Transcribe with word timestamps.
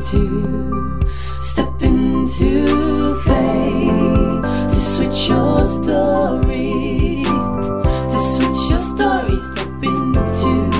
into, 0.00 0.98
step 1.38 1.82
into 1.82 3.14
faith 3.14 4.42
to 4.68 4.74
switch 4.74 5.28
your 5.28 5.66
story, 5.66 7.22
to 8.08 8.18
switch 8.18 8.70
your 8.70 8.80
story, 8.80 9.38
step 9.38 9.82
into, 9.82 10.70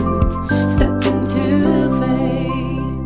step 0.69 1.05
into 1.05 1.91
faith. 2.01 2.97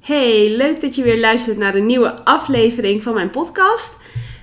Hey, 0.00 0.48
leuk 0.56 0.80
dat 0.80 0.94
je 0.94 1.02
weer 1.02 1.20
luistert 1.20 1.58
naar 1.58 1.74
een 1.74 1.86
nieuwe 1.86 2.24
aflevering 2.24 3.02
van 3.02 3.14
mijn 3.14 3.30
podcast. 3.30 3.92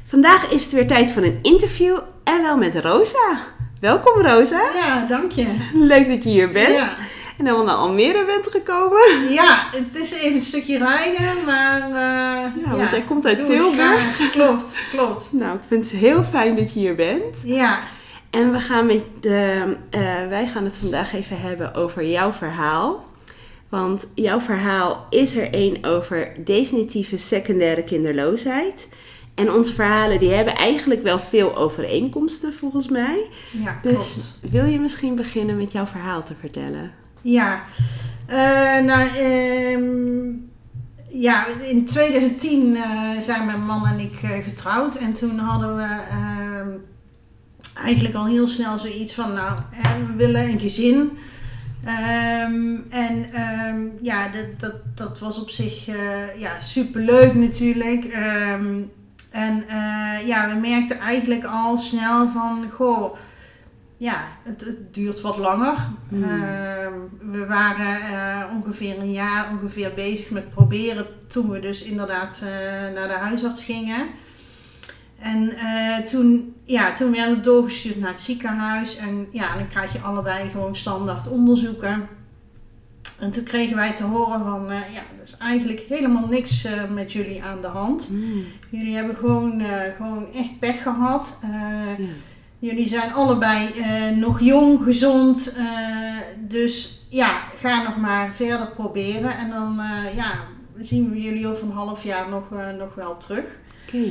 Vandaag 0.07 0.51
is 0.51 0.63
het 0.63 0.71
weer 0.71 0.87
tijd 0.87 1.11
voor 1.11 1.23
een 1.23 1.39
interview 1.41 1.97
en 2.23 2.41
wel 2.41 2.57
met 2.57 2.79
Rosa. 2.79 3.39
Welkom 3.79 4.21
Rosa. 4.21 4.61
Ja, 4.73 5.05
dank 5.05 5.31
je. 5.31 5.47
Leuk 5.73 6.07
dat 6.07 6.23
je 6.23 6.29
hier 6.29 6.51
bent. 6.51 6.75
Ja. 6.75 6.97
En 7.37 7.45
helemaal 7.45 7.65
naar 7.65 7.75
Almere 7.75 8.25
bent 8.25 8.47
gekomen. 8.47 9.31
Ja, 9.33 9.67
het 9.71 9.95
is 9.95 10.21
even 10.21 10.35
een 10.35 10.41
stukje 10.41 10.77
rijden, 10.77 11.43
maar... 11.45 11.81
eh, 11.81 12.63
Ja, 12.65 12.75
want 12.77 12.91
jij 12.91 13.01
komt 13.01 13.25
uit 13.25 13.45
Tilburg. 13.45 14.29
Klopt, 14.31 14.79
klopt. 14.91 15.29
Nou, 15.31 15.55
ik 15.55 15.61
vind 15.67 15.83
het 15.91 15.99
heel 15.99 16.23
fijn 16.23 16.55
dat 16.55 16.73
je 16.73 16.79
hier 16.79 16.95
bent. 16.95 17.35
Ja, 17.43 17.79
En 18.29 18.51
we 18.51 18.59
gaan 18.59 18.85
met 18.85 19.03
de, 19.21 19.75
eh, 19.89 20.01
wij 20.29 20.47
gaan 20.47 20.63
het 20.63 20.77
vandaag 20.77 21.13
even 21.15 21.41
hebben 21.41 21.73
over 21.73 22.05
jouw 22.05 22.31
verhaal. 22.31 23.05
Want 23.69 24.07
jouw 24.15 24.39
verhaal 24.39 25.07
is 25.09 25.35
er 25.35 25.53
één 25.53 25.83
over 25.83 26.31
definitieve 26.43 27.17
secundaire 27.17 27.83
kinderloosheid. 27.83 28.87
En 29.35 29.51
onze 29.53 29.73
verhalen 29.73 30.19
die 30.19 30.31
hebben 30.33 30.55
eigenlijk 30.55 31.03
wel 31.03 31.19
veel 31.19 31.55
overeenkomsten 31.55 32.53
volgens 32.53 32.87
mij. 32.87 33.27
ja 33.51 33.79
Dus 33.81 33.93
klopt. 33.93 34.39
wil 34.51 34.65
je 34.65 34.79
misschien 34.79 35.15
beginnen 35.15 35.57
met 35.57 35.71
jouw 35.71 35.85
verhaal 35.85 36.23
te 36.23 36.33
vertellen? 36.39 36.91
Ja, 37.27 37.65
Eh, 38.27 38.79
nou, 38.79 39.07
ehm, 39.17 40.33
ja, 41.09 41.45
in 41.69 41.85
2010 41.85 42.75
eh, 42.75 43.19
zijn 43.19 43.45
mijn 43.45 43.65
man 43.65 43.87
en 43.87 43.99
ik 43.99 44.19
eh, 44.23 44.43
getrouwd. 44.43 44.95
En 44.95 45.13
toen 45.13 45.39
hadden 45.39 45.75
we 45.75 45.97
ehm, 46.09 46.69
eigenlijk 47.85 48.15
al 48.15 48.25
heel 48.25 48.47
snel 48.47 48.79
zoiets 48.79 49.13
van, 49.13 49.33
nou, 49.33 49.59
we 50.07 50.13
willen 50.15 50.49
een 50.49 50.59
gezin. 50.59 51.17
Ehm, 51.85 52.75
en 52.89 53.25
ja, 54.01 54.27
dat, 54.27 54.59
dat, 54.59 54.75
dat 54.95 55.19
was 55.19 55.39
op 55.39 55.49
zich 55.49 55.85
ja, 56.37 56.59
superleuk 56.59 57.33
natuurlijk. 57.33 58.05
En 59.31 59.65
ja, 60.25 60.49
we 60.49 60.59
merkten 60.61 60.99
eigenlijk 60.99 61.43
al 61.43 61.77
snel 61.77 62.29
van, 62.29 62.65
goh, 62.73 63.15
ja, 63.97 64.27
het, 64.43 64.61
het 64.61 64.93
duurt 64.93 65.21
wat 65.21 65.37
langer. 65.37 65.75
Hmm. 66.09 66.23
Ehm, 66.23 66.93
we 67.19 67.45
waren 67.45 68.01
eh, 68.01 68.55
ongeveer 68.55 68.99
een 68.99 69.11
jaar 69.11 69.51
ongeveer 69.51 69.91
bezig 69.95 70.29
met 70.29 70.49
proberen 70.49 71.05
toen 71.27 71.49
we 71.49 71.59
dus 71.59 71.83
inderdaad 71.83 72.41
eh, 72.43 72.49
naar 72.93 73.07
de 73.07 73.13
huisarts 73.13 73.63
gingen. 73.63 74.07
En 75.19 75.49
eh, 75.49 75.97
toen, 75.97 76.55
ja, 76.63 76.93
toen 76.93 77.11
werden 77.11 77.35
we 77.35 77.41
doorgestuurd 77.41 77.99
naar 77.99 78.09
het 78.09 78.19
ziekenhuis. 78.19 78.97
En 78.97 79.27
ja, 79.31 79.55
dan 79.55 79.67
krijg 79.67 79.93
je 79.93 79.99
allebei 79.99 80.49
gewoon 80.49 80.75
standaard 80.75 81.29
onderzoeken. 81.29 82.07
En 83.19 83.31
toen 83.31 83.43
kregen 83.43 83.75
wij 83.75 83.93
te 83.93 84.03
horen 84.03 84.39
van, 84.39 84.65
ja, 84.69 85.01
er 85.17 85.23
is 85.23 85.37
eigenlijk 85.37 85.83
helemaal 85.89 86.27
niks 86.27 86.67
met 86.93 87.11
jullie 87.11 87.43
aan 87.43 87.61
de 87.61 87.67
hand. 87.67 88.09
Jullie 88.69 88.95
hebben 88.95 89.15
gewoon, 89.15 89.63
gewoon 89.97 90.33
echt 90.33 90.59
pech 90.59 90.81
gehad. 90.81 91.39
Eh. 91.41 92.05
Jullie 92.59 92.87
zijn 92.87 93.13
allebei 93.13 93.69
eh, 93.69 94.17
nog 94.17 94.39
jong, 94.39 94.83
gezond. 94.83 95.53
eh, 95.57 95.65
dus 96.39 97.05
ja, 97.09 97.31
ga 97.59 97.83
nog 97.83 97.97
maar 97.97 98.35
verder 98.35 98.67
proberen. 98.67 99.37
En 99.37 99.49
dan 99.49 99.79
eh, 99.79 100.15
ja, 100.15 100.31
zien 100.79 101.09
we 101.09 101.21
jullie 101.21 101.47
over 101.47 101.63
een 101.63 101.71
half 101.71 102.03
jaar 102.03 102.29
nog, 102.29 102.43
nog 102.77 102.95
wel 102.95 103.17
terug. 103.17 103.45
Oké. 103.87 104.03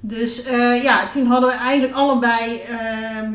Dus 0.00 0.44
ja, 0.82 1.06
toen 1.06 1.26
hadden 1.26 1.48
we 1.48 1.56
eigenlijk 1.56 1.94
allebei 1.94 2.60
ehm, 2.60 3.32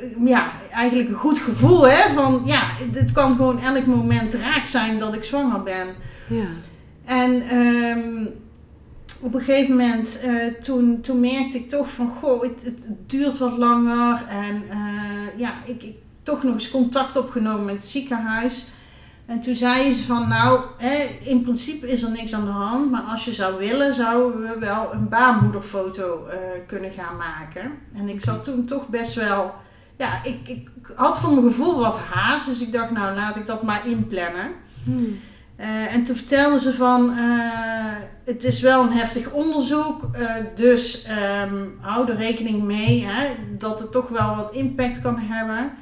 eh, 0.00 0.26
ja, 0.26 0.52
eigenlijk 0.70 1.08
een 1.08 1.14
goed 1.14 1.38
gevoel. 1.38 1.88
Hè? 1.88 2.14
Van 2.14 2.42
ja, 2.44 2.62
het 2.92 3.12
kan 3.12 3.36
gewoon 3.36 3.60
elk 3.62 3.86
moment 3.86 4.34
raak 4.34 4.66
zijn 4.66 4.98
dat 4.98 5.14
ik 5.14 5.24
zwanger 5.24 5.62
ben. 5.62 5.86
Ja. 6.26 6.46
En 7.04 7.42
ehm, 7.48 8.26
op 9.20 9.34
een 9.34 9.40
gegeven 9.40 9.76
moment, 9.76 10.20
eh, 10.20 10.46
toen, 10.60 11.00
toen 11.00 11.20
merkte 11.20 11.58
ik 11.58 11.68
toch 11.68 11.90
van, 11.90 12.12
goh, 12.20 12.42
het, 12.42 12.88
duurt 13.06 13.38
wat 13.38 13.56
langer. 13.56 14.26
En 14.28 14.62
eh, 14.70 15.38
ja, 15.38 15.52
ik, 15.64 15.82
ik 15.82 15.96
toch 16.22 16.42
nog 16.42 16.54
eens 16.54 16.70
contact 16.70 17.16
opgenomen 17.16 17.64
met 17.64 17.74
het 17.74 17.84
ziekenhuis. 17.84 18.64
En 19.26 19.40
toen 19.40 19.54
zeiden 19.54 19.94
ze 19.94 20.02
van, 20.02 20.28
nou, 20.28 20.60
hè, 20.78 21.18
in 21.22 21.42
principe 21.42 21.90
is 21.90 22.02
er 22.02 22.10
niks 22.10 22.34
aan 22.34 22.44
de 22.44 22.50
hand. 22.50 22.90
Maar 22.90 23.02
als 23.02 23.24
je 23.24 23.34
zou 23.34 23.58
willen, 23.58 23.94
zouden 23.94 24.40
we 24.40 24.58
wel 24.58 24.92
een 24.92 25.08
baarmoederfoto 25.08 26.26
eh, 26.26 26.38
kunnen 26.66 26.92
gaan 26.92 27.16
maken. 27.16 27.72
En 27.94 28.08
ik 28.08 28.20
zat 28.20 28.44
toen 28.44 28.64
toch 28.64 28.88
best 28.88 29.14
wel, 29.14 29.54
ja, 29.96 30.24
ik, 30.24 30.48
ik 30.48 30.68
had 30.94 31.20
voor 31.20 31.30
mijn 31.30 31.42
gevoel 31.42 31.78
wat 31.78 31.98
haast. 31.98 32.46
Dus 32.46 32.60
ik 32.60 32.72
dacht, 32.72 32.90
nou, 32.90 33.14
laat 33.14 33.36
ik 33.36 33.46
dat 33.46 33.62
maar 33.62 33.86
inplannen. 33.86 34.52
Hmm. 34.84 35.18
Eh, 35.60 35.94
en 35.94 36.02
toen 36.02 36.16
vertelden 36.16 36.60
ze 36.60 36.74
van, 36.74 37.10
eh, 37.10 37.96
het 38.24 38.44
is 38.44 38.60
wel 38.60 38.82
een 38.82 38.92
heftig 38.92 39.30
onderzoek, 39.30 40.08
eh, 40.12 40.34
dus 40.54 41.02
ehm, 41.02 41.64
hou 41.80 42.10
er 42.10 42.16
rekening 42.16 42.62
mee 42.62 43.06
hè, 43.06 43.26
dat 43.58 43.80
het 43.80 43.92
toch 43.92 44.08
wel 44.08 44.36
wat 44.36 44.54
impact 44.54 45.00
kan 45.00 45.18
hebben. 45.18 45.72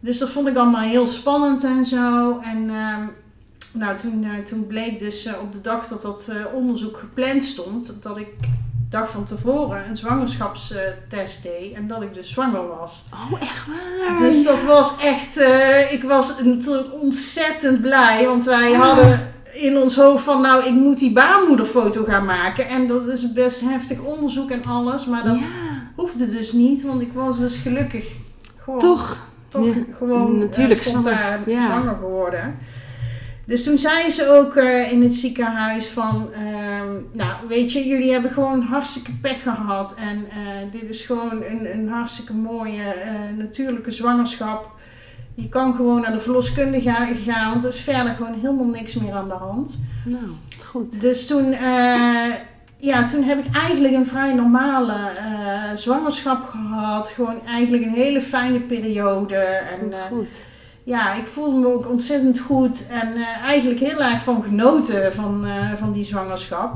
Dus 0.00 0.18
dat 0.18 0.30
vond 0.30 0.48
ik 0.48 0.56
allemaal 0.56 0.80
heel 0.80 1.06
spannend 1.06 1.64
en 1.64 1.84
zo. 1.84 2.38
En 2.38 2.70
ehm, 2.70 3.06
nou, 3.72 3.96
toen, 3.96 4.26
toen 4.44 4.66
bleek 4.66 4.98
dus 4.98 5.28
op 5.40 5.52
de 5.52 5.60
dag 5.60 5.88
dat 5.88 6.02
dat 6.02 6.30
onderzoek 6.52 6.96
gepland 6.96 7.44
stond, 7.44 8.02
dat 8.02 8.16
ik 8.16 8.28
dag 8.90 9.10
van 9.10 9.24
tevoren 9.24 9.88
een 9.88 9.96
zwangerschapstest 9.96 11.42
deed 11.42 11.72
en 11.74 11.86
dat 11.88 12.02
ik 12.02 12.14
dus 12.14 12.28
zwanger 12.30 12.68
was. 12.68 13.04
Oh, 13.12 13.40
echt 13.42 13.64
waar? 13.66 14.18
Dus 14.18 14.44
dat 14.44 14.62
was 14.62 14.92
echt, 15.02 15.36
eh, 15.36 15.92
ik 15.92 16.02
was 16.02 16.34
natuurlijk 16.44 16.94
ontzettend 17.02 17.80
blij, 17.80 18.26
want 18.26 18.44
wij 18.44 18.72
Ah. 18.74 18.80
hadden 18.80 19.32
in 19.52 19.78
ons 19.78 19.96
hoofd 19.96 20.24
van, 20.24 20.40
nou, 20.42 20.64
ik 20.64 20.72
moet 20.72 20.98
die 20.98 21.12
baarmoederfoto 21.12 22.04
gaan 22.04 22.24
maken. 22.24 22.68
En 22.68 22.86
dat 22.88 23.06
is 23.06 23.32
best 23.32 23.60
heftig 23.60 24.00
onderzoek 24.00 24.50
en 24.50 24.64
alles, 24.64 25.06
maar 25.06 25.24
dat 25.24 25.38
Ja, 25.40 25.46
hoefde 25.96 26.30
dus 26.30 26.52
niet, 26.52 26.82
want 26.82 27.00
ik 27.02 27.12
was 27.12 27.38
dus 27.38 27.56
gelukkig 27.56 28.04
gewoon, 28.64 28.78
toch? 28.80 29.16
toch 29.48 29.64
Ja, 29.66 29.72
gewoon 29.98 30.38
natuurlijk 30.38 30.80
eh, 30.80 30.86
spontaan 30.86 31.42
zwanger, 31.44 31.60
ja. 31.62 31.66
zwanger 31.66 31.96
geworden. 32.00 32.58
Dus 33.50 33.64
toen 33.64 33.78
zei 33.78 34.10
ze 34.10 34.28
ook 34.28 34.56
eh, 34.56 34.92
in 34.92 35.02
het 35.02 35.14
ziekenhuis 35.14 35.86
van, 35.86 36.28
ehm, 36.32 36.92
nou 37.12 37.32
weet 37.48 37.72
je, 37.72 37.88
jullie 37.88 38.12
hebben 38.12 38.30
gewoon 38.30 38.62
hartstikke 38.62 39.12
pech 39.22 39.42
gehad. 39.42 39.94
En 39.94 40.28
eh, 40.30 40.72
dit 40.80 40.90
is 40.90 41.02
gewoon 41.02 41.44
een, 41.44 41.72
een 41.72 41.88
hartstikke 41.88 42.32
mooie 42.32 42.82
eh, 42.82 43.12
natuurlijke 43.36 43.90
zwangerschap. 43.90 44.70
Je 45.34 45.48
kan 45.48 45.74
gewoon 45.74 46.00
naar 46.00 46.12
de 46.12 46.20
verloskundige 46.20 47.16
gaan, 47.24 47.50
want 47.50 47.64
er 47.64 47.70
is 47.70 47.80
verder 47.80 48.14
gewoon 48.14 48.34
helemaal 48.40 48.66
niks 48.66 48.94
meer 48.94 49.12
aan 49.12 49.28
de 49.28 49.34
hand. 49.34 49.78
Nou, 50.04 50.24
goed. 50.66 51.00
Dus 51.00 51.26
toen, 51.26 51.50
ja, 52.76 53.04
toen 53.04 53.22
heb 53.22 53.46
ik 53.46 53.54
eigenlijk 53.56 53.94
een 53.94 54.06
vrij 54.06 54.34
normale 54.34 54.94
zwangerschap 55.74 56.48
gehad. 56.48 57.08
Gewoon 57.08 57.46
eigenlijk 57.46 57.82
een 57.82 57.94
hele 57.94 58.20
fijne 58.20 58.60
periode. 58.60 59.34
En, 59.34 59.80
Goed, 59.80 60.00
goed. 60.08 60.48
Ja, 60.90 61.14
ik 61.14 61.26
voelde 61.26 61.58
me 61.58 61.66
ook 61.66 61.88
ontzettend 61.88 62.38
goed 62.38 62.86
en 62.86 63.16
eh, 63.16 63.42
eigenlijk 63.42 63.80
heel 63.80 64.02
erg 64.02 64.22
van 64.22 64.42
genoten 64.42 65.12
van, 65.12 65.46
eh, 65.46 65.72
van 65.78 65.92
die 65.92 66.04
zwangerschap. 66.04 66.74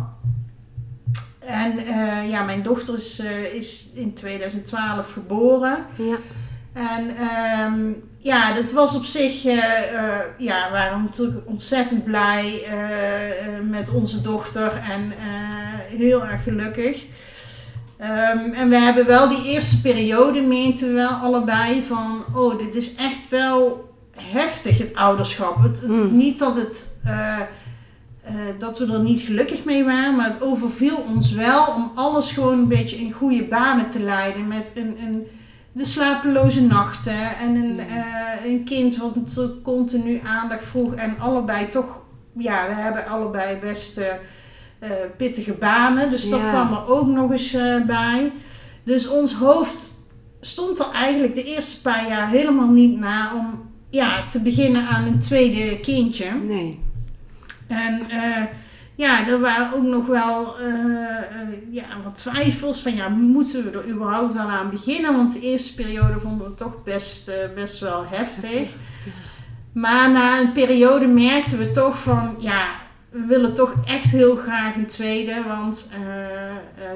En 1.39 1.79
eh, 1.79 2.31
ja, 2.31 2.43
mijn 2.43 2.63
dochter 2.63 2.95
is, 2.95 3.21
is 3.53 3.89
in 3.95 4.15
2012 4.15 5.13
geboren. 5.13 5.87
Ja. 5.97 6.17
En 6.73 7.17
ehm, 7.17 7.93
ja, 8.19 8.53
dat 8.53 8.73
was 8.73 8.95
op 8.95 9.05
zich, 9.05 9.43
ja, 10.39 10.67
we 10.67 10.69
waren 10.73 11.03
natuurlijk 11.03 11.41
ontzettend 11.45 12.05
blij 12.05 12.63
met 13.71 13.91
onze 13.95 14.21
dochter 14.21 14.83
en 14.91 15.13
heel 15.99 16.25
erg 16.25 16.43
gelukkig. 16.43 17.07
Ehm, 17.97 18.53
en 18.53 18.69
we 18.69 18.77
hebben 18.77 19.07
wel 19.07 19.29
die 19.29 19.45
eerste 19.45 19.81
periode 19.81 20.41
meenten 20.41 20.89
we 20.89 20.95
wel 20.95 21.11
allebei 21.11 21.83
van, 21.83 22.25
oh, 22.35 22.59
dit 22.59 22.75
is 22.75 22.95
echt 22.95 23.29
wel 23.29 23.93
heftig, 24.21 24.79
het 24.79 24.95
ouderschap. 24.95 25.63
Het, 25.63 25.81
het- 25.81 25.89
Mm. 25.91 26.17
Niet 26.17 26.39
dat 26.39 26.57
het... 26.57 26.99
eh, 27.05 27.39
eh, 27.41 28.35
dat 28.59 28.79
we 28.79 28.93
er 28.93 29.01
niet 29.01 29.21
gelukkig 29.21 29.65
mee 29.65 29.85
waren, 29.85 30.17
maar 30.17 30.27
het 30.33 30.43
overviel 30.43 30.97
ons 31.15 31.33
wel 31.33 31.67
om 31.67 31.93
alles 31.95 32.31
gewoon 32.33 32.59
een 32.59 32.69
beetje 32.69 32.97
in 32.97 33.13
goede 33.13 33.45
banen 33.45 33.89
te 33.89 34.01
leiden. 34.01 34.49
Met 34.49 34.73
een, 34.75 34.97
een, 35.03 35.27
de 35.73 35.85
slapeloze 35.85 36.63
nachten 36.63 37.37
en 37.41 37.55
een, 37.55 37.79
eh, 37.81 38.45
een 38.45 38.65
kind 38.65 38.97
wat 38.97 39.39
continu 39.63 40.21
aandacht 40.27 40.65
vroeg. 40.65 40.95
En 40.95 41.19
allebei 41.19 41.69
toch, 41.69 41.87
ja, 42.37 42.67
we 42.69 42.73
hebben 42.75 43.07
allebei 43.07 43.57
best 43.59 44.01
pittige 45.17 45.53
banen. 45.53 46.11
Dus 46.11 46.29
dat 46.29 46.41
Ja. 46.41 46.49
kwam 46.51 46.73
er 46.73 46.87
ook 46.89 47.07
nog 47.07 47.31
eens 47.31 47.51
bij. 47.87 48.33
Dus 48.85 49.09
ons 49.09 49.35
hoofd 49.35 49.91
stond 50.41 50.79
er 50.79 50.91
eigenlijk 50.93 51.35
de 51.35 51.45
eerste 51.45 51.81
paar 51.81 52.09
jaar 52.09 52.29
helemaal 52.29 52.69
niet 52.69 52.99
na 52.99 53.33
om 53.37 53.64
ja, 53.95 54.27
te 54.27 54.43
beginnen 54.43 54.87
aan 54.87 55.07
een 55.07 55.19
tweede 55.19 55.81
kindje. 55.81 56.31
Nee. 56.47 56.81
En 57.67 58.11
eh, 58.11 58.43
ja, 58.95 59.29
er 59.29 59.41
waren 59.41 59.75
ook 59.75 59.83
nog 59.83 60.07
wel 60.07 60.59
eh, 60.59 60.67
eh, 60.69 61.49
ja, 61.71 61.85
wat 62.05 62.17
twijfels 62.17 62.81
van 62.81 62.95
ja, 62.95 63.09
moeten 63.09 63.65
we 63.65 63.79
er 63.79 63.89
überhaupt 63.89 64.33
wel 64.33 64.49
aan 64.49 64.71
beginnen? 64.71 65.17
Want 65.17 65.33
de 65.33 65.41
eerste 65.41 65.75
periode 65.75 66.21
vonden 66.21 66.49
we 66.49 66.55
toch 66.55 66.83
best, 66.83 67.31
best 67.55 67.81
wel 67.81 68.05
heftig. 68.07 68.69
Maar 69.73 70.11
na 70.11 70.41
een 70.41 70.53
periode 70.53 71.07
merkten 71.07 71.59
we 71.59 71.71
toch 71.71 71.99
van 71.99 72.35
ja, 72.39 72.69
we 73.11 73.25
willen 73.27 73.55
toch 73.55 73.75
echt 73.85 74.11
heel 74.11 74.37
graag 74.37 74.75
een 74.75 74.87
tweede. 74.87 75.43
Want 75.47 75.89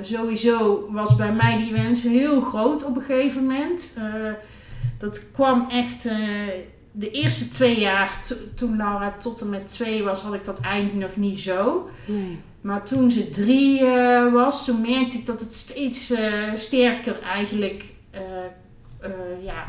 sowieso 0.03 0.89
was 0.93 1.17
bij 1.17 1.33
mij 1.33 1.59
die 1.59 1.73
wens 1.73 2.03
heel 2.03 2.41
groot 2.41 2.85
op 2.85 2.97
een 2.97 3.03
gegeven 3.03 3.43
moment. 3.43 3.99
Dat 4.99 5.31
kwam 5.33 5.67
echt 5.71 6.09
de 6.93 7.11
eerste 7.11 7.49
twee 7.49 7.81
jaar, 7.81 8.21
to- 8.27 8.35
toen 8.55 8.77
Laura 8.77 9.15
tot 9.19 9.41
en 9.41 9.49
met 9.49 9.67
twee 9.67 10.03
was, 10.03 10.21
had 10.21 10.35
ik 10.35 10.45
dat 10.45 10.61
eigenlijk 10.61 11.07
nog 11.07 11.17
niet 11.17 11.41
zo. 11.41 11.89
Nee. 12.05 12.39
Maar 12.61 12.85
toen 12.85 13.11
ze 13.11 13.31
drie 13.31 13.87
eh, 13.87 14.33
was, 14.33 14.65
toen 14.65 14.81
merkte 14.81 15.19
ik 15.19 15.27
dat 15.27 15.41
het 15.41 15.55
steeds 15.55 16.11
eh, 16.11 16.33
sterker 16.55 17.21
eigenlijk 17.21 17.85
eh, 18.11 18.21
ja, 19.41 19.65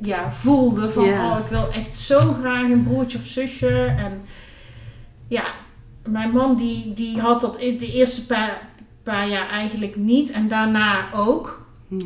ja, 0.00 0.32
voelde 0.32 0.90
van 0.90 1.04
oh, 1.04 1.38
ik 1.38 1.46
wil 1.50 1.68
echt 1.72 1.96
zo 1.96 2.18
graag 2.18 2.62
een 2.62 2.84
broertje 2.84 3.18
of 3.18 3.24
zusje. 3.26 3.84
En 3.84 4.22
ja, 5.28 5.44
mijn 6.08 6.30
man 6.30 6.56
die, 6.56 6.92
die 6.94 7.20
had 7.20 7.40
dat 7.40 7.58
in 7.58 7.78
de 7.78 7.92
eerste 7.92 8.26
paar, 8.26 8.68
paar 9.02 9.28
jaar 9.28 9.48
eigenlijk 9.48 9.96
niet 9.96 10.30
en 10.30 10.48
daarna 10.48 11.12
ook. 11.14 11.66
Ja. 11.88 12.04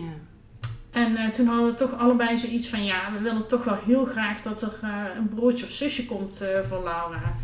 En 0.90 1.16
eh, 1.16 1.28
toen 1.28 1.46
hadden 1.46 1.66
we 1.66 1.74
toch 1.74 1.98
allebei 1.98 2.38
zoiets 2.38 2.68
van 2.68 2.84
ja, 2.84 3.00
we 3.12 3.22
willen 3.22 3.46
toch 3.46 3.64
wel 3.64 3.78
heel 3.86 4.04
graag 4.04 4.42
dat 4.42 4.62
er 4.62 4.78
eh, 4.82 4.90
een 5.18 5.28
broertje 5.28 5.66
of 5.66 5.72
zusje 5.72 6.06
komt 6.06 6.40
eh, 6.40 6.48
voor 6.68 6.82
Laura. 6.84 7.36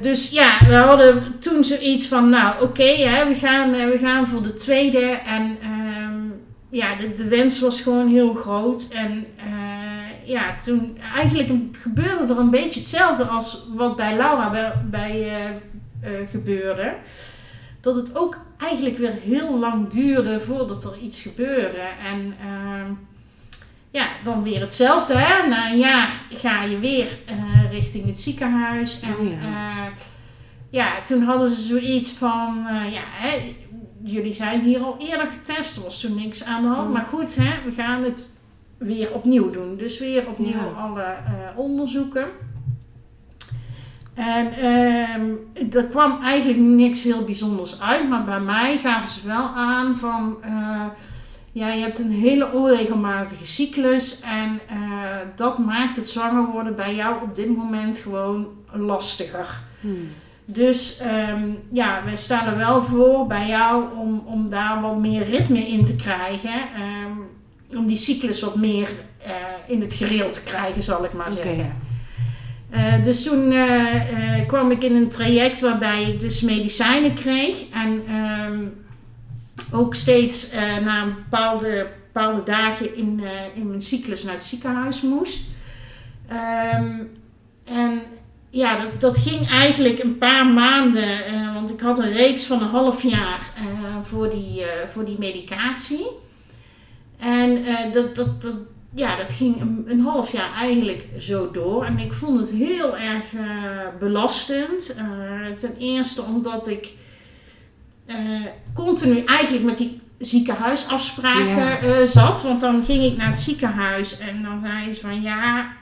Dus 0.00 0.30
ja, 0.30 0.58
we 0.66 0.74
hadden 0.74 1.38
toen 1.38 1.64
zoiets 1.64 2.06
van, 2.06 2.28
nou 2.28 2.62
oké, 2.62 2.96
we, 3.28 3.34
gaan, 3.40 3.70
we 3.70 3.98
gaan 4.02 4.28
voor 4.28 4.42
de 4.42 4.54
tweede. 4.54 5.20
En 5.26 5.58
ehm, 5.62 6.22
ja, 6.68 6.94
de, 6.94 7.28
wens 7.28 7.60
was 7.60 7.80
gewoon 7.80 8.08
heel 8.08 8.34
groot. 8.34 8.88
En 8.88 9.26
ja, 10.24 10.56
toen 10.64 10.98
eigenlijk 11.14 11.76
gebeurde 11.82 12.32
er 12.32 12.38
een 12.38 12.50
beetje 12.50 12.80
hetzelfde 12.80 13.24
als 13.24 13.66
wat 13.74 13.96
bij 13.96 14.16
Laura 14.16 14.50
bij, 14.50 14.72
bij, 14.90 15.32
gebeurde. 16.30 16.94
Dat 17.84 17.94
het 17.96 18.16
ook 18.16 18.38
eigenlijk 18.56 18.98
weer 18.98 19.12
heel 19.22 19.58
lang 19.58 19.88
duurde 19.88 20.40
voordat 20.40 20.84
er 20.84 20.98
iets 20.98 21.20
gebeurde. 21.20 21.82
En 22.06 22.34
ehm, 22.40 22.92
ja, 23.90 24.06
dan 24.24 24.42
weer 24.42 24.60
hetzelfde. 24.60 25.14
Hè? 25.16 25.48
Na 25.48 25.70
een 25.70 25.78
jaar 25.78 26.20
ga 26.34 26.62
je 26.62 26.78
weer 26.78 27.18
eh, 27.26 27.70
richting 27.70 28.06
het 28.06 28.18
ziekenhuis. 28.18 29.00
En 29.00 29.14
Oh 29.16 29.28
ja. 29.30 29.48
ja. 29.48 29.92
ja, 30.70 31.02
toen 31.02 31.22
hadden 31.22 31.48
ze 31.50 31.62
zoiets 31.62 32.10
van, 32.10 32.66
eh, 32.68 32.92
ja, 32.92 33.00
hè, 33.04 33.54
jullie 34.02 34.32
zijn 34.32 34.60
hier 34.60 34.80
al 34.80 34.96
eerder 34.98 35.26
getest. 35.26 35.76
Er 35.76 35.82
was 35.82 36.00
toen 36.00 36.14
niks 36.14 36.44
aan 36.44 36.62
de 36.62 36.68
hand. 36.68 36.86
Mm. 36.86 36.92
Maar 36.92 37.06
goed, 37.10 37.34
hè, 37.36 37.50
we 37.64 37.72
gaan 37.82 38.02
het 38.04 38.30
weer 38.78 39.12
opnieuw 39.12 39.50
doen. 39.50 39.76
Dus 39.76 39.98
weer 39.98 40.28
opnieuw 40.28 40.52
Ja. 40.52 40.72
alle 40.76 41.02
eh, 41.02 41.58
onderzoeken. 41.58 42.26
En 44.14 44.52
ehm, 44.52 45.30
er 45.76 45.84
kwam 45.84 46.18
eigenlijk 46.22 46.60
niks 46.60 47.02
heel 47.02 47.24
bijzonders 47.24 47.80
uit. 47.80 48.08
Maar 48.08 48.24
bij 48.24 48.40
mij 48.40 48.78
gaven 48.78 49.10
ze 49.10 49.26
wel 49.26 49.48
aan 49.54 49.96
van... 49.96 50.36
eh, 50.42 50.84
ja, 51.52 51.68
je 51.68 51.82
hebt 51.82 51.98
een 51.98 52.10
hele 52.10 52.52
onregelmatige 52.52 53.46
cyclus. 53.46 54.20
En 54.20 54.60
eh, 54.68 54.76
dat 55.36 55.58
maakt 55.58 55.96
het 55.96 56.08
zwanger 56.08 56.46
worden 56.46 56.76
bij 56.76 56.94
jou 56.94 57.22
op 57.22 57.34
dit 57.34 57.56
moment 57.56 57.98
gewoon 57.98 58.46
lastiger. 58.72 59.60
Hmm. 59.80 60.08
Dus 60.44 60.98
ehm, 60.98 61.42
ja, 61.72 62.02
wij 62.04 62.16
staan 62.16 62.46
er 62.46 62.56
wel 62.56 62.82
voor 62.82 63.26
bij 63.26 63.48
jou 63.48 63.84
om, 63.96 64.22
om 64.26 64.48
daar 64.50 64.80
wat 64.80 64.98
meer 64.98 65.24
ritme 65.24 65.66
in 65.66 65.84
te 65.84 65.96
krijgen. 65.96 66.60
Ehm, 66.74 67.76
om 67.78 67.86
die 67.86 67.96
cyclus 67.96 68.40
wat 68.40 68.56
meer 68.56 68.88
eh, 69.22 69.32
in 69.66 69.80
het 69.80 69.92
gereel 69.92 70.30
te 70.30 70.42
krijgen, 70.42 70.82
zal 70.82 71.04
ik 71.04 71.12
maar 71.12 71.32
zeggen. 71.32 71.76
Eh, 72.74 73.04
dus 73.04 73.22
toen 73.22 73.52
eh, 73.52 74.38
eh, 74.38 74.46
kwam 74.46 74.70
ik 74.70 74.82
in 74.84 74.96
een 74.96 75.08
traject 75.08 75.60
waarbij 75.60 76.02
ik 76.02 76.20
dus 76.20 76.40
medicijnen 76.40 77.14
kreeg. 77.14 77.64
En 77.70 78.02
ehm, 78.08 78.68
ook 79.70 79.94
steeds 79.94 80.50
na 80.84 81.02
een 81.02 81.14
bepaalde, 81.14 81.86
bepaalde 82.12 82.42
dagen 82.42 82.96
in, 82.96 83.22
in 83.54 83.68
mijn 83.68 83.80
cyclus 83.80 84.22
naar 84.22 84.32
het 84.32 84.42
ziekenhuis 84.42 85.00
moest. 85.02 85.42
Ehm, 86.28 87.02
en 87.64 88.02
ja, 88.50 88.80
dat, 88.80 89.00
dat 89.00 89.18
ging 89.18 89.50
eigenlijk 89.50 90.02
een 90.02 90.18
paar 90.18 90.46
maanden, 90.46 91.18
want 91.54 91.70
ik 91.70 91.80
had 91.80 91.98
een 91.98 92.12
reeks 92.12 92.44
van 92.44 92.62
een 92.62 92.68
half 92.68 93.02
jaar 93.02 93.40
voor, 94.02 94.30
die, 94.30 94.64
voor 94.92 95.04
die 95.04 95.18
medicatie. 95.18 96.06
En 97.18 97.64
dat, 97.92 98.14
dat, 98.14 98.60
ja, 98.94 99.16
dat 99.16 99.32
ging 99.32 99.60
een, 99.60 99.84
een 99.86 100.00
half 100.00 100.32
jaar 100.32 100.52
eigenlijk 100.52 101.04
zo 101.18 101.50
door. 101.50 101.84
En 101.84 101.98
ik 101.98 102.12
vond 102.12 102.40
het 102.40 102.50
heel 102.50 102.96
erg 102.96 103.34
eh, 103.34 103.98
belastend. 103.98 104.94
Eh, 104.94 105.06
ten 105.56 105.76
eerste 105.78 106.22
omdat 106.22 106.68
ik 106.68 106.92
eh, 108.06 108.16
continu 108.74 109.24
eigenlijk 109.24 109.64
met 109.64 109.76
die 109.76 110.00
ziekenhuisafspraken 110.18 111.88
Ja. 111.88 112.06
zat. 112.06 112.42
Want 112.42 112.60
dan 112.60 112.84
ging 112.84 113.02
ik 113.04 113.16
naar 113.16 113.26
het 113.26 113.36
ziekenhuis 113.36 114.18
en 114.18 114.42
dan 114.42 114.60
zei 114.60 114.92
ze 114.94 115.00
van 115.00 115.22
ja, 115.22 115.72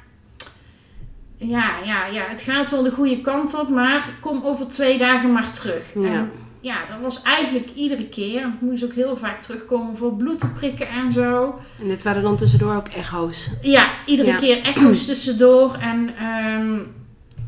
ja, 1.37 1.71
ja, 1.85 2.07
ja, 2.07 2.23
het 2.29 2.41
gaat 2.41 2.71
wel 2.71 2.83
de 2.83 2.91
goede 2.91 3.21
kant 3.21 3.55
op, 3.61 3.69
maar 3.69 4.11
kom 4.21 4.43
over 4.45 4.69
twee 4.69 4.99
dagen 4.99 5.33
maar 5.33 5.51
terug. 5.53 5.93
Ja. 5.95 6.01
En 6.05 6.31
ja, 6.63 6.77
dat 6.91 6.99
was 7.03 7.23
eigenlijk 7.23 7.71
iedere 7.75 8.09
keer. 8.09 8.41
Ik 8.41 8.61
moest 8.61 8.85
ook 8.85 8.95
heel 8.95 9.17
vaak 9.17 9.43
terugkomen 9.43 9.97
voor 9.97 10.15
bloed 10.15 10.39
te 10.39 10.49
prikken 10.53 10.89
en 10.89 11.13
zo. 11.13 11.55
En 11.81 11.89
dit 11.89 12.03
waren 12.03 12.23
dan 12.23 12.37
tussendoor 12.37 12.75
ook 12.75 12.89
echo's. 12.89 13.49
Ja, 13.63 13.91
iedere 14.07 14.29
Ja. 14.29 14.37
keer 14.37 14.63
echo's 14.63 15.05
tussendoor. 15.07 15.75
En 15.81 16.11
ehm, 16.19 16.79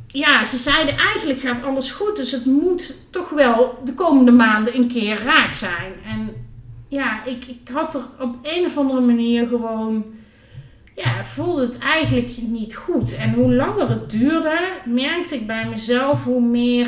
ja, 0.06 0.44
ze 0.44 0.56
zeiden 0.56 0.96
eigenlijk 0.99 1.40
gaat 1.40 1.62
alles 1.62 1.90
goed. 1.90 2.16
Dus 2.16 2.31
het 2.31 2.44
moet 2.44 2.94
toch 3.11 3.28
wel 3.31 3.78
de 3.84 3.94
komende 3.94 4.32
maanden 4.32 4.76
een 4.76 4.88
keer 4.88 5.22
raak 5.22 5.52
zijn. 5.52 5.93
En 6.06 6.46
ja, 6.88 7.25
ik, 7.25 7.44
ik 7.44 7.69
had 7.72 7.94
er 7.94 8.00
op 8.20 8.37
een 8.43 8.64
of 8.67 8.78
andere 8.78 9.00
manier 9.00 9.46
gewoon... 9.46 10.05
Ja, 10.96 11.25
voelde 11.25 11.60
het 11.60 11.78
eigenlijk 11.78 12.31
niet 12.43 12.75
goed. 12.75 13.17
En 13.17 13.32
hoe 13.32 13.55
langer 13.55 13.88
het 13.88 14.10
duurde, 14.10 14.58
merkte 14.84 15.34
ik 15.34 15.46
bij 15.46 15.67
mezelf 15.70 16.25
hoe 16.25 16.40
meer 16.43 16.87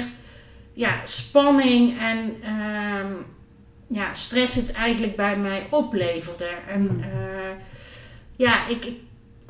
ja, 0.76 1.00
spanning 1.04 1.98
en 1.98 2.34
ehm, 2.42 3.12
ja, 3.88 4.14
stress 4.14 4.54
het 4.54 4.72
eigenlijk 4.72 5.16
bij 5.16 5.36
mij 5.36 5.66
opleverde. 5.70 6.48
En 6.68 6.86
Hmm. 6.88 7.00
eh, 7.00 7.62
ja, 8.36 8.68
ik, 8.68 8.84
ik, 8.84 8.96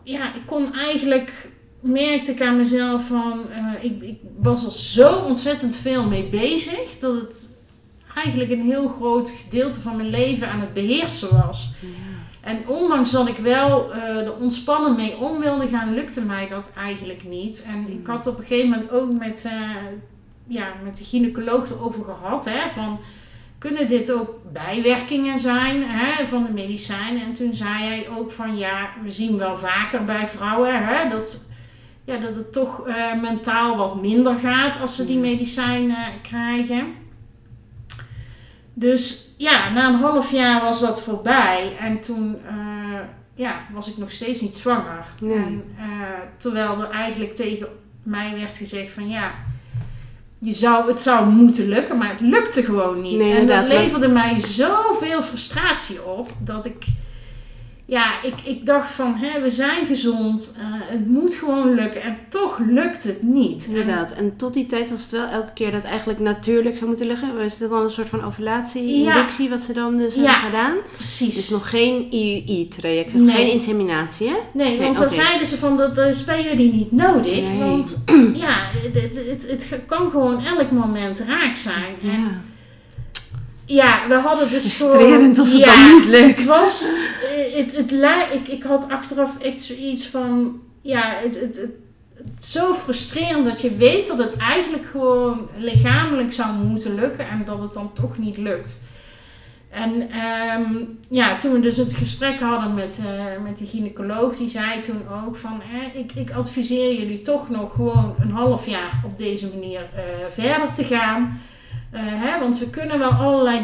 ja, 0.02 0.35
ik 0.35 0.42
kon 0.47 0.75
eigenlijk, 0.75 1.50
merkte 1.80 2.30
ik 2.30 2.42
aan 2.42 2.56
mezelf 2.56 3.06
van, 3.06 3.50
eh, 3.50 3.85
ik, 3.85 4.02
ik 4.02 4.18
was 4.38 4.64
er 4.64 4.73
zo 4.73 5.14
ontzettend 5.18 5.76
veel 5.76 6.09
mee 6.09 6.28
bezig, 6.28 6.99
dat 6.99 7.14
het 7.14 7.59
eigenlijk 8.14 8.50
een 8.50 8.64
heel 8.64 8.88
groot 8.88 9.30
gedeelte 9.30 9.80
van 9.80 9.97
mijn 9.97 10.09
leven 10.09 10.50
aan 10.50 10.61
het 10.61 10.73
beheersen 10.73 11.47
was. 11.47 11.71
En 12.40 12.68
ondanks 12.68 13.11
dat 13.11 13.28
ik 13.28 13.37
wel 13.37 13.92
eh 13.92 14.26
er 14.26 14.37
ontspannen 14.37 14.97
mee 14.97 15.16
om 15.16 15.38
wilde 15.38 15.68
gaan, 15.68 15.95
lukte 15.95 16.21
mij 16.21 16.49
dat 16.49 16.71
eigenlijk 16.76 17.25
niet. 17.25 17.62
En 17.62 17.88
ik 17.88 18.06
had 18.06 18.26
op 18.26 18.38
een 18.38 18.45
gegeven 18.45 18.71
moment 18.71 18.90
ook 18.90 19.18
met, 19.18 19.49
ja, 20.47 20.73
met 20.85 20.97
de 20.97 21.05
gynaecoloog 21.05 21.71
erover 21.71 22.05
gehad. 22.05 22.45
Hè, 22.45 22.71
van, 22.75 23.00
kunnen 23.59 23.88
dit 23.88 24.12
ook 24.12 24.53
bijwerkingen 24.53 25.38
zijn 25.38 25.83
hè, 25.87 26.26
van 26.26 26.45
de 26.45 26.53
medicijnen? 26.53 27.23
En 27.23 27.35
toen 27.35 27.55
zei 27.55 27.85
hij 27.85 28.09
ook 28.17 28.33
van 28.33 28.57
ja, 28.57 28.88
we 29.03 29.12
zien 29.12 29.38
wel 29.38 29.57
vaker 29.57 30.05
bij 30.05 30.26
vrouwen 30.26 30.87
hè, 30.87 31.09
dat, 31.09 31.49
ja, 32.05 32.17
dat 32.17 32.35
het 32.35 32.53
toch 32.53 32.87
eh, 32.87 33.21
mentaal 33.21 33.76
wat 33.76 34.00
minder 34.00 34.38
gaat 34.38 34.81
als 34.81 34.97
ze 34.97 35.07
die 35.07 35.19
medicijnen 35.19 36.21
krijgen. 36.23 36.95
Dus 38.75 39.29
ja, 39.37 39.71
na 39.71 39.88
een 39.88 40.00
half 40.00 40.31
jaar 40.31 40.61
was 40.61 40.81
dat 40.81 41.03
voorbij. 41.03 41.76
En 41.81 42.00
toen 42.00 42.38
eh, 42.47 43.00
ja, 43.35 43.67
was 43.73 43.88
ik 43.88 43.97
nog 43.97 44.11
steeds 44.11 44.41
niet 44.41 44.55
zwanger. 44.55 45.07
Nee. 45.21 45.37
En, 45.37 45.65
eh, 45.79 45.85
terwijl 46.37 46.81
er 46.83 46.91
eigenlijk 46.91 47.35
tegen 47.35 47.69
mij 48.03 48.35
werd 48.38 48.57
gezegd 48.57 48.93
van 48.93 49.09
ja, 49.09 49.35
je 50.47 50.53
zou, 50.53 50.88
het 50.88 51.00
zou 51.00 51.26
moeten 51.26 51.69
lukken, 51.69 51.99
maar 51.99 52.09
het 52.09 52.21
lukte 52.21 52.62
gewoon 52.62 53.00
niet. 53.00 53.19
Nee, 53.19 53.35
en 53.35 53.47
dat 53.47 53.67
leverde 53.67 54.09
mij 54.09 54.41
zoveel 54.41 55.23
frustratie 55.23 56.05
op 56.05 56.31
dat 56.38 56.65
ik 56.65 56.85
ja, 57.88 58.05
ik, 58.23 58.35
ik 58.45 58.66
dacht 58.66 58.90
van, 58.93 59.14
hè, 59.16 59.40
we 59.40 59.50
zijn 59.50 59.87
gezond, 59.87 60.55
eh, 60.59 60.64
het 60.69 61.09
moet 61.09 61.35
gewoon 61.35 61.75
lukken. 61.75 62.02
En 62.02 62.19
toch 62.28 62.59
lukt 62.69 63.02
het 63.05 63.23
niet. 63.23 63.66
Inderdaad. 63.69 64.12
En 64.12 64.37
tot 64.37 64.55
die 64.55 64.66
tijd 64.66 64.90
was 64.90 65.02
het 65.02 65.11
wel 65.11 65.26
elke 65.28 65.52
keer 65.55 65.73
dat 65.73 65.85
eigenlijk 65.85 66.19
natuurlijk 66.19 66.76
zou 66.76 66.88
moeten 66.88 67.07
liggen. 67.07 67.37
Was 67.37 67.59
het 67.59 67.71
dan 67.71 67.83
een 67.83 67.90
soort 67.90 68.09
van 68.09 68.25
ovulatie, 68.25 69.02
Ja. 69.02 69.14
inductie, 69.16 69.49
wat 69.50 69.61
ze 69.61 69.73
dan 69.73 69.97
dus 69.97 70.14
Ja. 70.14 70.21
hebben 70.23 70.50
gedaan? 70.50 70.76
precies. 70.93 71.35
Dus 71.35 71.49
nog 71.49 71.71
geen 71.71 72.12
IUI-traject, 72.12 73.14
Nee. 73.14 73.35
geen 73.37 73.50
inseminatie, 73.52 74.28
hè? 74.28 74.37
Nee, 74.52 74.69
Nee, 74.69 74.87
want 74.87 74.99
dan 74.99 75.11
zeiden 75.11 75.47
ze 75.47 75.57
van 75.57 75.76
dat 75.76 75.99
is 75.99 76.25
bij 76.25 76.43
jullie 76.43 76.73
niet 76.73 76.93
nodig. 76.93 77.59
Want 77.59 78.02
ja, 78.45 78.55
het, 78.93 79.16
het, 79.50 79.69
het 79.71 79.81
kan 79.87 80.11
gewoon 80.11 80.45
elk 80.45 80.71
moment 80.71 81.21
raak 81.21 81.57
zijn. 81.57 81.95
En 82.02 82.43
Ja. 83.67 84.09
we 84.09 84.15
hadden 84.15 84.51
dus 84.51 84.73
Frustrerend 84.73 85.39
als 85.39 85.53
het 85.53 85.61
ja, 85.61 85.75
dan 85.75 85.95
niet 85.97 86.05
lukt. 86.05 86.39
Het 86.39 86.47
was... 86.47 86.93
eh, 87.37 87.57
Het, 87.57 87.77
het, 87.77 87.93
ik, 88.33 88.49
ik 88.49 88.63
had 88.63 88.87
achteraf 88.89 89.39
echt 89.39 89.61
zoiets 89.61 90.07
van... 90.07 90.61
Ja, 90.83 91.03
het, 91.23 91.41
het, 91.41 91.57
het, 91.57 91.71
het 92.15 92.27
is 92.39 92.53
zo 92.53 92.75
frustrerend 92.75 93.45
dat 93.45 93.61
je 93.61 93.77
weet 93.77 94.07
dat 94.07 94.19
het 94.19 94.37
eigenlijk 94.37 94.85
gewoon 94.91 95.49
lichamelijk 95.57 96.33
zou 96.33 96.53
moeten 96.55 96.95
lukken 96.95 97.29
en 97.29 97.43
dat 97.45 97.61
het 97.61 97.73
dan 97.73 97.93
toch 97.93 98.19
niet 98.19 98.37
lukt. 98.37 98.81
En 99.71 100.11
ehm, 100.11 100.75
ja, 101.09 101.37
toen 101.37 101.53
we 101.53 101.61
dus 101.61 101.77
het 101.77 101.93
gesprek 101.95 102.41
hadden 102.41 102.75
met, 102.75 103.01
eh, 103.07 103.43
met 103.45 103.59
die 103.59 103.67
gynaecoloog, 103.67 104.37
die 104.37 104.49
zei 104.49 104.81
toen 104.81 105.03
ook 105.27 105.37
van, 105.37 105.63
ik, 105.95 106.13
ik 106.13 106.31
adviseer 106.31 106.95
jullie 106.95 107.23
toch 107.23 107.51
nog 107.51 107.73
gewoon 107.75 108.15
een 108.21 108.31
half 108.31 108.67
jaar 108.67 109.01
op 109.05 109.19
deze 109.19 109.49
manier 109.55 109.81
eh, 109.95 110.03
verder 110.31 110.73
te 110.75 110.85
gaan. 110.85 111.41
Eh, 111.97 112.03
hè, 112.05 112.41
want 112.41 112.59
we 112.59 112.71
kunnen 112.71 112.99
wel 112.99 113.11
allerlei 113.11 113.61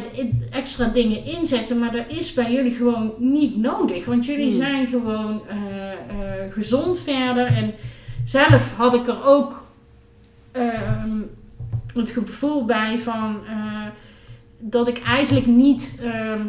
extra 0.51 0.87
dingen 0.89 1.25
inzetten, 1.25 1.79
maar 1.79 1.93
dat 1.93 2.05
is 2.09 2.33
bij 2.33 2.53
jullie 2.53 2.73
gewoon 2.73 3.15
niet 3.19 3.57
nodig. 3.57 4.05
Want 4.05 4.25
jullie 4.27 4.49
Hmm. 4.51 4.57
zijn 4.61 4.87
gewoon 4.87 5.43
eh, 5.49 5.93
eh, 5.93 6.53
gezond 6.53 7.01
verder. 7.01 7.47
En 7.47 7.75
zelf 8.25 8.73
had 8.77 8.95
ik 8.95 9.07
er 9.07 9.25
ook 9.27 9.65
ehm, 10.53 11.21
het 11.95 12.11
gevoel 12.11 12.65
bij 12.65 12.99
van 12.99 13.41
dat 14.59 14.89
ik 14.89 15.03
eigenlijk 15.03 15.47
niet 15.47 15.99
ehm, 16.03 16.41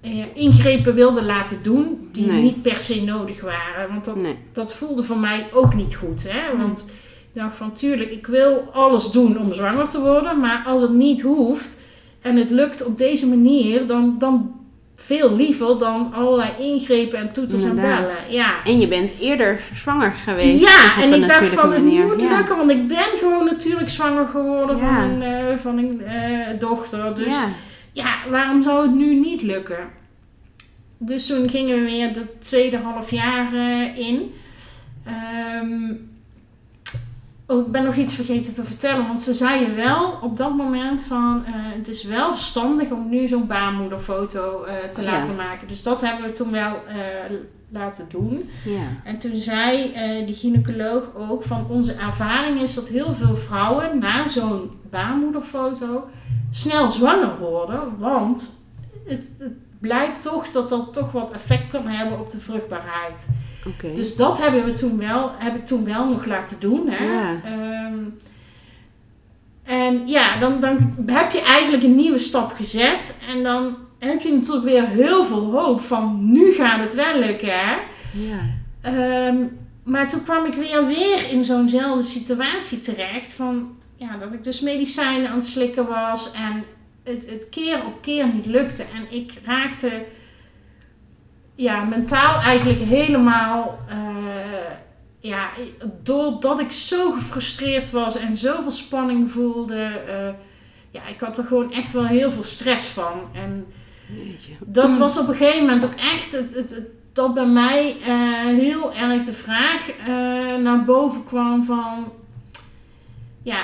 eh, 0.00 0.24
ingrepen 0.34 0.94
wilde 0.94 1.22
laten 1.24 1.62
doen 1.62 2.08
die 2.12 2.26
Nee. 2.26 2.42
niet 2.42 2.62
per 2.62 2.78
se 2.78 3.02
nodig 3.04 3.40
waren. 3.40 3.88
Want 3.88 4.04
dat, 4.04 4.16
Nee. 4.16 4.36
dat 4.52 4.72
voelde 4.74 5.02
voor 5.04 5.18
mij 5.18 5.46
ook 5.52 5.74
niet 5.74 5.94
goed. 5.94 6.24
Hè? 6.28 6.56
Want 6.56 6.86
dacht 7.34 7.56
van 7.56 7.72
tuurlijk, 7.72 8.10
ik 8.10 8.26
wil 8.26 8.68
alles 8.72 9.10
doen 9.10 9.38
om 9.38 9.52
zwanger 9.52 9.88
te 9.88 10.00
worden. 10.00 10.40
Maar 10.40 10.62
als 10.66 10.82
het 10.82 10.92
niet 10.92 11.20
hoeft 11.22 11.80
en 12.20 12.36
het 12.36 12.50
lukt 12.50 12.84
op 12.84 12.98
deze 12.98 13.26
manier, 13.28 13.86
dan, 13.86 14.16
dan 14.18 14.60
veel 14.94 15.36
liever 15.36 15.78
dan 15.78 16.12
allerlei 16.14 16.50
ingrepen 16.58 17.18
en 17.18 17.32
toeters 17.32 17.64
en 17.64 17.74
bellen. 17.74 18.10
Ja. 18.28 18.64
En 18.64 18.80
je 18.80 18.88
bent 18.88 19.14
eerder 19.20 19.60
zwanger 19.74 20.12
geweest. 20.12 20.60
Ja, 20.60 21.02
en 21.02 21.12
ik 21.12 21.26
dacht 21.26 21.48
van 21.48 21.72
het 21.72 21.82
manier. 21.82 22.04
moet 22.04 22.20
Ja. 22.20 22.36
lukken, 22.36 22.56
want 22.56 22.70
ik 22.70 22.88
ben 22.88 23.04
gewoon 23.18 23.44
natuurlijk 23.44 23.88
zwanger 23.90 24.26
geworden 24.26 24.76
Ja. 24.76 24.94
van 24.94 25.10
een, 25.10 25.22
eh, 25.22 25.56
van 25.56 25.78
een 25.78 26.02
eh, 26.02 26.58
dochter. 26.58 27.14
Dus 27.14 27.26
Ja. 27.34 27.48
ja, 27.92 28.14
waarom 28.30 28.62
zou 28.62 28.82
het 28.82 28.94
nu 28.94 29.14
niet 29.14 29.42
lukken? 29.42 29.88
Dus 30.98 31.26
toen 31.26 31.48
gingen 31.50 31.74
we 31.76 31.82
weer 31.90 32.12
de 32.12 32.38
tweede 32.38 32.76
half 32.78 33.10
jaar 33.10 33.48
in. 33.94 34.34
Ehm, 35.04 35.94
oh, 37.46 37.66
ik 37.66 37.72
ben 37.72 37.84
nog 37.84 37.96
iets 37.96 38.14
vergeten 38.14 38.54
te 38.54 38.64
vertellen, 38.64 39.06
want 39.06 39.22
ze 39.22 39.34
zeiden 39.34 39.76
wel 39.76 40.18
op 40.22 40.36
dat 40.36 40.56
moment 40.56 41.02
van 41.02 41.44
eh, 41.46 41.52
het 41.54 41.88
is 41.88 42.02
wel 42.02 42.32
verstandig 42.32 42.90
om 42.90 43.08
nu 43.08 43.28
zo'n 43.28 43.46
baarmoederfoto 43.46 44.62
eh, 44.62 44.74
te 44.90 45.02
laten 45.02 45.36
maken. 45.36 45.68
Dus 45.68 45.82
dat 45.82 46.00
hebben 46.00 46.24
we 46.24 46.30
toen 46.30 46.50
wel 46.50 46.82
eh, 46.86 46.96
laten 47.68 48.06
doen. 48.08 48.50
Ja. 48.64 48.86
En 49.04 49.18
toen 49.18 49.38
zei 49.38 49.92
de 50.26 50.34
gynaecoloog 50.34 51.02
ook 51.16 51.44
van 51.44 51.66
onze 51.68 51.92
ervaring 51.92 52.60
is 52.60 52.74
dat 52.74 52.88
heel 52.88 53.14
veel 53.14 53.36
vrouwen 53.36 53.98
na 53.98 54.28
zo'n 54.28 54.70
baarmoederfoto 54.90 56.08
snel 56.50 56.90
zwanger 56.90 57.38
worden. 57.38 57.98
Want 57.98 58.60
het, 59.06 59.30
het 59.38 59.52
blijkt 59.78 60.22
toch 60.22 60.48
dat 60.48 60.68
dat 60.68 60.92
toch 60.92 61.12
wat 61.12 61.30
effect 61.30 61.68
kan 61.68 61.86
hebben 61.86 62.20
op 62.20 62.30
de 62.30 62.40
vruchtbaarheid. 62.40 63.26
Dus 63.92 64.16
dat 64.16 64.38
hebben 64.38 64.64
we 64.64 64.72
toen 64.72 64.98
wel, 64.98 65.32
heb 65.36 65.54
ik 65.54 65.64
toen 65.66 65.84
wel 65.84 66.08
nog 66.08 66.24
laten 66.24 66.60
doen. 66.60 66.88
Hè? 66.88 67.04
Ja. 67.04 67.40
Ehm, 67.44 67.98
en 69.62 70.08
ja, 70.08 70.38
dan, 70.38 70.60
dan 70.60 70.94
heb 71.06 71.32
je 71.32 71.40
eigenlijk 71.40 71.82
een 71.82 71.94
nieuwe 71.94 72.18
stap 72.18 72.52
gezet. 72.52 73.16
En 73.34 73.42
dan 73.42 73.76
heb 73.98 74.20
je 74.20 74.32
natuurlijk 74.32 74.64
weer 74.64 74.88
heel 74.88 75.24
veel 75.24 75.52
hoop 75.52 75.80
van 75.80 76.32
nu 76.32 76.52
gaat 76.52 76.84
het 76.84 76.94
wel 76.94 77.18
lukken. 77.18 77.52
Hè? 77.52 77.76
ja. 78.12 78.40
Ehm, 78.80 79.36
maar 79.82 80.08
toen 80.08 80.22
kwam 80.22 80.44
ik 80.44 80.54
weer, 80.54 80.86
weer 80.86 81.30
in 81.30 81.44
zo'nzelfde 81.44 82.02
situatie 82.02 82.78
terecht. 82.78 83.32
Van, 83.32 83.76
ja, 83.96 84.16
dat 84.16 84.32
ik 84.32 84.44
dus 84.44 84.60
medicijnen 84.60 85.28
aan 85.28 85.36
het 85.36 85.46
slikken 85.46 85.88
was. 85.88 86.30
En 86.32 86.64
het, 87.04 87.30
het 87.30 87.48
keer 87.48 87.78
op 87.86 88.02
keer 88.02 88.26
niet 88.34 88.46
lukte. 88.46 88.82
En 88.82 89.16
ik 89.18 89.32
raakte 89.44 90.04
ja, 91.62 91.84
mentaal 91.84 92.40
eigenlijk 92.40 92.80
helemaal... 92.80 93.78
eh, 93.88 93.96
ja, 95.20 95.48
doordat 96.02 96.60
ik 96.60 96.72
zo 96.72 97.10
gefrustreerd 97.12 97.90
was 97.90 98.16
en 98.16 98.36
zoveel 98.36 98.70
spanning 98.70 99.30
voelde... 99.30 99.82
eh, 100.06 100.28
ja, 100.90 101.00
ik 101.08 101.20
had 101.20 101.38
er 101.38 101.44
gewoon 101.44 101.72
echt 101.72 101.92
wel 101.92 102.06
heel 102.06 102.30
veel 102.30 102.42
stress 102.42 102.86
van. 102.86 103.28
En 103.34 103.66
Jeetje. 104.24 104.52
dat 104.60 104.96
was 104.96 105.18
op 105.18 105.28
een 105.28 105.34
gegeven 105.34 105.60
moment 105.60 105.84
ook 105.84 105.94
echt 105.94 106.32
het, 106.32 106.54
het, 106.54 106.70
het- 106.70 106.88
dat 107.12 107.34
bij 107.34 107.46
mij 107.46 107.96
eh, 108.06 108.12
heel 108.46 108.94
erg 108.94 109.24
de 109.24 109.32
vraag 109.32 109.88
naar 110.62 110.84
boven 110.84 111.24
kwam 111.24 111.64
van 111.64 112.12
ja, 113.42 113.62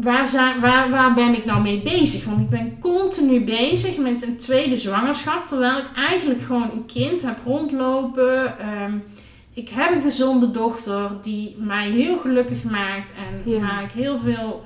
waar, 0.00 0.28
zijn, 0.28 0.60
waar, 0.60 0.90
waar 0.90 1.14
ben 1.14 1.34
ik 1.34 1.44
nou 1.44 1.62
mee 1.62 1.80
bezig? 1.82 2.24
Want 2.24 2.40
ik 2.40 2.48
ben 2.48 2.78
continu 2.80 3.44
bezig 3.44 3.96
met 3.96 4.22
een 4.22 4.36
tweede 4.36 4.76
zwangerschap, 4.76 5.46
terwijl 5.46 5.78
ik 5.78 5.86
eigenlijk 6.08 6.42
gewoon 6.42 6.70
een 6.72 6.86
kind 6.86 7.22
heb 7.22 7.38
rondlopen. 7.44 8.58
Ehm, 8.58 8.92
ik 9.52 9.68
heb 9.68 9.94
een 9.94 10.00
gezonde 10.02 10.50
dochter 10.50 11.10
die 11.22 11.56
mij 11.58 11.90
heel 11.90 12.18
gelukkig 12.18 12.64
maakt 12.64 13.12
en 13.16 13.52
Ja. 13.52 13.58
waar 13.60 13.82
ik 13.82 13.90
heel 14.04 14.18
veel 14.24 14.64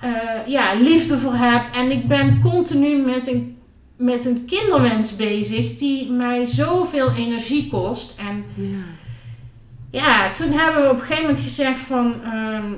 eh, 0.00 0.10
ja, 0.46 0.74
liefde 0.74 1.18
voor 1.18 1.34
heb. 1.34 1.62
En 1.74 1.90
ik 1.90 2.08
ben 2.08 2.40
continu 2.42 2.96
met 2.96 3.26
een 3.32 3.54
met 3.98 4.24
een 4.24 4.44
kinderwens 4.44 5.16
bezig 5.16 5.74
die 5.74 6.10
mij 6.12 6.46
zoveel 6.46 7.10
energie 7.18 7.68
kost. 7.68 8.14
En 8.18 8.44
Ja. 8.54 8.78
ja, 9.90 10.30
toen 10.32 10.52
hebben 10.52 10.82
we 10.82 10.88
op 10.88 10.94
een 10.94 11.00
gegeven 11.00 11.22
moment 11.22 11.40
gezegd 11.40 11.78
van. 11.80 12.14
ehm, 12.24 12.72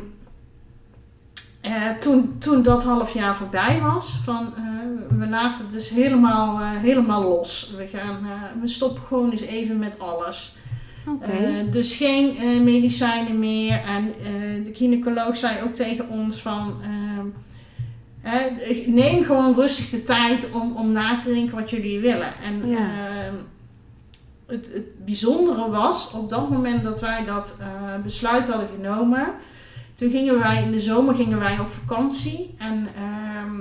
eh, 1.68 1.98
toen, 1.98 2.36
toen 2.38 2.62
dat 2.62 2.84
half 2.84 3.12
jaar 3.12 3.36
voorbij 3.36 3.80
was, 3.80 4.16
van 4.24 4.54
eh, 4.56 5.18
we 5.18 5.28
laten 5.28 5.64
het 5.64 5.72
dus 5.72 5.88
helemaal, 5.88 6.60
eh, 6.60 6.66
helemaal 6.70 7.22
los. 7.22 7.72
We, 7.76 7.86
gaan, 7.86 8.18
we 8.60 8.68
stoppen 8.68 9.02
gewoon 9.08 9.30
eens 9.30 9.40
even 9.40 9.78
met 9.78 9.98
alles. 9.98 10.56
Dus 11.70 11.94
geen 11.94 12.36
medicijnen 12.64 13.38
meer. 13.38 13.80
En 13.86 14.12
de 14.64 14.70
gynaecoloog 14.74 15.36
zei 15.36 15.62
ook 15.62 15.72
tegen 15.72 16.08
ons 16.08 16.36
van... 16.36 16.74
ehm, 16.82 17.26
eh, 18.22 18.86
neem 18.86 19.24
gewoon 19.24 19.54
rustig 19.54 19.90
de 19.90 20.02
tijd 20.02 20.50
om, 20.50 20.76
om 20.76 20.92
na 20.92 21.16
te 21.16 21.32
denken 21.34 21.54
wat 21.56 21.70
jullie 21.70 22.00
willen. 22.00 22.32
En 22.44 22.68
Ja. 22.68 22.76
ehm, 22.78 23.34
het, 24.46 24.72
het 24.72 25.04
bijzondere 25.04 25.70
was, 25.70 26.10
op 26.12 26.30
dat 26.30 26.50
moment 26.50 26.82
dat 26.82 27.00
wij 27.00 27.24
dat 27.24 27.56
besluit 28.02 28.48
hadden 28.48 28.68
genomen... 28.80 29.26
Toen 29.98 30.10
gingen 30.10 30.38
wij 30.38 30.62
in 30.62 30.70
de 30.70 30.80
zomer 30.80 31.14
gingen 31.14 31.38
wij 31.38 31.58
op 31.58 31.68
vakantie. 31.68 32.54
En 32.58 32.88
ehm, 32.96 33.60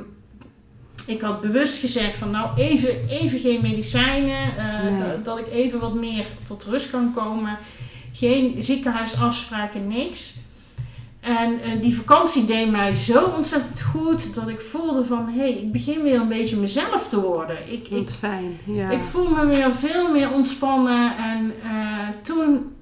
ik 1.05 1.21
had 1.21 1.41
bewust 1.41 1.79
gezegd 1.79 2.17
van 2.17 2.31
nou 2.31 2.49
even, 2.57 3.07
even 3.07 3.39
geen 3.39 3.61
medicijnen. 3.61 4.57
eh, 4.57 4.83
Nee. 4.83 4.99
dat, 4.99 5.25
dat 5.25 5.37
ik 5.39 5.51
even 5.51 5.79
wat 5.79 5.93
meer 5.93 6.25
tot 6.43 6.63
rust 6.63 6.89
kan 6.89 7.13
komen. 7.15 7.57
Geen 8.13 8.55
ziekenhuisafspraken, 8.59 9.87
niks. 9.87 10.33
En 11.19 11.59
eh, 11.61 11.81
die 11.81 11.95
vakantie 11.95 12.45
deed 12.45 12.71
mij 12.71 12.93
zo 12.93 13.25
ontzettend 13.25 13.81
goed 13.81 14.35
dat 14.35 14.47
ik 14.47 14.61
voelde 14.61 15.05
van 15.05 15.29
hé, 15.29 15.39
hey, 15.39 15.51
ik 15.51 15.71
begin 15.71 16.01
weer 16.01 16.19
een 16.19 16.27
beetje 16.27 16.55
mezelf 16.55 17.07
te 17.07 17.21
worden. 17.21 17.71
Ik, 17.71 17.87
ik, 17.87 18.09
fijn. 18.09 18.59
Ja. 18.63 18.89
ik 18.89 19.01
voel 19.01 19.29
me 19.29 19.45
weer 19.45 19.73
veel 19.73 20.11
meer 20.11 20.31
ontspannen. 20.31 21.17
En 21.17 21.53
eh, 21.63 22.07
toen 22.21 22.75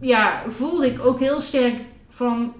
ja, 0.00 0.42
voelde 0.48 0.86
ik 0.86 1.06
ook 1.06 1.20
heel 1.20 1.40
sterk 1.40 1.80
van... 2.08 2.52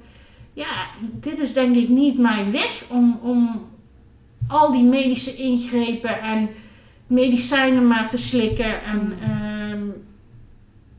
Ja, 0.57 0.87
dit 1.01 1.39
is 1.41 1.53
denk 1.53 1.77
ik 1.77 1.89
niet 1.89 2.19
mijn 2.19 2.53
weg 2.53 2.85
om, 2.89 3.19
om 3.23 3.69
al 4.49 4.73
die 4.73 4.83
medische 4.85 5.37
ingrepen 5.37 6.21
en 6.21 6.49
medicijnen 7.07 7.87
maar 7.87 8.09
te 8.09 8.17
slikken. 8.19 8.85
En 8.85 9.13
ehm, 9.23 9.81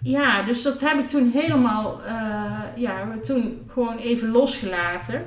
ja, 0.01 0.41
dus 0.43 0.61
dat 0.61 0.81
heb 0.81 0.99
ik 0.99 1.07
toen 1.07 1.31
helemaal, 1.33 2.01
eh, 2.05 2.81
ja, 2.81 3.07
toen 3.23 3.59
gewoon 3.73 3.97
even 3.97 4.29
losgelaten. 4.31 5.25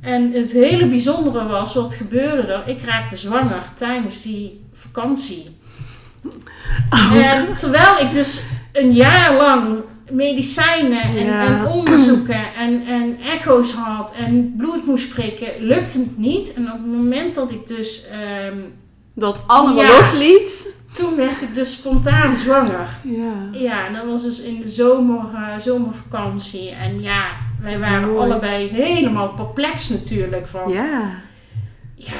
En 0.00 0.32
het 0.32 0.52
hele 0.52 0.86
bijzondere 0.86 1.46
was, 1.46 1.74
wat 1.74 1.94
gebeurde 1.94 2.52
er? 2.52 2.68
Ik 2.68 2.82
raakte 2.82 3.16
zwanger 3.16 3.62
tijdens 3.74 4.22
die 4.22 4.60
vakantie. 4.72 5.56
En 7.22 7.56
terwijl 7.56 7.98
ik 8.00 8.12
dus 8.12 8.42
een 8.72 8.92
jaar 8.92 9.34
lang 9.36 9.82
medicijnen 10.10 11.02
en, 11.02 11.24
Ja. 11.24 11.46
en 11.46 11.66
onderzoeken 11.66 12.54
en, 12.58 12.86
en 12.86 13.18
echo's 13.38 13.72
had 13.72 14.12
en 14.14 14.54
bloed 14.56 14.86
moest 14.86 15.08
prikken, 15.08 15.48
lukte 15.58 15.98
het 15.98 16.18
niet. 16.18 16.54
En 16.54 16.66
op 16.66 16.72
het 16.82 16.86
moment 16.92 17.34
dat 17.34 17.50
ik 17.50 17.66
dus, 17.66 18.04
ehm, 18.10 18.56
Dat 19.14 19.40
allemaal 19.46 19.84
Ja. 19.84 19.98
losliet. 19.98 20.76
toen 20.92 21.16
werd 21.16 21.42
ik 21.42 21.54
dus 21.54 21.72
spontaan 21.72 22.36
zwanger. 22.36 22.88
Ja. 23.02 23.32
Ja, 23.52 23.86
en 23.86 23.92
dat 23.92 24.04
was 24.04 24.22
dus 24.22 24.40
in 24.40 24.60
de 24.62 24.68
zomer, 24.68 25.24
eh, 25.34 25.58
zomervakantie. 25.60 26.70
En 26.70 27.02
ja, 27.02 27.24
wij 27.62 27.78
waren 27.78 28.08
Mooi. 28.12 28.18
allebei 28.30 28.68
helemaal 28.68 29.28
perplex 29.28 29.88
natuurlijk. 29.88 30.46
Van, 30.46 30.72
Ja. 30.72 31.10
ja, 31.94 32.12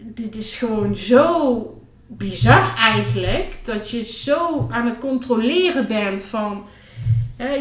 dit 0.00 0.36
is 0.36 0.54
gewoon 0.54 0.96
zo 0.96 1.62
bizar 2.06 2.74
eigenlijk. 2.76 3.58
Dat 3.62 3.90
je 3.90 4.04
zo 4.04 4.68
aan 4.70 4.86
het 4.86 4.98
controleren 4.98 5.86
bent 5.88 6.24
van... 6.24 6.66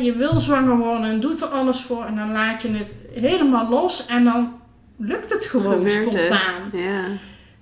Je 0.01 0.13
wil 0.17 0.39
zwanger 0.39 0.77
worden 0.77 1.09
en 1.09 1.19
doet 1.19 1.41
er 1.41 1.47
alles 1.47 1.81
voor. 1.81 2.05
En 2.05 2.15
dan 2.15 2.31
laat 2.31 2.61
je 2.61 2.71
het 2.73 2.95
helemaal 3.13 3.69
los. 3.69 4.05
En 4.05 4.23
dan 4.23 4.53
lukt 4.97 5.29
het 5.33 5.45
gewoon 5.45 5.73
Gebeurt 5.73 5.93
het. 5.93 6.27
spontaan. 6.27 6.69
Ja. 6.81 7.01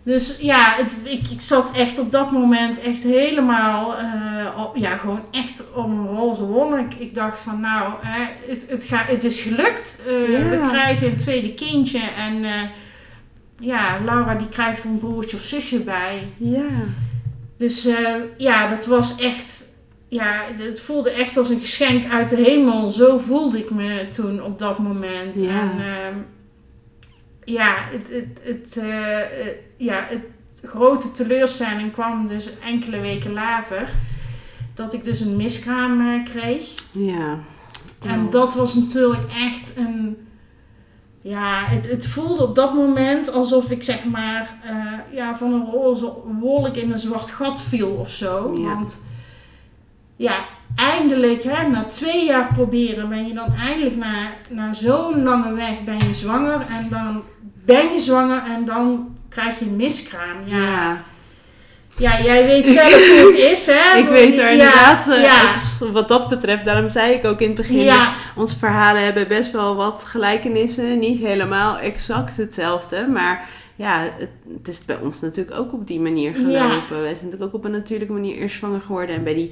Dus 0.04 0.38
ja, 0.40 0.74
het, 0.78 0.98
ik, 1.04 1.28
ik 1.30 1.42
zat 1.42 1.72
echt 1.72 2.00
op 2.00 2.12
dat 2.12 2.32
moment 2.32 2.82
echt 2.82 3.04
helemaal, 3.04 3.98
eh, 3.98 4.64
op- 4.66 4.76
ja, 4.76 4.98
gewoon 4.98 5.22
echt 5.32 5.64
op 5.74 5.86
een 5.86 6.08
roze 6.08 6.46
wolk. 6.46 6.94
Ik 6.98 7.14
dacht 7.16 7.40
van 7.40 7.60
nou, 7.60 7.92
hè, 8.02 8.24
het, 8.52 8.66
het, 8.70 8.84
gaat, 8.84 9.10
het 9.10 9.24
is 9.24 9.42
gelukt. 9.42 10.02
Eh, 10.08 10.30
Ja. 10.30 10.50
We 10.50 10.68
krijgen 10.72 11.08
een 11.08 11.18
tweede 11.18 11.54
kindje 11.54 12.00
en 12.18 12.44
eh, 12.44 12.52
ja, 13.60 13.98
Laura 14.06 14.36
die 14.36 14.50
krijgt 14.50 14.84
een 14.84 15.00
broertje 15.00 15.38
of 15.38 15.44
zusje 15.44 15.80
bij. 15.80 16.28
Ja. 16.38 16.68
Dus 17.58 17.88
ja, 18.38 18.68
dat 18.70 18.86
was 18.86 19.16
echt, 19.16 19.64
ja, 20.16 20.42
het 20.58 20.80
voelde 20.80 21.10
echt 21.12 21.38
als 21.38 21.50
een 21.50 21.60
geschenk 21.60 22.12
uit 22.12 22.30
de 22.30 22.36
hemel. 22.36 22.92
Zo 22.92 23.18
voelde 23.18 23.58
ik 23.58 23.72
me 23.72 24.08
toen 24.08 24.44
op 24.44 24.60
dat 24.60 24.80
moment. 24.80 25.40
Ja. 25.40 25.62
En 25.62 25.72
ehm, 25.80 26.18
ja, 27.44 27.76
het, 27.78 28.08
het, 28.10 28.40
het, 28.42 28.78
eh, 28.78 29.20
eh, 29.20 29.48
ja, 29.78 30.06
het 30.08 30.62
grote 30.64 31.12
teleurstelling 31.12 31.92
kwam 31.92 32.28
dus 32.28 32.50
enkele 32.66 33.00
weken 33.00 33.34
later. 33.34 33.90
Dat 34.74 34.94
ik 34.94 35.04
dus 35.04 35.20
een 35.20 35.36
miskraam 35.36 36.08
eh, 36.08 36.24
kreeg. 36.24 36.74
Ja. 36.92 37.40
En 38.02 38.30
dat 38.30 38.56
was 38.56 38.74
natuurlijk 38.74 39.24
echt 39.32 39.78
een. 39.78 40.18
Ja, 41.22 41.64
het, 41.66 41.90
het 41.90 42.08
voelde 42.08 42.44
op 42.44 42.56
dat 42.56 42.74
moment 42.74 43.32
alsof 43.32 43.70
ik 43.70 43.84
zeg 43.84 44.06
maar 44.06 44.56
ja, 45.12 45.38
van 45.38 45.54
een 45.54 45.66
roze 45.66 46.14
wolk 46.40 46.76
in 46.76 46.92
een 46.92 47.00
zwart 47.00 47.32
gat 47.32 47.62
viel 47.62 47.90
of 47.90 48.10
zo. 48.10 48.58
Ja. 48.58 48.76
Want 48.76 49.02
ja, 50.16 50.34
eindelijk, 50.76 51.44
hè, 51.44 51.68
na 51.68 51.84
twee 51.84 52.26
jaar 52.26 52.48
proberen, 52.54 53.10
ben 53.10 53.28
je 53.28 53.34
dan 53.34 53.54
eindelijk 53.68 53.96
na, 53.96 54.14
na 54.50 54.74
zo'n 54.74 55.24
lange 55.24 55.54
weg 55.54 55.84
ben 55.86 55.98
je 56.08 56.14
zwanger. 56.14 56.54
En 56.70 56.88
dan 56.90 57.24
ben 57.66 57.94
je 57.94 58.00
zwanger 58.00 58.42
en 58.56 58.66
dan 58.66 59.16
krijg 59.30 59.60
je 59.60 59.66
een 59.66 59.76
miskraam. 59.76 60.38
Ja, 60.46 60.58
ja. 60.58 61.02
Ja. 61.98 62.24
jij 62.24 62.46
weet 62.46 62.68
zelf 62.68 62.94
hoe 63.08 63.28
het 63.28 63.38
is, 63.38 63.66
hè? 63.66 63.98
Ik 64.04 64.08
weet 64.08 64.38
er 64.38 64.50
inderdaad, 64.52 65.08
eh, 65.10 65.22
ja, 65.22 65.36
het 65.54 65.64
is- 65.82 65.90
wat 65.92 66.08
dat 66.08 66.30
betreft, 66.30 66.66
daarom 66.66 66.90
zei 66.90 67.14
ik 67.14 67.26
ook 67.26 67.40
in 67.40 67.48
het 67.48 67.56
begin, 67.56 67.78
ja, 67.78 68.14
onze 68.36 68.58
verhalen 68.58 69.04
hebben 69.04 69.28
best 69.28 69.52
wel 69.52 69.76
wat 69.76 70.04
gelijkenissen, 70.06 71.00
niet 71.00 71.20
helemaal 71.20 71.78
exact 71.78 72.38
hetzelfde, 72.38 73.08
maar 73.08 73.48
ja, 73.76 74.10
het, 74.18 74.30
het 74.58 74.68
is 74.68 74.86
bij 74.86 75.00
ons 75.02 75.22
natuurlijk 75.22 75.58
ook 75.58 75.74
op 75.74 75.88
die 75.88 76.00
manier 76.00 76.36
gelopen. 76.36 76.96
Ja. 76.96 77.02
Wij 77.02 77.14
zijn 77.14 77.26
natuurlijk 77.26 77.44
ook 77.44 77.54
op 77.54 77.66
een 77.66 77.72
natuurlijke 77.72 78.14
manier 78.14 78.36
eerst 78.36 78.58
zwanger 78.58 78.82
geworden 78.82 79.16
en 79.16 79.24
bij 79.24 79.34
die, 79.34 79.52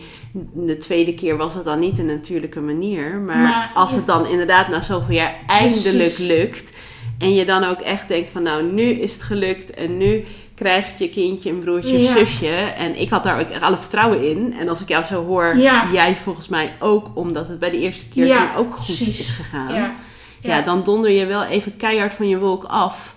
de 0.53 0.77
tweede 0.77 1.13
keer 1.13 1.38
was 1.38 1.53
het 1.53 1.65
dan 1.65 1.80
niet 1.80 2.00
een 2.00 2.06
natuurlijke 2.06 2.60
manier, 2.60 3.15
maar, 3.15 3.38
Maar, 3.38 3.72
als 3.74 3.89
ja. 3.89 3.96
het 3.96 4.06
dan 4.06 4.27
inderdaad 4.27 4.68
na 4.68 4.82
zoveel 4.82 5.15
jaar 5.15 5.36
eindelijk 5.48 5.96
Precies. 5.96 6.27
lukt 6.27 6.72
en 7.18 7.34
je 7.34 7.46
dan 7.46 7.63
ook 7.63 7.80
echt 7.80 8.08
denkt 8.08 8.30
van 8.30 8.44
nou, 8.44 8.63
nu 8.72 8.84
is 8.84 9.13
het 9.13 9.22
gelukt 9.22 9.72
en 9.72 9.98
nu 9.98 10.24
krijgt 10.56 11.00
je 11.00 11.10
kindje 11.10 11.50
een 11.50 11.60
broertje 11.60 11.98
of 11.98 12.18
zusje. 12.18 12.56
En 12.77 13.00
ik 13.00 13.10
had 13.10 13.24
daar 13.24 13.39
ook 13.39 13.50
echt 13.50 13.62
alle 13.62 13.77
vertrouwen 13.77 14.30
in. 14.30 14.56
En 14.60 14.70
als 14.70 14.82
ik 14.82 14.88
jou 14.88 15.06
zo 15.06 15.25
hoor, 15.25 15.58
jij 15.92 16.18
volgens 16.24 16.48
mij 16.48 16.74
ook, 16.80 17.08
omdat 17.13 17.48
het 17.48 17.60
bij 17.60 17.70
de 17.70 17.80
eerste 17.80 18.08
keer 18.08 18.50
ook 18.58 18.75
goed 18.75 18.86
precies. 18.86 19.20
is 19.20 19.30
gegaan. 19.30 19.74
ja. 19.74 19.96
Ja, 20.39 20.62
dan 20.62 20.84
donder 20.84 21.12
je 21.12 21.25
wel 21.25 21.44
even 21.44 21.77
keihard 21.77 22.13
van 22.13 22.27
je 22.27 22.39
wolk 22.39 22.63
af 22.63 23.12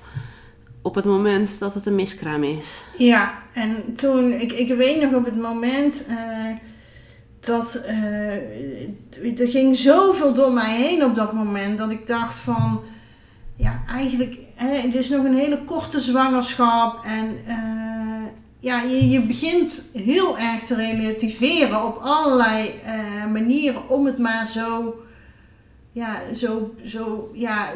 op 0.87 0.95
het 0.95 1.05
moment 1.05 1.50
dat 1.59 1.75
het 1.75 1.87
een 1.87 1.94
miskraam 1.94 2.42
is. 2.42 2.85
Ja, 2.96 3.35
en 3.53 3.94
toen, 3.94 4.33
ik, 4.33 4.53
ik 4.53 4.77
weet 4.77 5.03
nog 5.03 5.14
op 5.14 5.25
het 5.25 5.37
moment 5.37 6.05
eh, 6.07 6.57
dat 7.40 7.75
eh, 7.75 9.40
er 9.40 9.49
ging 9.49 9.77
zoveel 9.77 10.35
door 10.35 10.53
mij 10.53 10.77
heen 10.77 11.05
op 11.05 11.14
dat 11.14 11.33
moment 11.33 11.79
dat 11.79 11.90
ik 11.90 12.07
dacht 12.07 12.37
van, 12.37 12.81
ja, 13.57 13.83
eigenlijk, 13.88 14.37
hè, 14.55 14.68
het 14.68 14.94
is 14.94 15.09
nog 15.09 15.25
een 15.25 15.37
hele 15.37 15.64
korte 15.64 16.01
zwangerschap 16.01 17.05
en 17.05 17.37
eh, 17.46 18.31
ja, 18.61 18.83
je, 18.83 19.09
je 19.09 19.20
begint 19.20 19.83
heel 19.92 20.38
erg 20.38 20.62
te 20.64 20.75
relativeren 20.75 21.85
op 21.85 21.99
allerlei 22.03 22.70
manieren 23.33 23.88
om 23.88 24.07
het 24.07 24.18
maar 24.18 24.49
zo, 24.49 24.94
ja, 25.92 26.16
zo, 26.35 26.75
zo, 26.85 27.31
ja, 27.35 27.68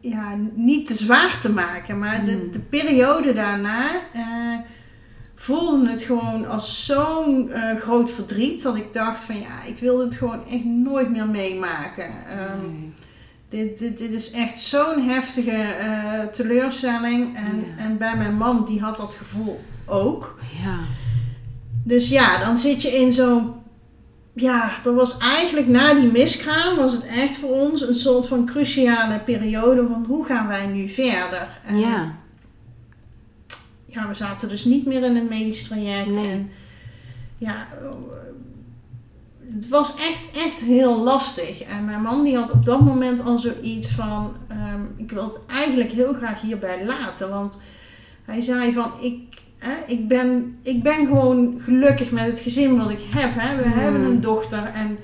ja, 0.00 0.34
niet 0.54 0.86
te 0.86 0.94
zwaar 0.94 1.38
te 1.40 1.50
maken. 1.52 1.98
Maar 1.98 2.24
de, 2.24 2.32
Hmm. 2.32 2.50
de 2.52 2.60
periode 2.60 3.32
daarna 3.32 3.90
eh, 4.12 4.22
voelde 5.34 5.90
het 5.90 6.02
gewoon 6.02 6.46
als 6.48 6.84
zo'n 6.86 7.50
eh, 7.50 7.76
groot 7.80 8.10
verdriet 8.10 8.62
dat 8.62 8.76
ik 8.76 8.92
dacht 8.92 9.22
van 9.22 9.40
ja, 9.40 9.62
ik 9.66 9.78
wil 9.78 9.98
dit 9.98 10.14
gewoon 10.14 10.46
echt 10.46 10.64
nooit 10.64 11.10
meer 11.10 11.26
meemaken. 11.28 12.10
Ehm, 12.30 12.60
Nee. 12.70 12.92
dit, 13.48 13.78
dit, 13.78 13.98
dit 13.98 14.10
is 14.10 14.30
echt 14.30 14.58
zo'n 14.58 15.02
heftige 15.02 15.50
eh, 15.50 16.20
teleurstelling. 16.32 17.36
En, 17.36 17.56
Ja. 17.76 17.82
en 17.84 17.98
bij 17.98 18.16
mijn 18.16 18.34
man, 18.36 18.64
die 18.64 18.80
had 18.80 18.96
dat 18.96 19.14
gevoel 19.14 19.60
ook. 19.86 20.38
Ja. 20.64 20.76
Dus 21.84 22.08
ja, 22.08 22.38
dan 22.38 22.56
zit 22.56 22.82
je 22.82 22.88
in 22.88 23.12
zo'n. 23.12 23.52
Ja, 24.40 24.78
dat 24.82 24.94
was 24.94 25.18
eigenlijk 25.18 25.66
na 25.66 25.94
die 25.94 26.10
miskraam, 26.10 26.76
was 26.76 26.92
het 26.92 27.06
echt 27.06 27.36
voor 27.36 27.50
ons 27.50 27.80
een 27.80 27.94
soort 27.94 28.26
van 28.26 28.46
cruciale 28.46 29.20
periode 29.20 29.86
van 29.88 30.04
hoe 30.08 30.24
gaan 30.24 30.48
wij 30.48 30.66
nu 30.66 30.88
verder? 30.88 31.60
En 31.66 31.78
ja. 31.78 32.14
ja, 33.86 34.08
we 34.08 34.14
zaten 34.14 34.48
dus 34.48 34.64
niet 34.64 34.86
meer 34.86 35.04
in 35.04 35.16
een 35.16 35.28
medisch 35.28 35.68
traject. 35.68 36.14
Nee. 36.14 36.30
En 36.30 36.50
ja, 37.38 37.66
het 39.54 39.68
was 39.68 39.94
echt, 39.94 40.30
echt 40.44 40.60
heel 40.60 41.02
lastig. 41.02 41.62
En 41.62 41.84
mijn 41.84 42.02
man 42.02 42.24
die 42.24 42.36
had 42.36 42.50
op 42.50 42.64
dat 42.64 42.80
moment 42.80 43.24
al 43.24 43.38
zoiets 43.38 43.88
van, 43.88 44.36
ehm, 44.48 44.82
ik 44.96 45.10
wil 45.10 45.24
het 45.24 45.40
eigenlijk 45.46 45.90
heel 45.90 46.14
graag 46.14 46.40
hierbij 46.40 46.84
laten. 46.84 47.30
Want 47.30 47.58
hij 48.24 48.40
zei 48.40 48.72
van, 48.72 48.92
ik, 49.00 49.37
hè, 49.58 49.72
ik, 49.86 50.08
ben, 50.08 50.58
ik 50.62 50.82
ben 50.82 51.06
gewoon 51.06 51.60
gelukkig 51.60 52.10
met 52.10 52.24
het 52.26 52.40
gezin 52.40 52.76
wat 52.78 52.90
ik 52.90 53.00
heb. 53.10 53.30
Hè. 53.34 53.62
We 53.62 53.68
Mhm. 53.68 53.78
hebben 53.78 54.00
een 54.02 54.20
dochter 54.20 54.64
en 54.64 54.98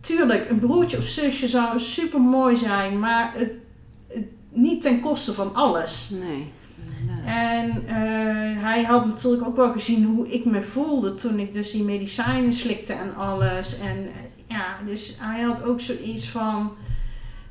tuurlijk, 0.00 0.50
een 0.50 0.58
broertje 0.58 0.98
of 0.98 1.04
zusje 1.04 1.48
zou 1.48 1.80
super 1.80 2.20
mooi 2.20 2.56
zijn. 2.56 2.98
Maar 2.98 3.30
het, 3.34 3.50
het, 4.08 4.24
niet 4.52 4.82
ten 4.82 5.00
koste 5.00 5.32
van 5.32 5.54
alles. 5.54 6.10
Nee. 6.20 6.46
En 7.26 7.70
eh, 7.86 8.62
hij 8.64 8.82
had 8.82 9.06
natuurlijk 9.06 9.46
ook 9.46 9.56
wel 9.56 9.72
gezien 9.72 10.04
hoe 10.04 10.28
ik 10.28 10.44
me 10.44 10.62
voelde 10.62 11.14
toen 11.14 11.38
ik 11.38 11.52
dus 11.52 11.70
die 11.70 11.82
medicijnen 11.82 12.52
slikte 12.52 12.92
en 12.92 13.16
alles. 13.16 13.78
En 13.78 13.96
eh, 13.96 14.12
ja, 14.56 14.76
dus 14.86 15.16
hij 15.20 15.42
had 15.42 15.64
ook 15.64 15.80
zoiets 15.80 16.28
van, 16.28 16.72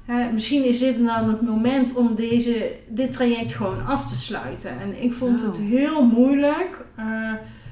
hè, 0.06 0.32
misschien 0.32 0.66
is 0.66 0.80
dit 0.80 0.98
dan 1.06 1.28
het 1.30 1.42
moment 1.42 1.94
om 1.94 2.16
deze, 2.16 2.72
dit 2.90 3.12
traject 3.14 3.54
gewoon 3.54 3.86
af 3.86 4.10
te 4.10 4.16
sluiten. 4.16 4.70
En 4.82 5.04
ik 5.04 5.14
vond 5.14 5.42
het 5.42 5.58
Oh. 5.58 5.64
heel 5.70 6.06
moeilijk. 6.06 6.86
eh, 6.96 7.06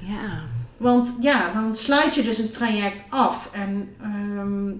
Ja. 0.00 0.40
want 0.76 1.16
ja, 1.20 1.52
dan 1.52 1.74
sluit 1.74 2.14
je 2.14 2.22
dus 2.22 2.38
een 2.38 2.50
traject 2.50 3.02
af. 3.08 3.48
En 3.52 3.88
ehm, 4.02 4.72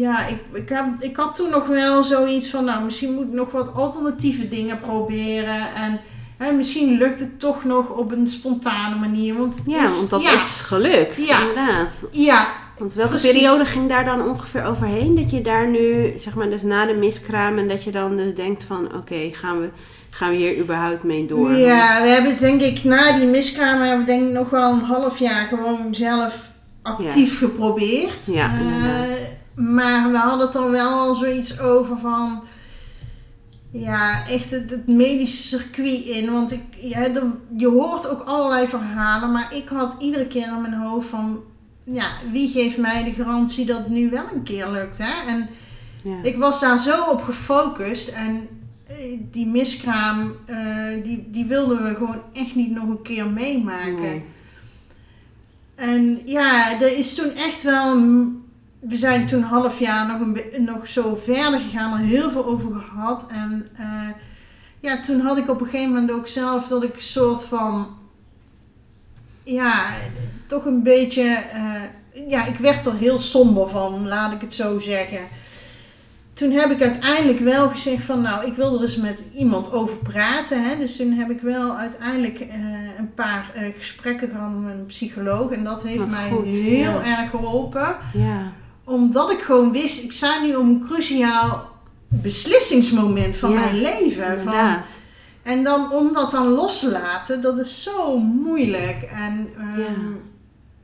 ja, 0.00 0.26
ik, 0.26 0.38
ik, 0.52 0.68
heb, 0.68 0.86
ik 0.98 1.16
had 1.16 1.34
toen 1.34 1.50
nog 1.50 1.66
wel 1.66 2.04
zoiets 2.04 2.48
van, 2.50 2.64
nou, 2.64 2.84
misschien 2.84 3.14
moet 3.14 3.24
ik 3.26 3.32
nog 3.32 3.50
wat 3.50 3.74
alternatieve 3.74 4.48
dingen 4.48 4.80
proberen. 4.80 5.74
En 5.74 6.00
hè, 6.36 6.52
misschien 6.52 6.96
lukt 6.98 7.20
het 7.20 7.38
toch 7.40 7.64
nog 7.64 7.88
op 7.90 8.12
een 8.12 8.28
spontane 8.28 8.94
manier. 8.98 9.36
Want 9.38 9.56
het 9.56 9.66
Ja, 9.66 9.84
is, 9.84 9.96
want 9.96 10.10
dat 10.10 10.22
ja, 10.22 10.32
is 10.34 10.60
gelukt, 10.60 11.26
Ja. 11.26 11.40
inderdaad. 11.40 12.02
Ja, 12.10 12.48
Want 12.80 12.94
welke 12.94 13.10
Precies. 13.10 13.32
periode 13.32 13.64
ging 13.64 13.88
daar 13.88 14.04
dan 14.04 14.28
ongeveer 14.28 14.64
overheen? 14.64 15.16
Dat 15.16 15.30
je 15.30 15.42
daar 15.42 15.68
nu, 15.68 16.12
zeg 16.18 16.34
maar, 16.34 16.50
dus 16.50 16.62
na 16.62 16.86
de 16.86 16.94
miskraam 16.94 17.58
en 17.58 17.68
dat 17.68 17.84
je 17.84 17.90
dan 17.90 18.16
dus 18.16 18.34
denkt 18.34 18.64
van, 18.64 18.94
oké, 18.94 19.30
gaan, 19.32 19.60
we, 19.60 19.70
gaan 20.10 20.30
we 20.30 20.36
hier 20.36 20.58
überhaupt 20.58 21.02
mee 21.02 21.26
door? 21.26 21.52
ja, 21.52 22.02
we 22.02 22.08
hebben 22.08 22.30
het 22.30 22.40
denk 22.40 22.60
ik 22.60 22.84
na 22.84 23.12
die 23.12 23.26
miskraam 23.26 23.80
hebben 23.80 24.06
we 24.06 24.12
denk 24.12 24.22
ik 24.28 24.32
nog 24.32 24.50
wel 24.50 24.72
een 24.72 24.80
half 24.80 25.18
jaar 25.18 25.46
gewoon 25.46 25.94
zelf 25.94 26.50
actief 26.82 27.38
geprobeerd. 27.38 28.26
Ja, 28.26 28.46
Eh, 28.46 29.64
maar 29.64 30.10
we 30.10 30.16
hadden 30.16 30.46
het 30.46 30.52
dan 30.52 30.70
wel 30.70 31.14
zoiets 31.14 31.60
over 31.60 31.98
van... 31.98 32.42
ja, 33.72 34.26
echt 34.26 34.50
het, 34.50 34.70
het 34.70 34.88
medische 34.88 35.42
circuit 35.58 36.04
in. 36.04 36.32
Want 36.32 36.52
ik, 36.52 36.62
ja, 36.76 37.06
je 37.56 37.68
hoort 37.68 38.08
ook 38.08 38.22
allerlei 38.22 38.66
verhalen. 38.68 39.32
Maar 39.32 39.54
ik 39.54 39.68
had 39.68 39.96
iedere 39.98 40.26
keer 40.26 40.46
in 40.46 40.60
mijn 40.60 40.74
hoofd 40.74 41.08
van... 41.08 41.42
Ja, 41.92 42.06
wie 42.32 42.48
geeft 42.48 42.76
mij 42.76 43.04
de 43.04 43.12
garantie 43.12 43.66
dat 43.66 43.78
het 43.78 43.88
nu 43.88 44.10
wel 44.10 44.24
een 44.34 44.42
keer 44.42 44.70
lukt, 44.70 44.98
hè? 44.98 45.28
En 45.30 45.48
Ja. 46.02 46.18
ik 46.22 46.36
was 46.36 46.60
daar 46.60 46.78
zo 46.78 47.02
op 47.02 47.22
gefocust. 47.22 48.08
En 48.08 48.48
eh, 48.86 48.96
die 49.30 49.46
miskraam, 49.46 50.32
eh, 50.46 50.56
die, 51.04 51.26
die 51.30 51.44
wilden 51.44 51.82
we 51.82 51.94
gewoon 51.94 52.22
echt 52.32 52.54
niet 52.54 52.70
nog 52.70 52.88
een 52.88 53.02
keer 53.02 53.26
meemaken. 53.30 54.00
Nee. 54.00 54.24
En 55.74 56.20
ja, 56.24 56.80
er 56.80 56.98
is 56.98 57.14
toen 57.14 57.30
echt 57.30 57.62
wel. 57.62 57.96
We 58.80 58.96
zijn 58.96 59.26
toen 59.26 59.38
een 59.38 59.44
half 59.44 59.78
jaar 59.78 60.06
nog, 60.06 60.20
een, 60.20 60.64
nog 60.64 60.88
zo 60.88 61.16
verder 61.16 61.60
gegaan, 61.60 61.92
er 61.92 62.06
heel 62.06 62.30
veel 62.30 62.44
over 62.44 62.74
gehad. 62.80 63.26
En 63.28 63.68
eh, 63.76 64.08
ja, 64.80 65.00
toen 65.00 65.20
had 65.20 65.38
ik 65.38 65.48
op 65.50 65.60
een 65.60 65.66
gegeven 65.66 65.92
moment 65.94 66.10
ook 66.10 66.26
zelf 66.26 66.68
dat 66.68 66.82
ik 66.82 66.94
een 66.94 67.00
soort 67.00 67.44
van. 67.44 67.98
Ja, 69.44 69.86
toch 70.46 70.64
een 70.64 70.82
beetje. 70.82 71.22
eh, 71.52 71.82
ja, 72.28 72.46
ik 72.46 72.56
werd 72.56 72.86
er 72.86 72.96
heel 72.96 73.18
somber 73.18 73.68
van, 73.68 74.08
laat 74.08 74.32
ik 74.32 74.40
het 74.40 74.52
zo 74.54 74.78
zeggen. 74.78 75.20
Toen 76.32 76.50
heb 76.50 76.70
ik 76.70 76.82
uiteindelijk 76.82 77.38
wel 77.38 77.68
gezegd 77.68 78.02
van, 78.04 78.20
nou, 78.20 78.46
ik 78.46 78.54
wil 78.56 78.74
er 78.74 78.82
eens 78.82 78.96
met 78.96 79.22
iemand 79.34 79.72
over 79.72 79.96
praten. 79.96 80.64
Hè? 80.64 80.76
Dus 80.76 80.96
toen 80.96 81.12
heb 81.12 81.30
ik 81.30 81.40
wel 81.40 81.76
uiteindelijk 81.76 82.40
eh, 82.40 82.48
een 82.98 83.14
paar 83.14 83.50
eh, 83.54 83.62
gesprekken 83.78 84.28
gehad 84.30 84.50
met 84.52 84.72
een 84.74 84.86
psycholoog. 84.86 85.50
En 85.50 85.64
dat 85.64 85.82
heeft 85.82 85.98
Wat 85.98 86.08
mij 86.10 86.30
goed, 86.30 86.44
heel 86.44 87.00
ja. 87.02 87.18
erg 87.20 87.30
geholpen. 87.30 87.96
Ja. 88.12 88.52
Omdat 88.84 89.30
ik 89.30 89.40
gewoon 89.40 89.72
wist, 89.72 90.02
ik 90.02 90.12
sta 90.12 90.42
nu 90.42 90.54
op 90.54 90.62
een 90.62 90.84
cruciaal 90.88 91.68
beslissingsmoment 92.08 93.36
van 93.36 93.50
Ja, 93.52 93.60
mijn 93.60 93.76
leven. 93.80 94.42
Van. 94.42 94.52
En 95.42 95.64
dan 95.64 95.92
om 95.92 96.12
dat 96.12 96.30
dan 96.30 96.48
los 96.48 96.80
te 96.80 96.90
laten, 96.90 97.42
dat 97.42 97.58
is 97.58 97.82
zo 97.82 98.18
moeilijk. 98.18 99.02
En 99.02 99.48
ehm, 99.58 99.80
Ja. 99.80 99.98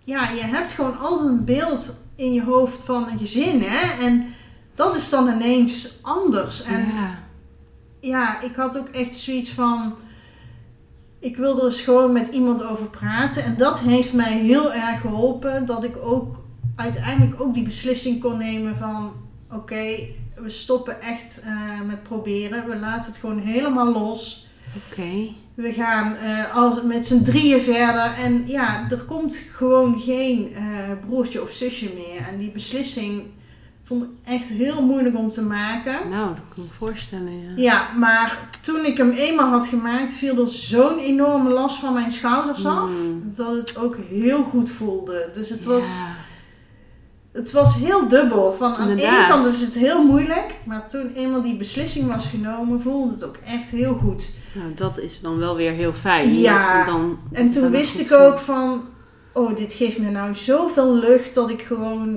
ja. 0.05 0.31
je 0.31 0.45
hebt 0.45 0.73
gewoon 0.73 0.99
altijd 0.99 1.29
een 1.29 1.45
beeld 1.45 1.97
in 2.14 2.33
je 2.33 2.42
hoofd 2.42 2.83
van 2.83 3.09
een 3.09 3.19
gezin, 3.19 3.62
hè. 3.62 4.05
En 4.05 4.27
dat 4.75 4.97
is 4.97 5.11
dan 5.11 5.29
ineens 5.29 5.99
anders. 6.03 6.62
En 6.62 6.87
ja. 6.87 7.19
ja, 8.01 8.40
ik 8.40 8.55
had 8.55 8.79
ook 8.79 8.88
echt 8.88 9.14
zoiets 9.14 9.51
van. 9.51 9.95
Ik 11.19 11.37
wilde 11.37 11.61
er 11.61 11.66
eens 11.66 11.81
gewoon 11.81 12.12
met 12.12 12.27
iemand 12.27 12.64
over 12.64 12.87
praten. 12.87 13.45
En 13.45 13.57
dat 13.57 13.81
heeft 13.81 14.12
mij 14.12 14.38
heel 14.38 14.73
erg 14.73 15.01
geholpen. 15.01 15.66
Dat 15.66 15.85
ik 15.85 15.97
ook 16.01 16.45
uiteindelijk 16.77 17.40
ook 17.40 17.55
die 17.55 17.62
beslissing 17.62 18.21
kon 18.21 18.38
nemen 18.38 18.77
van... 18.77 19.12
Oké, 19.51 19.85
we 20.35 20.49
stoppen 20.49 21.01
echt 21.01 21.40
eh, 21.40 21.81
met 21.87 22.03
proberen. 22.03 22.69
We 22.69 22.79
laten 22.79 23.11
het 23.11 23.21
gewoon 23.21 23.38
helemaal 23.38 23.92
los. 23.92 24.46
Oké. 24.77 25.35
We 25.55 25.73
gaan 25.73 26.15
eh, 26.15 26.57
als, 26.57 26.83
met 26.83 27.07
z'n 27.07 27.23
drieën 27.23 27.61
verder. 27.61 28.12
En 28.12 28.45
ja, 28.47 28.87
er 28.91 29.05
komt 29.05 29.37
gewoon 29.37 30.01
geen 30.01 30.53
eh, 30.55 30.62
broertje 31.07 31.43
of 31.43 31.51
zusje 31.51 31.91
meer. 31.95 32.29
En 32.29 32.39
die 32.39 32.51
beslissing 32.51 33.23
vond 33.85 34.03
ik 34.03 34.09
echt 34.25 34.49
heel 34.49 34.85
moeilijk 34.85 35.19
om 35.19 35.31
te 35.31 35.43
maken. 35.43 36.09
Nou, 36.09 36.29
dat 36.29 36.45
kan 36.55 36.65
ik 36.65 36.71
me 36.71 36.87
voorstellen, 36.87 37.43
ja. 37.43 37.53
Ja, 37.57 37.89
maar 37.99 38.49
toen 38.61 38.85
ik 38.85 38.97
hem 38.97 39.11
eenmaal 39.11 39.51
had 39.51 39.67
gemaakt, 39.67 40.12
viel 40.12 40.41
er 40.41 40.49
zo'n 40.49 40.99
enorme 40.99 41.51
last 41.51 41.77
van 41.77 41.93
mijn 41.93 42.11
schouders 42.11 42.65
af. 42.65 42.91
Mm. 42.91 43.33
Dat 43.35 43.57
het 43.57 43.77
ook 43.77 43.97
heel 44.09 44.43
goed 44.43 44.71
voelde. 44.71 45.31
Dus 45.33 45.49
het 45.49 45.65
was. 45.65 45.87
Het 47.37 47.51
was 47.53 47.75
heel 47.77 48.09
dubbel. 48.09 48.55
Van 48.59 48.75
aan 48.75 48.96
de 48.96 49.03
ene 49.03 49.27
kant 49.29 49.46
is 49.46 49.61
het 49.61 49.75
heel 49.75 50.05
moeilijk. 50.05 50.59
Maar 50.64 50.88
toen 50.88 51.12
eenmaal 51.14 51.42
die 51.42 51.57
beslissing 51.57 52.07
was 52.14 52.27
genomen, 52.27 52.83
voelde 52.83 53.12
het 53.12 53.25
ook 53.25 53.37
echt 53.44 53.70
heel 53.70 53.94
goed. 53.94 54.31
Nou, 54.53 54.75
dat 54.75 54.99
is 54.99 55.18
dan 55.22 55.38
wel 55.38 55.57
weer 55.57 55.72
heel 55.72 55.92
fijn. 55.92 56.35
Ja. 56.35 56.85
Dan, 56.87 57.18
En 57.33 57.51
toen 57.51 57.70
wist 57.70 57.99
ik 58.01 58.12
ook 58.12 58.38
van... 58.38 58.85
Oh, 59.33 59.57
dit 59.57 59.72
geeft 59.72 59.99
me 59.99 60.11
nou 60.11 60.35
zoveel 60.35 60.94
lucht 60.94 61.35
dat 61.35 61.51
ik 61.51 61.62
gewoon 61.62 62.09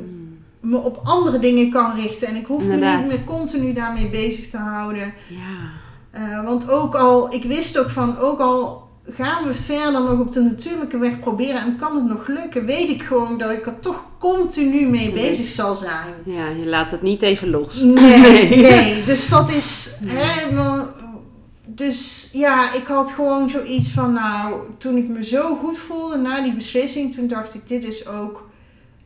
Mm. 0.61 0.71
me 0.71 0.77
op 0.77 0.99
andere 1.03 1.39
dingen 1.39 1.69
kan 1.71 1.95
richten. 1.95 2.27
En 2.27 2.35
ik 2.35 2.45
hoef 2.45 2.63
me 2.63 2.75
niet 2.75 3.07
meer 3.07 3.23
continu 3.23 3.73
daarmee 3.73 4.09
bezig 4.09 4.49
te 4.49 4.57
houden. 4.57 5.13
Ja. 5.27 5.69
Eh, 6.11 6.43
want 6.45 6.69
ook 6.71 6.95
al, 6.95 7.33
ik 7.33 7.43
wist 7.43 7.79
ook 7.79 7.89
van, 7.89 8.17
ook 8.17 8.39
al 8.39 8.88
gaan 9.13 9.43
we 9.43 9.49
het 9.49 9.59
verder 9.59 9.91
nog 9.91 10.19
op 10.19 10.31
de 10.31 10.41
natuurlijke 10.41 10.97
weg 10.97 11.19
proberen 11.19 11.61
en 11.61 11.75
kan 11.77 11.95
het 11.95 12.05
nog 12.05 12.27
lukken, 12.27 12.65
weet 12.65 12.89
ik 12.89 13.03
gewoon 13.03 13.37
dat 13.37 13.51
ik 13.51 13.65
er 13.65 13.79
toch 13.79 14.05
continu 14.19 14.87
mee 14.87 15.11
bezig 15.11 15.47
zal 15.47 15.75
zijn. 15.75 16.13
ja, 16.25 16.47
je 16.49 16.65
laat 16.65 16.91
het 16.91 17.01
niet 17.01 17.21
even 17.21 17.49
los. 17.49 17.81
Nee, 17.81 18.55
nee. 18.71 19.03
Dus 19.03 19.29
dat 19.29 19.53
is. 19.53 19.89
Hè, 20.05 20.57
dus 21.65 22.29
ja, 22.31 22.73
ik 22.73 22.85
had 22.85 23.11
gewoon 23.11 23.49
zoiets 23.49 23.89
van, 23.89 24.13
nou, 24.13 24.61
toen 24.77 24.97
ik 24.97 25.07
me 25.07 25.23
zo 25.25 25.55
goed 25.55 25.77
voelde 25.77 26.17
na 26.17 26.41
die 26.41 26.53
beslissing, 26.55 27.13
toen 27.15 27.27
dacht 27.27 27.53
ik, 27.55 27.67
dit 27.67 27.83
is 27.83 28.07
ook 28.07 28.49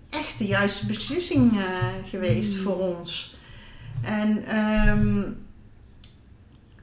echt 0.10 0.38
de 0.38 0.46
juiste 0.46 0.86
beslissing 0.86 1.52
eh, 1.52 2.10
geweest 2.10 2.56
Mm. 2.58 2.64
voor 2.64 2.78
ons. 2.78 3.36
En 4.04 4.44
ehm, 4.48 5.22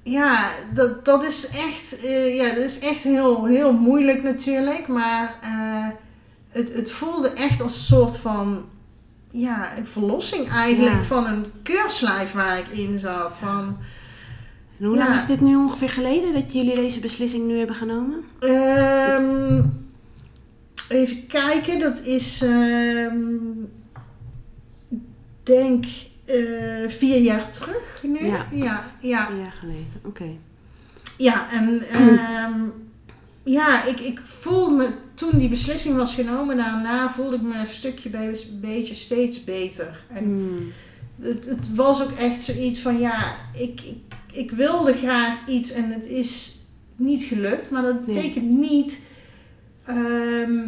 ja, 0.03 0.49
dat, 0.75 1.05
dat 1.05 1.25
is 1.25 1.47
echt, 1.49 2.05
eh, 2.05 2.37
ja, 2.37 2.49
dat 2.55 2.65
is 2.65 2.79
echt 2.79 3.03
heel, 3.03 3.45
heel 3.45 3.73
moeilijk 3.73 4.23
natuurlijk, 4.23 4.89
maar 4.89 5.35
eh, 5.43 5.89
het, 6.49 6.75
het 6.75 6.91
voelde 6.91 7.29
echt 7.31 7.61
als 7.61 7.75
een 7.75 7.85
soort 7.85 8.17
van 8.17 8.65
ja, 9.31 9.77
een 9.79 9.87
verlossing 9.87 10.49
eigenlijk 10.51 10.97
Ja. 10.97 11.03
van 11.03 11.27
een 11.27 11.45
keurslijf 11.63 12.33
waar 12.33 12.59
ik 12.59 12.69
in 12.69 12.99
zat. 12.99 13.37
Van, 13.37 13.77
En 14.79 14.87
hoe 14.87 14.97
Ja. 14.97 15.05
lang 15.05 15.17
is 15.17 15.27
dit 15.27 15.41
nu 15.41 15.57
ongeveer 15.57 15.91
geleden 15.91 16.33
dat 16.33 16.53
jullie 16.53 16.75
deze 16.75 17.01
beslissing 17.01 17.47
nu 17.47 17.59
hebben 17.59 17.77
genomen? 17.77 18.25
ehm, 18.41 19.63
even 20.89 21.27
kijken, 21.27 21.79
dat 21.79 22.01
is 22.03 22.43
ehm 22.43 23.15
denk 25.43 25.85
eh, 26.31 26.91
vier 26.91 27.19
jaar 27.21 27.49
terug 27.51 28.03
nu. 28.03 28.27
Ja. 28.27 28.47
ja, 28.53 28.93
ja. 29.01 29.31
Een 29.31 29.39
jaar 29.39 29.53
geleden. 29.61 29.87
Oké. 30.05 30.31
Ja, 31.17 31.51
en 31.53 31.81
ehm, 31.81 32.61
ja, 33.59 33.85
ik, 33.85 34.01
ik 34.01 34.21
voelde 34.25 34.77
me 34.77 34.91
toen 35.15 35.39
die 35.39 35.49
beslissing 35.49 35.97
was 35.97 36.15
genomen, 36.15 36.57
daarna 36.57 37.11
voelde 37.11 37.37
ik 37.37 37.43
me 37.43 37.59
een 37.59 37.67
stukje 37.67 38.09
bij 38.09 38.39
beetje 38.61 38.95
steeds 38.95 39.45
beter. 39.45 40.05
En 40.13 40.25
Hmm. 40.25 40.73
het, 41.21 41.45
het 41.45 41.75
was 41.75 42.03
ook 42.03 42.11
echt 42.13 42.41
zoiets 42.41 42.79
van 42.81 42.99
ja, 42.99 43.35
ik, 43.55 43.81
ik, 43.81 43.97
ik 44.33 44.51
wilde 44.51 44.93
graag 44.95 45.39
iets 45.49 45.71
en 45.73 45.91
het 45.93 46.07
is 46.07 46.59
niet 46.97 47.23
gelukt, 47.23 47.71
maar 47.71 47.83
dat 47.83 48.07
Nee. 48.07 48.15
betekent 48.17 48.51
niet 48.51 49.01
ehm, 49.85 50.61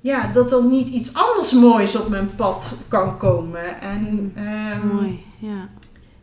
ja, 0.00 0.30
dat 0.32 0.52
er 0.52 0.64
niet 0.64 0.88
iets 0.88 1.14
anders 1.14 1.52
moois 1.52 1.96
op 1.96 2.08
mijn 2.08 2.34
pad 2.34 2.84
kan 2.88 3.18
komen. 3.18 3.80
En 3.80 4.32
ehm, 4.34 4.86
Mooi, 4.86 5.24
ja. 5.38 5.68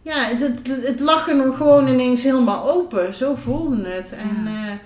ja, 0.01 0.15
het, 0.15 0.39
het, 0.39 0.61
het, 0.67 0.99
er 0.99 1.35
nog 1.35 1.57
gewoon 1.57 1.87
ineens 1.87 2.23
helemaal 2.23 2.71
open. 2.71 3.13
Zo 3.13 3.35
voelde 3.35 3.87
het. 3.87 4.11
En 4.11 4.43
Ja. 4.43 4.51
ja, 4.51 4.79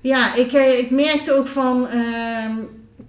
ja 0.00 0.34
ik, 0.34 0.52
eh, 0.52 0.78
ik 0.78 0.90
merkte 0.90 1.32
ook 1.32 1.46
van... 1.46 1.88
ehm, 1.88 2.54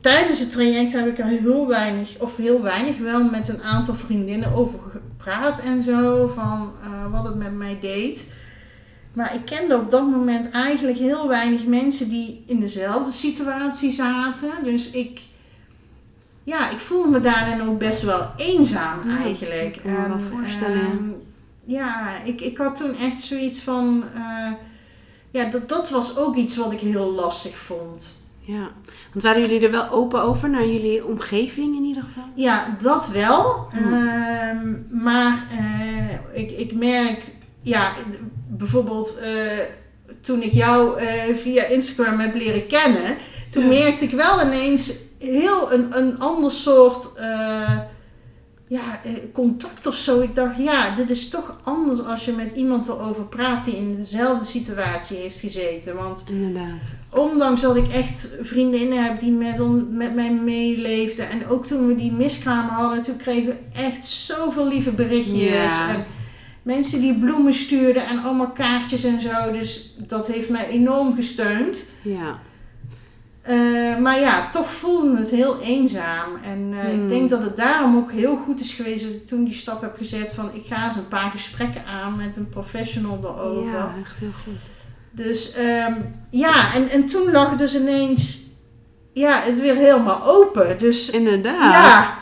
tijdens 0.02 0.40
het 0.40 0.52
traject 0.52 0.94
heb 0.94 1.08
ik 1.08 1.20
er 1.20 1.26
heel 1.26 1.68
weinig, 1.68 2.16
of 2.20 2.38
heel 2.38 2.62
weinig 2.62 2.98
wel, 2.98 3.24
met 3.24 3.48
een 3.48 3.64
aantal 3.64 3.96
vriendinnen 3.96 4.54
over 4.54 4.80
gepraat 4.92 5.60
en 5.60 5.84
zo. 5.84 6.28
Van 6.28 6.72
eh, 6.84 7.12
wat 7.12 7.24
het 7.24 7.36
met 7.36 7.54
mij 7.54 7.78
deed. 7.82 8.26
Maar 9.14 9.36
ik 9.36 9.46
kende 9.46 9.78
op 9.78 9.92
dat 9.92 10.08
moment 10.10 10.50
eigenlijk 10.52 10.98
heel 10.98 11.28
weinig 11.28 11.66
mensen 11.66 12.10
die 12.10 12.44
in 12.48 12.60
dezelfde 12.60 13.12
situatie 13.12 13.92
zaten. 13.92 14.52
Dus 14.64 14.90
ik... 14.90 15.22
Ja, 16.44 16.70
ik 16.70 16.80
voelde 16.80 17.10
me 17.10 17.20
daarin 17.20 17.62
ook 17.68 17.80
best 17.80 18.02
wel 18.02 18.32
eenzaam 18.38 19.10
Ja, 19.10 19.18
eigenlijk. 19.18 19.76
ik 19.76 19.82
kan 19.84 19.92
me 19.92 20.08
wel 20.08 20.20
voorstellen, 20.32 20.78
ja. 20.78 20.84
ehm, 20.84 21.10
ja, 21.66 22.18
ik, 22.24 22.42
ik 22.42 22.58
had 22.58 22.76
toen 22.76 22.96
echt 22.98 23.18
zoiets 23.20 23.62
van... 23.62 24.04
eh, 24.16 24.52
ja, 25.32 25.50
dat, 25.50 25.70
dat 25.70 25.90
was 25.90 26.18
ook 26.18 26.36
iets 26.36 26.56
wat 26.56 26.72
ik 26.72 26.80
heel 26.80 27.12
lastig 27.12 27.58
vond. 27.58 28.22
ja. 28.42 28.70
Want 29.12 29.26
waren 29.26 29.42
jullie 29.42 29.60
er 29.66 29.72
wel 29.72 29.90
open 29.90 30.22
over 30.22 30.50
naar 30.50 30.68
jullie 30.68 31.06
omgeving 31.06 31.76
in 31.76 31.84
ieder 31.84 32.04
geval? 32.04 32.24
Ja, 32.36 32.76
dat 32.82 33.08
wel. 33.08 33.68
Ja. 33.74 34.50
Ehm, 34.50 34.74
maar 35.04 35.48
eh, 35.52 36.40
ik, 36.42 36.52
ik 36.52 36.74
merk... 36.74 37.32
Ja, 37.62 37.92
bijvoorbeeld... 38.58 39.18
eh, 39.18 39.32
toen 40.22 40.42
ik 40.42 40.52
jou 40.54 41.00
eh, 41.00 41.36
via 41.42 41.66
Instagram 41.66 42.20
heb 42.20 42.36
leren 42.36 42.68
kennen... 42.68 43.16
Toen 43.50 43.64
Ja. 43.64 43.80
merkte 43.84 44.04
ik 44.04 44.12
wel 44.12 44.42
ineens 44.42 44.92
heel 45.20 45.74
een, 45.74 45.88
een 45.98 46.20
ander 46.20 46.52
soort... 46.52 47.14
eh, 47.16 47.78
ja, 48.68 49.00
contact 49.34 49.86
of 49.86 49.96
zo. 49.96 50.20
Ik 50.20 50.36
dacht, 50.36 50.58
ja, 50.58 50.96
dit 50.96 51.10
is 51.10 51.30
toch 51.30 51.56
anders 51.64 52.00
als 52.06 52.26
je 52.26 52.32
met 52.32 52.52
iemand 52.52 52.88
erover 52.88 53.24
praat 53.24 53.66
die 53.66 53.76
in 53.76 53.96
dezelfde 53.96 54.46
situatie 54.46 55.18
heeft 55.18 55.40
gezeten. 55.40 55.96
Want 55.96 56.24
Inderdaad. 56.30 56.80
ondanks 57.10 57.62
dat 57.62 57.76
ik 57.76 57.88
echt 57.88 58.30
vriendinnen 58.42 59.04
heb 59.04 59.20
die 59.20 59.32
met, 59.32 59.62
met 59.90 60.16
mij 60.16 60.32
meeleefden. 60.34 61.30
En 61.30 61.48
ook 61.48 61.66
toen 61.66 61.88
we 61.88 61.96
die 61.96 62.12
miskramen 62.12 62.74
hadden, 62.74 63.04
toen 63.04 63.18
kregen 63.18 63.50
we 63.50 63.58
echt 63.82 64.06
zoveel 64.06 64.68
lieve 64.68 64.92
berichtjes. 64.92 65.52
Ja. 65.54 65.90
En 65.90 66.06
mensen 66.64 67.02
die 67.02 67.20
bloemen 67.20 67.54
stuurden 67.54 68.06
en 68.06 68.24
allemaal 68.24 68.52
kaartjes 68.52 69.04
en 69.04 69.22
zo. 69.22 69.52
Dus 69.52 69.94
dat 70.08 70.28
heeft 70.28 70.50
mij 70.50 70.68
enorm 70.68 71.16
gesteund. 71.16 71.84
Ja. 72.02 72.40
Eh, 73.42 73.98
maar 73.98 74.20
ja, 74.20 74.50
toch 74.50 74.72
voelde 74.72 75.18
het 75.18 75.30
heel 75.30 75.60
eenzaam. 75.62 76.36
En 76.46 76.74
eh, 76.74 76.90
Hmm. 76.90 77.02
ik 77.04 77.10
denk 77.10 77.30
dat 77.30 77.44
het 77.44 77.56
daarom 77.58 77.98
ook 77.98 78.12
heel 78.12 78.36
goed 78.38 78.60
is 78.60 78.74
geweest 78.74 79.04
dat 79.04 79.14
ik 79.14 79.26
toen 79.26 79.44
die 79.44 79.54
stap 79.54 79.82
heb 79.82 79.96
gezet 79.98 80.32
van 80.34 80.50
ik 80.54 80.64
ga 80.66 80.86
eens 80.88 80.96
een 80.96 81.08
paar 81.08 81.30
gesprekken 81.32 81.86
aan 81.86 82.16
met 82.18 82.36
een 82.36 82.50
professional 82.50 83.20
erover. 83.24 83.72
Ja, 83.72 83.96
echt 84.02 84.20
heel 84.20 84.32
goed. 84.44 84.54
Dus 85.12 85.52
ehm, 85.54 85.94
ja, 86.30 86.74
en, 86.74 86.90
en 86.90 87.06
toen 87.06 87.32
lag 87.32 87.50
het 87.50 87.58
dus 87.58 87.76
ineens 87.76 88.42
ja, 89.14 89.42
het 89.42 89.60
weer 89.60 89.76
helemaal 89.76 90.22
open. 90.24 90.80
Dus 90.80 91.10
Inderdaad. 91.10 91.74
ja, 91.74 92.18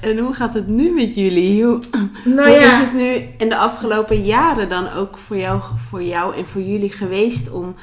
En 0.00 0.18
hoe 0.18 0.34
gaat 0.34 0.54
het 0.54 0.68
nu 0.68 0.90
met 0.90 1.14
jullie? 1.14 1.64
Hoe, 1.64 1.78
nou 2.24 2.48
hoe 2.48 2.58
is 2.58 2.78
het 2.78 2.94
nu 2.94 3.04
in 3.38 3.48
de 3.48 3.56
afgelopen 3.56 4.24
jaren 4.24 4.68
dan 4.68 4.92
ook 4.92 5.18
voor 5.18 5.36
jou, 5.36 5.60
voor 5.88 6.02
jou 6.02 6.36
en 6.36 6.46
voor 6.46 6.62
jullie 6.62 6.92
geweest 6.92 7.50
om 7.50 7.74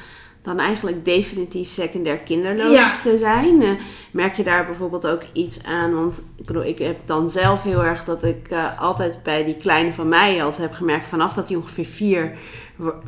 dan 0.42 0.58
eigenlijk 0.58 1.04
definitief 1.04 1.68
secundair 1.68 2.18
kinderloos 2.18 2.72
Ja. 2.72 2.90
te 3.02 3.18
zijn? 3.18 3.62
Eh, 3.62 3.70
merk 4.10 4.36
je 4.36 4.42
daar 4.42 4.66
bijvoorbeeld 4.66 5.06
ook 5.06 5.22
iets 5.32 5.64
aan? 5.64 5.94
Want 5.94 6.22
ik 6.36 6.46
bedoel, 6.46 6.64
ik 6.64 6.78
heb 6.78 6.96
dan 7.04 7.30
zelf 7.30 7.62
heel 7.62 7.84
erg 7.84 8.04
dat 8.04 8.24
ik 8.24 8.46
eh, 8.50 8.80
altijd 8.80 9.22
bij 9.22 9.44
die 9.44 9.56
kleine 9.56 9.92
van 9.92 10.08
mij 10.08 10.42
altijd 10.44 10.62
heb 10.62 10.76
gemerkt, 10.76 11.06
vanaf 11.06 11.34
dat 11.34 11.48
hij 11.48 11.56
ongeveer 11.56 11.84
vier 11.84 12.32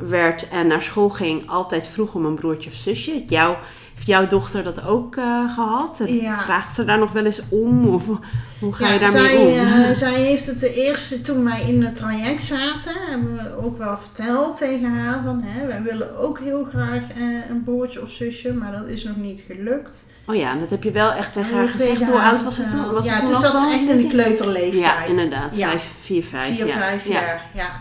werd 0.09 0.49
en 0.49 0.67
naar 0.67 0.83
school 0.83 1.09
ging, 1.09 1.51
altijd 1.51 1.87
vroeg 1.89 2.15
om 2.15 2.25
een 2.25 2.35
broertje 2.35 2.71
of 2.71 2.77
zusje. 2.77 3.25
Jou, 3.27 3.57
jouw 4.05 4.27
dochter 4.27 4.63
dat 4.63 4.85
ook 4.85 5.17
eh, 5.17 5.55
gehad? 5.55 6.01
Ja. 6.07 6.41
Vraagt 6.41 6.75
ze 6.75 6.85
daar 6.85 6.99
nog 6.99 7.13
wel 7.13 7.25
eens 7.25 7.41
om? 7.49 7.89
Of 7.89 8.07
hoe 8.59 8.73
ga 8.73 8.93
je 8.93 8.99
daarmee 8.99 9.29
zij, 9.29 9.61
om? 9.61 9.83
eh, 9.83 9.91
zij 10.05 10.15
heeft 10.15 10.47
het 10.47 10.61
de 10.61 10.75
eerste, 10.75 11.21
toen 11.21 11.45
wij 11.45 11.61
in 11.61 11.85
het 11.85 11.95
traject 11.95 12.43
zaten, 12.43 12.93
hebben 13.09 13.35
we 13.35 13.57
ook 13.63 13.79
wel 13.79 13.99
verteld 13.99 14.59
tegen 14.59 14.95
haar 14.99 15.23
van, 15.25 15.43
hè, 15.43 15.67
wij 15.67 15.83
willen 15.83 16.19
ook 16.19 16.39
heel 16.39 16.65
graag 16.65 17.03
eh, 17.17 17.51
een 17.51 17.63
broertje 17.65 18.03
of 18.03 18.11
zusje, 18.11 18.53
maar 18.53 18.73
dat 18.73 18.87
is 18.87 19.05
nog 19.05 19.17
niet 19.17 19.45
gelukt. 19.47 20.07
Oh 20.27 20.35
ja, 20.35 20.51
en 20.51 20.59
dat 20.59 20.71
heb 20.71 20.83
je 20.83 20.91
wel 20.91 21.13
echt 21.13 21.33
tegen 21.33 21.57
haar 21.57 21.69
gezegd. 21.69 21.91
tegen 21.91 22.07
Hoe 22.07 22.21
oud 22.21 22.45
was 22.45 22.57
het 22.57 22.71
toen? 22.71 22.93
Was 22.93 23.05
ja, 23.05 23.23
toen 23.23 23.35
zat 23.35 23.61
ze 23.61 23.67
wel, 23.67 23.73
echt 23.73 23.89
in 23.89 23.97
de 23.97 24.09
kleuterleeftijd. 24.09 24.85
Ja, 24.85 25.05
inderdaad. 25.05 25.57
Ja. 25.57 25.69
Vijf, 25.69 25.93
vier, 26.03 26.25
vijf. 26.25 26.57
Vier, 26.57 26.67
vijf 26.67 27.07
ja. 27.07 27.13
jaar, 27.13 27.47
ja. 27.55 27.81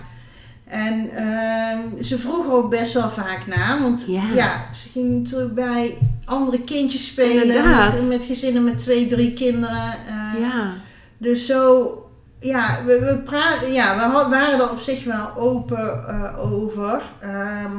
En 0.68 1.10
ehm, 1.16 2.04
ze 2.04 2.18
vroeg 2.20 2.46
er 2.46 2.52
ook 2.52 2.70
best 2.70 2.94
wel 2.94 3.10
vaak 3.10 3.48
naar, 3.48 3.82
want 3.82 4.06
Ja. 4.08 4.22
ja, 4.34 4.66
ze 4.74 4.90
ging 4.90 5.14
natuurlijk 5.24 5.54
bij 5.54 5.98
andere 6.26 6.62
kindjes 6.62 7.06
spelen, 7.08 7.64
met, 7.92 8.08
met 8.08 8.24
gezinnen 8.24 8.64
met 8.64 8.78
twee, 8.78 9.08
drie 9.08 9.34
kinderen. 9.34 9.94
eh, 10.08 10.42
Ja. 10.42 10.74
Dus 11.18 11.46
zo, 11.46 11.92
ja, 12.40 12.80
we, 12.86 13.00
we, 13.00 13.22
praten, 13.26 13.74
ja, 13.74 13.96
we 13.96 14.02
had- 14.02 14.30
waren 14.30 14.60
er 14.60 14.72
op 14.72 14.80
zich 14.80 15.04
wel 15.04 15.36
open 15.36 16.08
eh, 16.08 16.52
over. 16.54 17.02
Ehm, 17.20 17.76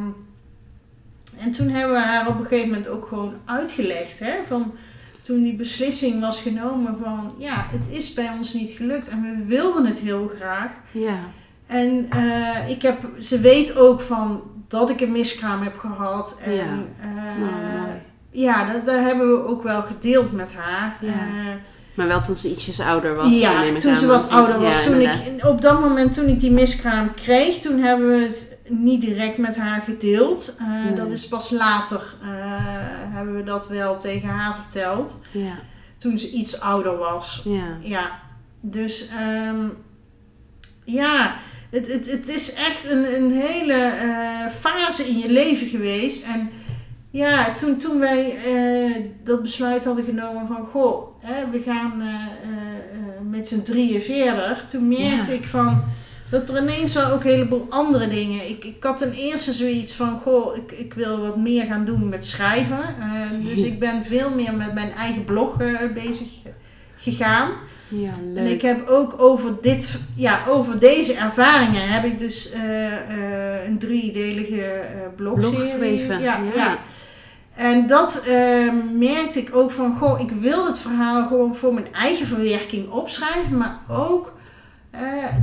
en 1.38 1.52
toen 1.52 1.68
hebben 1.68 1.92
we 1.96 2.02
haar 2.02 2.28
op 2.28 2.38
een 2.38 2.46
gegeven 2.46 2.68
moment 2.68 2.88
ook 2.88 3.06
gewoon 3.06 3.34
uitgelegd, 3.44 4.18
hè, 4.18 4.32
van 4.46 4.74
toen 5.22 5.42
die 5.42 5.56
beslissing 5.56 6.20
was 6.20 6.40
genomen 6.40 6.96
van, 7.02 7.34
ja, 7.38 7.66
het 7.70 7.88
is 7.96 8.14
bij 8.14 8.30
ons 8.38 8.52
niet 8.52 8.70
gelukt 8.70 9.08
en 9.08 9.22
we 9.22 9.44
wilden 9.46 9.86
het 9.86 9.98
heel 9.98 10.30
graag. 10.36 10.70
Ja. 10.92 11.16
En 11.68 12.06
eh, 12.10 12.68
ik 12.68 12.82
heb, 12.82 12.98
ze 13.20 13.40
weet 13.40 13.76
ook 13.76 14.00
van 14.00 14.42
dat 14.68 14.90
ik 14.90 15.00
een 15.00 15.12
miskraam 15.12 15.62
heb 15.62 15.78
gehad. 15.78 16.38
En 16.44 16.52
Ja. 16.52 16.64
mooi. 17.38 17.52
ja, 18.30 18.72
dat, 18.72 18.86
dat 18.86 18.98
hebben 19.00 19.28
we 19.28 19.46
ook 19.46 19.62
wel 19.62 19.82
gedeeld 19.82 20.32
met 20.32 20.54
haar. 20.54 20.96
Ja. 21.00 21.08
Eh, 21.12 21.54
Maar 21.94 22.06
wel 22.06 22.20
toen 22.20 22.36
ze 22.36 22.50
ietsjes 22.50 22.80
ouder 22.80 23.14
was. 23.14 23.28
neem 23.30 23.38
ja, 23.40 23.78
toen 23.80 23.90
aan, 23.90 23.96
ze 23.96 24.06
wat 24.06 24.28
ouder 24.30 24.60
was. 24.60 24.84
ja, 24.84 24.90
toen 24.90 25.00
ik, 25.00 25.44
op 25.46 25.60
dat 25.62 25.80
moment 25.80 26.12
toen 26.12 26.26
ik 26.26 26.40
die 26.40 26.50
miskraam 26.52 27.14
kreeg, 27.14 27.58
toen 27.58 27.78
hebben 27.82 28.08
we 28.08 28.22
het 28.24 28.56
niet 28.68 29.00
direct 29.00 29.38
met 29.38 29.56
haar 29.58 29.80
gedeeld. 29.80 30.56
Eh, 30.58 30.66
Nee. 30.84 30.94
Dat 30.94 31.12
is 31.12 31.28
pas 31.28 31.50
later 31.50 32.02
eh, 32.22 32.28
hebben 33.14 33.34
we 33.36 33.42
dat 33.44 33.68
wel 33.68 33.98
tegen 33.98 34.28
haar 34.28 34.54
verteld. 34.54 35.18
Ja. 35.30 35.58
Toen 35.98 36.18
ze 36.18 36.30
iets 36.30 36.60
ouder 36.60 36.96
was. 36.96 37.42
Ja. 37.44 37.76
Ja, 37.80 38.10
dus 38.60 39.08
ehm, 39.08 39.66
ja, 40.84 41.34
het, 41.70 41.92
het, 41.92 42.10
het 42.10 42.28
is 42.28 42.52
echt 42.54 42.90
een, 42.90 43.14
een 43.14 43.32
hele 43.32 43.74
eh, 43.74 44.52
fase 44.60 45.08
in 45.08 45.18
je 45.18 45.30
leven 45.30 45.66
geweest. 45.66 46.24
En 46.24 46.50
ja, 47.10 47.52
toen, 47.52 47.76
toen 47.78 47.98
wij 47.98 48.36
eh, 48.36 49.02
dat 49.24 49.42
besluit 49.42 49.84
hadden 49.84 50.04
genomen 50.04 50.46
van, 50.46 50.66
goh, 50.70 51.08
hè, 51.20 51.50
we 51.50 51.60
gaan 51.62 52.00
eh, 52.00 53.28
met 53.30 53.48
z'n 53.48 53.62
drieën 53.62 54.02
verder. 54.02 54.64
Toen 54.68 54.88
merkte 54.88 55.32
Ja. 55.32 55.38
ik 55.38 55.44
van, 55.44 55.84
dat 56.30 56.48
er 56.48 56.62
ineens 56.62 56.94
wel 56.94 57.10
ook 57.10 57.24
een 57.24 57.30
heleboel 57.30 57.66
andere 57.68 58.08
dingen. 58.08 58.48
Ik, 58.48 58.64
ik 58.64 58.82
had 58.82 58.98
ten 58.98 59.12
eerste 59.12 59.52
zoiets 59.52 59.92
van, 59.92 60.20
goh, 60.22 60.56
ik, 60.56 60.72
ik 60.72 60.94
wil 60.94 61.20
wat 61.20 61.36
meer 61.36 61.64
gaan 61.64 61.84
doen 61.84 62.08
met 62.08 62.24
schrijven. 62.24 62.78
Dus 63.44 63.60
ik 63.60 63.78
ben 63.78 64.04
veel 64.04 64.30
meer 64.30 64.54
met 64.54 64.74
mijn 64.74 64.92
eigen 64.92 65.24
blog 65.24 65.56
bezig 65.94 66.28
gegaan. 66.98 67.50
Ja, 67.88 68.12
leuk. 68.24 68.36
En 68.36 68.46
ik 68.46 68.62
heb 68.62 68.88
ook 68.88 69.22
over, 69.22 69.52
dit, 69.60 69.98
ja, 70.14 70.40
over 70.48 70.78
deze 70.78 71.14
ervaringen 71.14 71.88
heb 71.88 72.04
ik 72.04 72.18
dus 72.18 72.50
eh, 72.50 72.86
eh, 72.94 73.64
een 73.68 73.78
driedelige 73.78 74.62
eh. 74.62 74.86
Blog 75.16 75.60
geschreven, 75.60 76.20
Ja, 76.20 76.40
ja. 76.54 76.54
ja. 76.54 76.78
En 77.54 77.86
dat 77.86 78.22
merkte 78.92 79.38
ik 79.38 79.56
ook 79.56 79.70
van, 79.70 79.96
goh, 79.98 80.20
ik 80.20 80.30
wil 80.30 80.66
het 80.66 80.78
verhaal 80.78 81.26
gewoon 81.26 81.56
voor 81.56 81.74
mijn 81.74 81.92
eigen 81.92 82.26
verwerking 82.26 82.90
opschrijven. 82.90 83.56
Maar 83.56 83.78
ook 83.88 84.32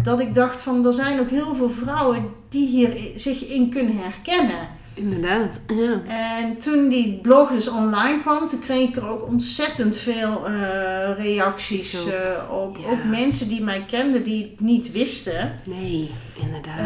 dat 0.03 0.19
ik 0.19 0.33
dacht 0.33 0.61
van, 0.61 0.85
er 0.85 0.93
zijn 0.93 1.19
ook 1.19 1.29
heel 1.29 1.55
veel 1.55 1.69
vrouwen 1.69 2.29
die 2.49 2.67
hier 2.67 2.97
zich 3.15 3.47
in 3.47 3.69
kunnen 3.69 3.97
herkennen. 3.97 4.67
Inderdaad. 4.95 5.59
Ja. 5.67 6.01
En 6.39 6.57
toen 6.57 6.89
die 6.89 7.19
blog 7.21 7.49
dus 7.51 7.67
online 7.67 8.19
kwam, 8.21 8.47
toen 8.47 8.59
kreeg 8.59 8.89
ik 8.89 8.95
er 8.95 9.07
ook 9.07 9.27
ontzettend 9.27 9.95
veel 9.97 10.45
eh, 10.47 11.17
reacties 11.17 11.93
eh, 12.05 12.51
op. 12.63 12.77
Ja. 12.77 12.89
Ook 12.91 13.03
mensen 13.03 13.47
die 13.47 13.63
mij 13.63 13.85
kenden, 13.87 14.23
die 14.23 14.43
het 14.43 14.59
niet 14.59 14.91
wisten, 14.91 15.55
Nee, 15.63 16.09
inderdaad. 16.43 16.77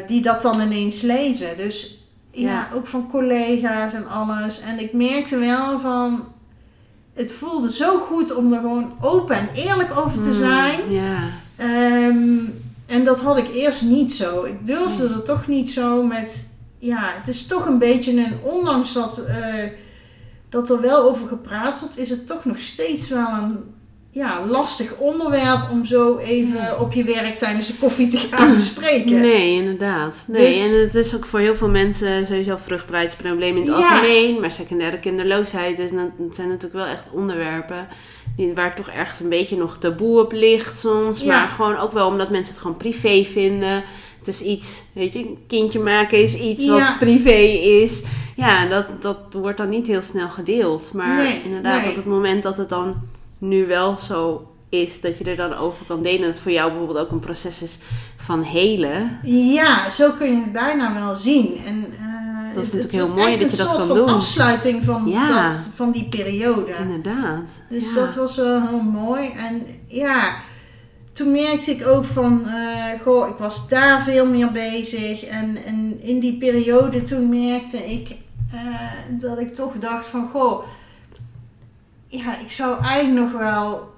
eh, 0.00 0.06
die 0.08 0.22
dat 0.22 0.42
dan 0.42 0.60
ineens 0.60 1.00
lezen. 1.00 1.56
Dus 1.56 1.98
ja. 2.30 2.48
Ja. 2.48 2.68
ook 2.74 2.86
van 2.86 3.08
collega's 3.10 3.92
en 3.94 4.08
alles. 4.08 4.60
En 4.60 4.78
ik 4.78 4.92
merkte 4.92 5.36
wel 5.38 5.80
van, 5.80 6.24
het 7.14 7.32
voelde 7.32 7.72
zo 7.72 7.98
goed 7.98 8.34
om 8.34 8.52
er 8.52 8.60
gewoon 8.60 8.92
open 9.00 9.36
en 9.36 9.48
eerlijk 9.54 9.96
over 9.98 10.18
te 10.18 10.28
Hmm, 10.28 10.38
zijn. 10.38 10.80
Ja. 10.90 11.18
Ehm, 11.56 12.38
en 12.86 13.04
dat 13.04 13.20
had 13.20 13.36
ik 13.36 13.48
eerst 13.54 13.82
niet 13.82 14.12
zo. 14.12 14.42
Ik 14.42 14.66
durfde 14.66 15.08
er 15.08 15.22
toch 15.22 15.46
niet 15.46 15.68
zo 15.70 16.02
met. 16.02 16.50
Ja, 16.84 17.00
het 17.18 17.28
is 17.28 17.46
toch 17.46 17.66
een 17.66 17.78
beetje 17.78 18.12
een. 18.12 18.38
Ondanks 18.42 18.92
dat, 18.92 19.24
eh, 19.24 19.54
dat 20.48 20.70
er 20.70 20.80
wel 20.80 21.02
over 21.10 21.28
gepraat 21.28 21.80
wordt, 21.80 21.98
is 21.98 22.10
het 22.10 22.26
toch 22.26 22.44
nog 22.44 22.58
steeds 22.58 23.08
wel 23.08 23.26
een 23.42 23.58
ja, 24.10 24.46
lastig 24.46 24.96
onderwerp 24.96 25.70
om 25.70 25.84
zo 25.84 26.16
even 26.18 26.80
op 26.80 26.92
je 26.92 27.04
werk 27.04 27.38
tijdens 27.38 27.66
de 27.66 27.74
koffie 27.74 28.06
te 28.08 28.16
gaan 28.16 28.54
bespreken. 28.62 29.20
Nee, 29.20 29.52
inderdaad. 29.54 30.14
Nee, 30.26 30.46
Dus- 30.46 30.70
en 30.70 30.80
het 30.80 30.94
is 30.94 31.14
ook 31.16 31.24
voor 31.26 31.38
heel 31.40 31.54
veel 31.54 31.68
mensen 31.68 32.26
sowieso 32.26 32.56
vruchtbaarheidsproblemen 32.64 33.62
in 33.62 33.68
het 33.70 33.78
Ja. 33.78 33.90
algemeen. 33.90 34.40
Maar 34.40 34.50
secundaire 34.50 34.98
kinderloosheid 34.98 35.78
is, 35.78 35.88
zijn 36.32 36.48
natuurlijk 36.48 36.72
wel 36.72 36.86
echt 36.86 37.04
onderwerpen 37.12 37.88
die, 38.36 38.52
waar 38.54 38.76
toch 38.76 38.88
ergens 38.88 39.20
een 39.20 39.28
beetje 39.28 39.56
nog 39.56 39.78
taboe 39.78 40.20
op 40.20 40.32
ligt 40.32 40.78
soms. 40.78 41.20
Ja. 41.20 41.26
Maar 41.26 41.48
gewoon 41.48 41.76
ook 41.76 41.92
wel 41.92 42.06
omdat 42.08 42.30
mensen 42.30 42.52
het 42.52 42.62
gewoon 42.62 42.76
privé 42.76 43.24
vinden. 43.32 43.84
Het 44.24 44.34
is 44.34 44.40
iets, 44.42 44.82
weet 44.92 45.12
je, 45.12 45.18
een 45.18 45.38
kindje 45.46 45.78
maken 45.80 46.22
is 46.22 46.34
iets 46.34 46.64
Ja. 46.64 46.72
wat 46.72 46.98
privé 46.98 47.30
is. 47.82 48.02
Ja, 48.36 48.66
dat, 48.66 48.86
dat 49.02 49.16
wordt 49.32 49.58
dan 49.58 49.68
niet 49.68 49.86
heel 49.86 50.02
snel 50.02 50.28
gedeeld. 50.28 50.92
Maar 50.92 51.14
Nee, 51.14 51.40
inderdaad, 51.44 51.80
nee. 51.80 51.90
op 51.90 51.96
het 51.96 52.04
moment 52.04 52.42
dat 52.42 52.56
het 52.56 52.68
dan 52.68 52.94
nu 53.38 53.66
wel 53.66 53.98
zo 53.98 54.46
is, 54.68 55.00
dat 55.00 55.18
je 55.18 55.24
er 55.24 55.36
dan 55.36 55.54
over 55.54 55.86
kan 55.86 56.02
delen. 56.02 56.18
En 56.18 56.24
dat 56.24 56.32
het 56.32 56.40
voor 56.42 56.52
jou 56.52 56.70
bijvoorbeeld 56.70 56.98
ook 56.98 57.10
een 57.10 57.20
proces 57.20 57.62
is 57.62 57.78
van 58.16 58.42
helen. 58.42 59.18
Ja, 59.24 59.90
zo 59.90 60.10
kun 60.10 60.30
je 60.30 60.40
het 60.42 60.52
bijna 60.52 60.94
wel 60.94 61.16
zien. 61.16 61.56
En, 61.66 61.84
eh, 61.98 62.54
Dat 62.54 62.62
is 62.64 62.72
natuurlijk 62.72 62.92
heel 63.04 63.14
mooi 63.14 63.30
dat 63.30 63.38
je 63.38 63.44
een 63.44 63.50
dat 63.50 63.58
soort 63.58 63.76
kan 63.76 63.86
van 63.86 63.96
doen. 63.96 64.08
afsluiting 64.08 64.84
van, 64.84 65.06
Ja. 65.08 65.48
dat, 65.48 65.68
van 65.74 65.90
die 65.92 66.08
periode. 66.08 66.72
Inderdaad. 66.80 67.44
Dus 67.68 67.94
Ja. 67.94 68.00
dat 68.00 68.14
was 68.14 68.36
wel 68.36 68.60
heel 68.68 68.80
mooi. 68.82 69.28
En 69.30 69.66
ja, 69.86 70.34
toen 71.12 71.32
merkte 71.32 71.70
ik 71.70 71.86
ook 71.86 72.04
van, 72.04 72.46
eh, 72.46 73.00
goh, 73.02 73.28
ik 73.28 73.36
was 73.36 73.68
daar 73.68 74.02
veel 74.02 74.26
meer 74.26 74.52
bezig. 74.52 75.24
En, 75.24 75.56
en 75.64 76.02
in 76.02 76.20
die 76.20 76.38
periode 76.38 77.02
toen 77.02 77.28
merkte 77.28 77.90
ik 77.90 78.16
eh, 78.52 78.90
dat 79.08 79.38
ik 79.38 79.54
toch 79.54 79.72
dacht 79.78 80.06
van, 80.06 80.28
goh, 80.32 80.64
ja, 82.06 82.38
ik 82.38 82.50
zou 82.50 82.84
eigenlijk 82.84 83.32
nog 83.32 83.40
wel 83.40 83.90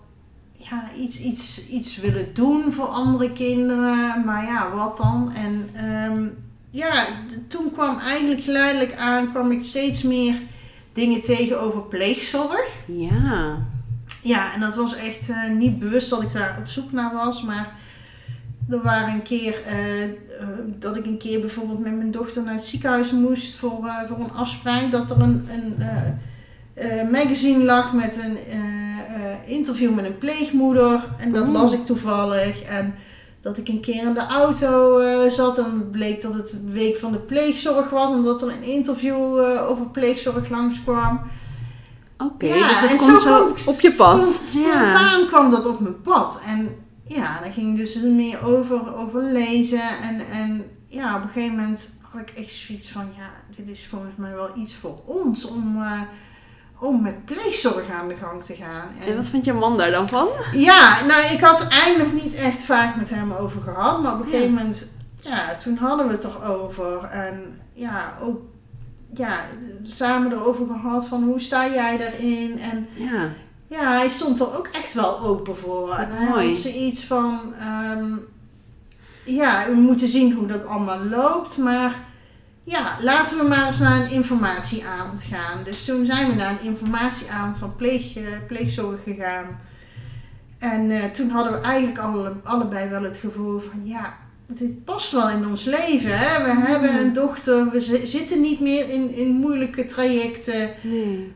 ja, 0.56 0.88
iets, 0.96 1.20
iets, 1.20 1.68
iets 1.68 1.96
willen 1.96 2.34
doen 2.34 2.72
voor 2.72 2.86
andere 2.86 3.32
kinderen. 3.32 4.24
Maar 4.24 4.44
ja, 4.44 4.70
wat 4.74 4.96
dan? 4.96 5.32
En 5.32 5.70
ehm, 5.74 6.26
ja, 6.70 7.06
toen 7.48 7.72
kwam 7.72 7.98
eigenlijk 7.98 8.40
geleidelijk 8.40 8.94
aan, 8.96 9.30
kwam 9.30 9.50
ik 9.50 9.62
steeds 9.62 10.02
meer 10.02 10.34
dingen 10.92 11.20
tegen 11.20 11.60
over 11.60 11.82
pleegzorg. 11.82 12.78
Ja. 12.86 13.58
Ja, 14.24 14.54
en 14.54 14.60
dat 14.60 14.74
was 14.74 14.96
echt 14.96 15.28
eh, 15.28 15.50
niet 15.50 15.78
bewust 15.78 16.10
dat 16.10 16.22
ik 16.22 16.32
daar 16.32 16.56
op 16.58 16.66
zoek 16.66 16.92
naar 16.92 17.12
was. 17.12 17.42
Maar 17.42 17.72
er 18.68 18.82
waren 18.82 19.14
een 19.14 19.22
keer 19.22 19.62
eh, 19.66 20.02
eh, 20.02 20.10
dat 20.78 20.96
ik 20.96 21.06
een 21.06 21.18
keer 21.18 21.40
bijvoorbeeld 21.40 21.78
met 21.78 21.96
mijn 21.96 22.10
dochter 22.10 22.42
naar 22.42 22.54
het 22.54 22.64
ziekenhuis 22.64 23.10
moest 23.12 23.56
voor, 23.56 23.90
voor 24.08 24.18
een 24.18 24.32
afspraak. 24.32 24.92
Dat 24.92 25.10
er 25.10 25.20
een, 25.20 25.48
een 26.74 27.10
magazine 27.10 27.64
lag 27.64 27.92
met 27.92 28.24
een 28.24 28.36
interview 29.46 29.94
met 29.94 30.04
een 30.04 30.18
pleegmoeder. 30.18 31.04
En 31.18 31.32
dat 31.32 31.48
las 31.48 31.72
ik 31.72 31.84
toevallig. 31.84 32.62
En 32.62 32.94
dat 33.40 33.58
ik 33.58 33.68
een 33.68 33.80
keer 33.80 34.06
in 34.06 34.14
de 34.14 34.26
auto 34.26 35.00
zat 35.28 35.58
en 35.58 35.90
bleek 35.90 36.22
dat 36.22 36.34
het 36.34 36.54
week 36.72 36.96
van 36.96 37.12
de 37.12 37.18
pleegzorg 37.18 37.90
was. 37.90 38.10
En 38.10 38.22
dat 38.22 38.42
er 38.42 38.48
een 38.48 38.62
interview 38.62 39.38
over 39.68 39.88
pleegzorg 39.88 40.48
langskwam. 40.48 41.20
Oké, 42.18 42.46
Ja, 42.46 42.80
dus 42.80 42.90
en 42.90 43.20
zo 43.20 43.54
op 43.66 43.80
je 43.80 43.92
pad. 43.92 44.52
Ja. 44.52 44.90
Spontaan 44.90 45.26
kwam 45.26 45.50
dat 45.50 45.66
op 45.66 45.80
mijn 45.80 46.02
pad. 46.02 46.40
En 46.46 46.76
ja, 47.06 47.40
daar 47.40 47.52
ging 47.52 47.76
dus 47.76 47.94
meer 47.96 48.44
over, 48.46 48.96
over 48.96 49.22
lezen. 49.22 49.82
En, 50.02 50.20
en 50.32 50.64
ja, 50.86 51.16
op 51.16 51.22
een 51.22 51.28
gegeven 51.28 51.56
moment 51.56 51.90
had 52.00 52.20
ik 52.20 52.30
echt 52.30 52.50
zoiets 52.50 52.88
van... 52.90 53.08
Ja, 53.16 53.30
dit 53.56 53.68
is 53.68 53.86
volgens 53.86 54.16
mij 54.16 54.34
wel 54.34 54.50
iets 54.56 54.74
voor 54.74 54.98
ons 55.06 55.46
om, 55.46 55.82
eh, 55.82 56.00
om 56.78 57.02
met 57.02 57.24
pleegzorg 57.24 57.90
aan 57.90 58.08
de 58.08 58.14
gang 58.16 58.44
te 58.44 58.54
gaan. 58.54 58.88
En 59.06 59.16
wat 59.16 59.26
vindt 59.26 59.46
je 59.46 59.52
man 59.52 59.76
daar 59.76 59.90
dan 59.90 60.08
van? 60.08 60.28
Ja, 60.52 61.04
nou, 61.04 61.22
ik 61.34 61.40
had 61.40 61.68
eigenlijk 61.68 62.12
niet 62.22 62.34
echt 62.34 62.64
vaak 62.64 62.96
met 62.96 63.10
hem 63.10 63.32
over 63.32 63.60
gehad. 63.62 64.02
Maar 64.02 64.12
op 64.12 64.20
een 64.20 64.30
gegeven 64.30 64.54
moment, 64.54 64.88
ja, 65.20 65.56
toen 65.62 65.76
hadden 65.76 66.06
we 66.06 66.12
het 66.12 66.24
erover. 66.24 67.04
En 67.04 67.60
ja, 67.72 68.14
ook 68.22 68.40
ja, 69.14 69.44
samen 69.82 70.32
erover 70.32 70.66
gehad 70.66 71.06
van 71.06 71.22
hoe 71.22 71.40
sta 71.40 71.68
jij 71.68 71.96
daarin? 71.96 72.58
En 72.58 72.88
Ja, 72.94 73.28
ja, 73.66 73.96
hij 73.96 74.08
stond 74.08 74.40
er 74.40 74.56
ook 74.58 74.68
echt 74.72 74.92
wel 74.94 75.20
open 75.20 75.56
voor. 75.56 75.94
En 75.94 76.08
hij 76.10 76.28
Mooi. 76.28 76.46
had 76.46 76.56
zoiets 76.56 77.04
van, 77.04 77.54
ehm, 77.60 78.12
ja, 79.24 79.64
we 79.68 79.74
moeten 79.74 80.08
zien 80.08 80.32
hoe 80.32 80.46
dat 80.46 80.66
allemaal 80.66 81.04
loopt. 81.04 81.56
Maar 81.58 82.04
ja, 82.64 82.96
laten 83.00 83.38
we 83.38 83.44
maar 83.44 83.66
eens 83.66 83.78
naar 83.78 84.00
een 84.00 84.10
informatieavond 84.10 85.22
gaan. 85.22 85.64
Dus 85.64 85.84
toen 85.84 86.06
zijn 86.06 86.28
we 86.28 86.34
naar 86.34 86.50
een 86.50 86.62
informatieavond 86.62 87.58
van 87.58 87.76
pleeg, 87.76 88.16
eh, 88.16 88.22
pleegzorg 88.46 89.02
gegaan. 89.02 89.60
En 90.58 90.90
eh, 90.90 91.04
toen 91.04 91.30
hadden 91.30 91.52
we 91.52 91.58
eigenlijk 91.58 91.98
alle, 91.98 92.32
allebei 92.44 92.88
wel 92.88 93.02
het 93.02 93.16
gevoel 93.16 93.58
van, 93.58 93.80
ja, 93.82 94.16
dit 94.48 94.84
past 94.84 95.12
wel 95.12 95.30
in 95.30 95.46
ons 95.46 95.64
leven. 95.64 96.18
Hè? 96.18 96.44
We 96.44 96.60
hebben 96.70 96.94
een 96.98 97.12
dochter, 97.12 97.70
we 97.70 97.80
zi- 97.80 98.06
zitten 98.06 98.40
niet 98.40 98.60
meer 98.60 98.88
in, 98.90 99.14
in 99.14 99.26
moeilijke 99.28 99.84
trajecten. 99.84 100.70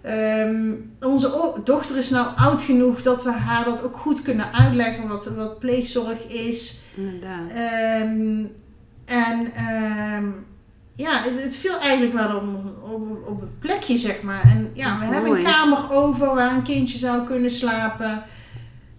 Ehm, 0.03 0.73
onze 1.01 1.61
dochter 1.65 1.97
is 1.97 2.11
nou 2.11 2.27
oud 2.37 2.63
genoeg 2.63 3.03
dat 3.03 3.23
we 3.25 3.31
haar 3.33 3.65
dat 3.65 3.83
ook 3.83 3.97
goed 3.97 4.23
kunnen 4.23 4.53
uitleggen 4.55 5.09
wat, 5.09 5.27
wat 5.27 5.59
pleegzorg 5.59 6.27
is. 6.29 6.81
Inderdaad. 6.97 7.51
Ehm, 7.51 8.45
en 9.05 9.53
ehm, 9.55 10.25
ja, 10.95 11.23
het, 11.23 11.43
het 11.43 11.57
viel 11.57 11.79
eigenlijk 11.79 12.13
wel 12.15 12.37
op, 12.37 12.45
op, 12.93 13.29
op 13.29 13.41
het 13.41 13.59
plekje, 13.59 13.99
zeg 13.99 14.23
maar. 14.23 14.43
En 14.43 14.71
ja, 14.75 14.99
we 14.99 15.05
hebben 15.05 15.31
een 15.33 15.45
kamer 15.45 15.93
over 15.93 16.35
waar 16.35 16.55
een 16.57 16.63
kindje 16.63 16.99
zou 16.99 17.27
kunnen 17.27 17.51
slapen. 17.51 18.23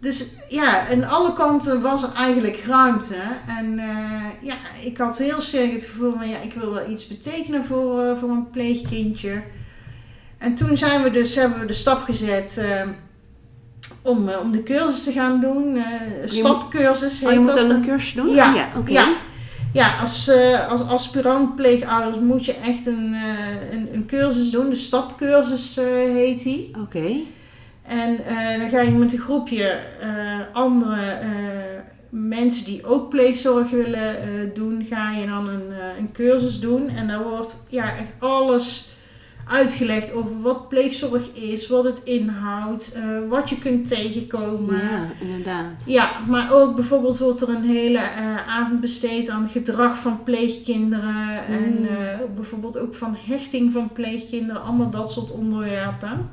Dus 0.02 0.26
ja, 0.50 0.88
aan 0.90 1.08
alle 1.10 1.34
kanten 1.34 1.82
was 1.82 2.04
er 2.04 2.12
eigenlijk 2.18 2.64
ruimte. 2.68 3.16
En 3.48 3.80
eh, 3.80 4.26
ja, 4.42 4.54
ik 4.84 4.98
had 4.98 5.18
heel 5.18 5.42
sterk 5.42 5.72
het 5.72 5.84
gevoel 5.84 6.14
van 6.18 6.30
ja, 6.30 6.38
ik 6.38 6.54
wil 6.54 6.74
wel 6.74 6.90
iets 6.90 7.08
betekenen 7.08 7.66
voor, 7.66 8.04
eh, 8.04 8.18
voor 8.20 8.30
een 8.30 8.50
pleegkindje. 8.50 9.44
En 10.38 10.56
toen 10.56 10.78
zijn 10.78 11.04
we 11.04 11.12
dus, 11.12 11.36
hebben 11.36 11.60
we 11.60 11.66
de 11.66 11.74
stap 11.74 12.04
gezet 12.04 12.58
eh, 12.58 12.82
om, 14.02 14.30
om 14.30 14.52
de 14.52 14.64
cursus 14.64 15.04
te 15.04 15.12
gaan 15.12 15.42
doen. 15.42 15.82
stapcursus 16.26 17.20
heet 17.20 17.28
Oh, 17.28 17.34
je 17.34 17.40
moet 17.40 17.48
dat. 17.48 17.58
dan 17.58 17.70
een 17.70 17.86
cursus 17.86 18.14
doen? 18.14 18.30
Ja, 18.30 18.50
Oh, 18.50 18.56
ja 18.56 18.70
oké. 18.78 18.92
ja. 18.92 19.14
Ja, 19.74 19.98
als, 20.02 20.32
als 20.70 20.88
aspirant 20.88 21.56
pleegouders 21.56 22.18
moet 22.20 22.46
je 22.46 22.54
echt 22.56 22.86
een, 22.86 23.16
een, 23.72 23.90
een 23.94 24.06
cursus 24.06 24.50
doen. 24.50 24.70
De 24.70 24.76
stapcursus 24.76 25.76
heet 26.14 26.44
die. 26.44 26.72
Oké. 26.82 27.16
En 27.90 28.26
eh, 28.26 28.60
dan 28.60 28.70
ga 28.70 28.82
je 28.82 28.92
met 28.92 29.14
een 29.14 29.20
groepje 29.20 29.80
eh, 30.00 30.10
andere 30.54 31.02
eh, 31.02 31.30
mensen 32.10 32.66
die 32.66 32.86
ook 32.86 33.10
pleegzorg 33.10 33.70
willen 33.70 34.16
doen, 34.54 34.86
ga 34.90 35.12
je 35.12 35.26
dan 35.26 35.50
een, 35.50 35.72
een 35.98 36.12
cursus 36.12 36.60
doen. 36.60 36.90
En 36.90 37.08
daar 37.08 37.24
wordt 37.24 37.64
ja, 37.70 37.98
echt 37.98 38.16
alles 38.20 38.88
uitgelegd 39.48 40.14
over 40.14 40.42
wat 40.42 40.70
pleegzorg 40.70 41.32
is, 41.34 41.68
wat 41.68 41.84
het 41.84 42.04
inhoudt, 42.04 42.92
wat 43.30 43.50
je 43.50 43.58
kunt 43.60 43.88
tegenkomen. 43.88 44.76
Ja, 44.76 45.12
inderdaad. 45.22 45.72
Ja, 45.86 46.12
maar 46.28 46.54
ook 46.54 46.76
bijvoorbeeld 46.76 47.18
wordt 47.18 47.42
er 47.42 47.50
een 47.50 47.64
hele 47.64 48.00
avond 48.48 48.82
besteed 48.82 49.30
aan 49.30 49.50
gedrag 49.50 49.98
van 49.98 50.24
pleegkinderen. 50.24 51.46
En 51.48 51.80
Mm. 51.80 52.36
bijvoorbeeld 52.36 52.78
ook 52.78 52.96
van 52.96 53.18
hechting 53.26 53.72
van 53.72 53.92
pleegkinderen. 53.92 54.64
Allemaal 54.64 54.90
dat 54.90 55.12
soort 55.12 55.32
onderwerpen. 55.32 56.30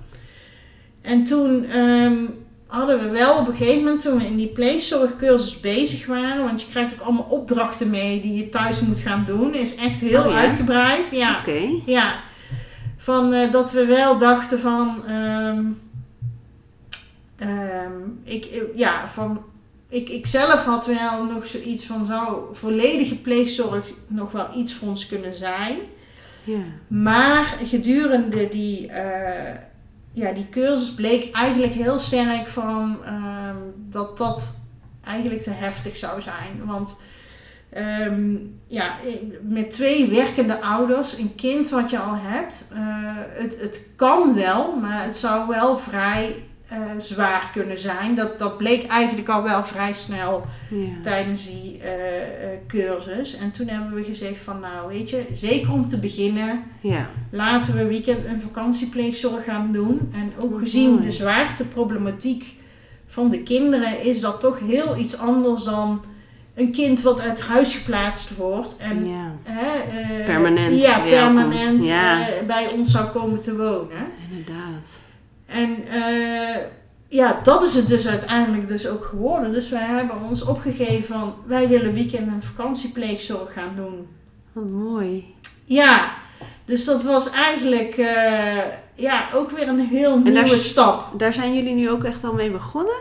En 1.06 1.24
toen 1.24 1.64
ehm, 1.64 2.24
hadden 2.66 2.98
we 2.98 3.08
wel 3.08 3.38
op 3.38 3.48
een 3.48 3.54
gegeven 3.54 3.82
moment, 3.82 4.00
toen 4.00 4.18
we 4.18 4.26
in 4.26 4.36
die 4.36 4.48
pleegzorgcursus 4.48 5.60
bezig 5.60 6.06
waren. 6.06 6.44
Want 6.44 6.62
je 6.62 6.68
krijgt 6.68 6.92
ook 6.92 7.00
allemaal 7.00 7.26
opdrachten 7.28 7.90
mee 7.90 8.20
die 8.20 8.34
je 8.34 8.48
thuis 8.48 8.80
moet 8.80 8.98
gaan 8.98 9.24
doen. 9.26 9.54
Is 9.54 9.74
echt 9.74 10.00
heel 10.00 10.24
Oh 10.24 10.30
ja? 10.30 10.36
uitgebreid. 10.36 11.10
Ja. 11.10 11.38
Oké. 11.40 11.82
Ja, 11.86 12.14
van 12.96 13.32
eh, 13.32 13.52
dat 13.52 13.72
we 13.72 13.84
wel 13.84 14.18
dachten 14.18 14.60
van, 14.60 15.02
ehm, 15.06 15.64
ehm, 17.36 17.92
ik, 18.24 18.44
eh, 18.44 18.60
ja, 18.74 19.08
van, 19.08 19.44
ik, 19.88 20.08
ik 20.08 20.26
zelf 20.26 20.64
had 20.64 20.86
wel 20.86 21.24
nog 21.24 21.46
zoiets 21.46 21.84
van, 21.84 22.06
zou 22.06 22.42
volledige 22.52 23.16
pleegzorg 23.16 23.90
nog 24.06 24.32
wel 24.32 24.48
iets 24.54 24.74
voor 24.74 24.88
ons 24.88 25.06
kunnen 25.06 25.34
zijn. 25.34 25.76
Ja. 26.44 26.62
Maar 26.88 27.56
gedurende 27.64 28.48
die, 28.48 28.86
eh, 28.88 29.54
ja, 30.16 30.32
die 30.32 30.48
cursus 30.48 30.94
bleek 30.94 31.34
eigenlijk 31.34 31.72
heel 31.72 31.98
sterk 31.98 32.48
van 32.48 33.04
ehm, 33.04 33.56
dat 33.76 34.18
dat 34.18 34.58
eigenlijk 35.04 35.40
te 35.40 35.50
heftig 35.50 35.96
zou 35.96 36.22
zijn. 36.22 36.64
Want 36.64 37.00
ehm, 37.70 38.36
ja, 38.66 38.94
met 39.42 39.70
twee 39.70 40.08
werkende 40.08 40.60
ouders, 40.60 41.18
een 41.18 41.34
kind 41.34 41.68
wat 41.68 41.90
je 41.90 41.98
al 41.98 42.16
hebt, 42.16 42.68
eh, 42.72 42.78
het, 43.42 43.60
het 43.60 43.88
kan 43.96 44.34
wel, 44.34 44.76
maar 44.76 45.02
het 45.02 45.16
zou 45.16 45.48
wel 45.48 45.78
vrij 45.78 46.44
eh, 46.68 46.78
zwaar 46.98 47.50
kunnen 47.52 47.78
zijn. 47.78 48.14
Dat, 48.14 48.38
dat 48.38 48.56
bleek 48.58 48.86
eigenlijk 48.86 49.28
al 49.28 49.42
wel 49.42 49.64
vrij 49.64 49.92
snel 49.92 50.44
Ja. 50.70 51.00
tijdens 51.02 51.46
die 51.46 51.78
eh, 51.78 51.92
eh, 51.92 52.58
cursus. 52.66 53.36
En 53.36 53.50
toen 53.50 53.68
hebben 53.68 53.94
we 53.94 54.04
gezegd 54.04 54.40
van 54.44 54.60
nou 54.60 54.88
weet 54.88 55.10
je, 55.10 55.26
zeker 55.32 55.72
om 55.72 55.88
te 55.88 55.98
beginnen, 55.98 56.62
Ja. 56.80 57.10
laten 57.30 57.74
we 57.76 57.86
weekend- 57.86 58.24
en 58.26 58.40
vakantiepleegzorg 58.40 59.44
gaan 59.44 59.72
doen. 59.72 60.12
En 60.14 60.32
ook 60.38 60.58
gezien 60.58 60.90
mooi. 60.90 61.02
de 61.02 61.12
zwaarteproblematiek 61.12 62.54
van 63.06 63.30
de 63.30 63.42
kinderen 63.42 64.02
is 64.04 64.20
dat 64.20 64.40
toch 64.40 64.58
heel 64.58 64.96
iets 64.96 65.18
anders 65.18 65.64
dan 65.64 66.02
een 66.54 66.72
kind 66.72 67.02
wat 67.02 67.20
uit 67.20 67.40
huis 67.40 67.74
geplaatst 67.74 68.36
wordt. 68.36 68.76
En 68.76 69.08
ja. 69.08 69.32
hè, 69.42 70.24
Permanent 70.24 70.80
ja, 70.80 70.98
permanent. 70.98 71.84
Ja. 71.84 72.26
bij 72.46 72.66
ons 72.76 72.90
zou 72.90 73.06
komen 73.06 73.40
te 73.40 73.56
wonen. 73.56 74.06
En 75.46 75.88
eh, 75.88 76.56
ja, 77.08 77.40
dat 77.42 77.62
is 77.62 77.74
het 77.74 77.88
dus 77.88 78.06
uiteindelijk 78.06 78.68
dus 78.68 78.88
ook 78.88 79.04
geworden. 79.04 79.52
Dus 79.52 79.68
wij 79.68 79.84
hebben 79.84 80.22
ons 80.30 80.42
opgegeven 80.42 81.04
van 81.04 81.34
wij 81.46 81.68
willen 81.68 81.94
weekend- 81.94 82.28
en 82.28 82.42
vakantiepleegzorg 82.42 83.52
gaan 83.52 83.72
doen. 83.76 84.08
Wat 84.52 84.70
mooi. 84.70 85.34
Ja, 85.64 86.10
dus 86.64 86.84
dat 86.84 87.02
was 87.02 87.30
eigenlijk 87.30 87.96
eh, 87.96 88.56
ja, 88.94 89.28
ook 89.34 89.50
weer 89.50 89.68
een 89.68 89.86
heel 89.86 90.18
nieuwe 90.18 90.58
stap. 90.58 91.18
Daar 91.18 91.32
zijn 91.32 91.54
jullie 91.54 91.74
nu 91.74 91.90
ook 91.90 92.04
echt 92.04 92.24
al 92.24 92.32
mee 92.32 92.50
begonnen? 92.50 92.94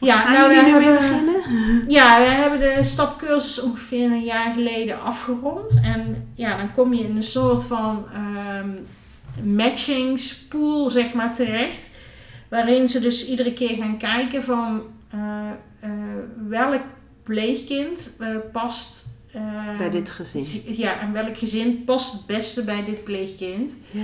Of 0.00 0.06
Ja, 0.08 0.30
nou, 0.30 0.48
we 0.48 0.54
hebben, 0.54 0.94
beginnen? 0.94 1.42
ja, 1.98 2.18
we 2.18 2.24
hebben 2.24 2.60
de 2.60 2.84
stapcursus 2.84 3.60
ongeveer 3.60 4.04
een 4.04 4.24
jaar 4.24 4.52
geleden 4.52 5.00
afgerond. 5.02 5.80
En 5.84 6.30
ja, 6.34 6.56
dan 6.56 6.72
kom 6.74 6.94
je 6.94 7.04
in 7.04 7.16
een 7.16 7.22
soort 7.22 7.64
van 7.64 8.06
ehm 8.12 8.70
matchingspool, 9.44 10.90
zeg 10.90 11.12
maar, 11.12 11.34
terecht. 11.34 11.90
Waarin 12.48 12.88
ze 12.88 13.00
dus 13.00 13.26
iedere 13.26 13.52
keer 13.52 13.76
gaan 13.76 13.98
kijken 13.98 14.42
van 14.42 14.82
eh, 15.10 15.50
eh, 15.80 15.90
welk 16.48 16.82
pleegkind 17.22 18.16
eh, 18.18 18.28
past... 18.52 19.06
Bij 19.78 19.90
dit 19.90 20.10
gezin. 20.10 20.62
Ja, 20.76 21.00
en 21.00 21.12
welk 21.12 21.38
gezin 21.38 21.84
past 21.84 22.12
het 22.12 22.26
beste 22.26 22.64
bij 22.64 22.84
dit 22.84 23.04
pleegkind. 23.04 23.76
Ja. 23.90 24.00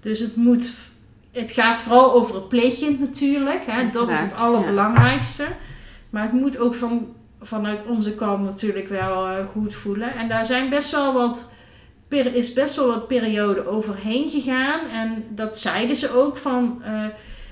Dus 0.00 0.20
het 0.20 0.36
moet... 0.36 0.68
Het 1.32 1.50
gaat 1.50 1.78
vooral 1.78 2.12
over 2.12 2.34
het 2.34 2.48
pleegkind 2.48 3.00
natuurlijk. 3.00 3.62
Hè? 3.66 3.90
Dat 3.90 4.10
is 4.10 4.18
het 4.18 4.34
allerbelangrijkste. 4.34 5.46
Maar 6.10 6.22
het 6.22 6.32
moet 6.32 6.58
ook 6.58 6.74
van, 6.74 7.14
vanuit 7.40 7.86
onze 7.86 8.14
kant 8.14 8.44
natuurlijk 8.44 8.88
wel 8.88 9.44
goed 9.52 9.74
voelen. 9.74 10.14
En 10.14 10.28
daar 10.28 10.46
zijn 10.46 10.68
best 10.68 10.90
wel 10.90 11.12
wat, 11.12 11.50
is 12.08 12.52
best 12.52 12.76
wel 12.76 12.86
wat 12.86 13.06
periode 13.06 13.66
overheen 13.66 14.28
gegaan. 14.28 14.88
En 14.88 15.24
dat 15.28 15.58
zeiden 15.58 15.96
ze 15.96 16.10
ook 16.10 16.36
van... 16.36 16.82
eh, 16.82 17.04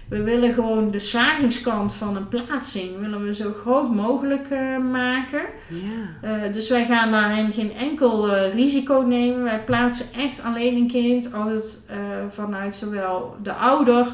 we 0.08 0.22
willen 0.22 0.54
gewoon 0.54 0.90
de 0.90 0.98
slagingskant 0.98 1.94
van 1.94 2.16
een 2.16 2.28
plaatsing 2.28 3.00
willen 3.00 3.24
we 3.24 3.34
zo 3.34 3.52
groot 3.62 3.94
mogelijk 3.94 4.50
eh, 4.50 4.78
maken. 4.78 5.42
Ja. 5.68 6.28
Eh, 6.28 6.52
dus 6.52 6.68
wij 6.68 6.84
gaan 6.84 7.10
daarin 7.10 7.52
geen 7.52 7.72
enkel 7.72 8.36
risico 8.36 9.00
nemen. 9.00 9.42
Wij 9.42 9.64
plaatsen 9.64 10.06
echt 10.16 10.42
alleen 10.42 10.76
een 10.76 10.88
kind 10.90 11.32
als 11.32 11.50
het 11.52 11.82
vanuit 12.30 12.74
zowel 12.74 13.36
de 13.42 13.52
ouder 13.52 14.06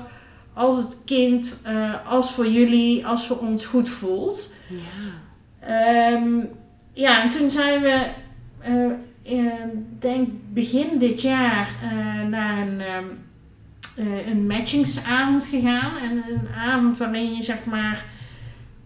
als 0.55 0.77
het 0.77 0.99
kind, 1.05 1.63
als 2.07 2.33
voor 2.33 2.47
jullie, 2.49 3.07
als 3.07 3.27
voor 3.27 3.39
ons 3.39 3.67
goed 3.67 3.89
voelt. 3.89 4.53
Ja. 4.69 4.79
Ehm, 5.61 6.45
ja, 6.93 7.23
en 7.23 7.29
toen 7.29 7.51
zijn 7.51 7.83
we, 7.83 8.07
denk 9.99 10.29
begin 10.53 10.99
dit 10.99 11.21
jaar, 11.21 11.69
eh, 11.83 12.29
naar 12.29 12.59
een, 12.59 12.81
ehm, 12.81 13.05
eh, 13.97 14.29
een 14.29 14.47
matchingsavond 14.47 15.45
gegaan. 15.45 15.91
En 16.03 16.25
een 16.29 16.49
avond 16.57 16.99
waarin 16.99 17.35
je 17.35 17.43
zeg 17.43 17.65
maar 17.65 18.05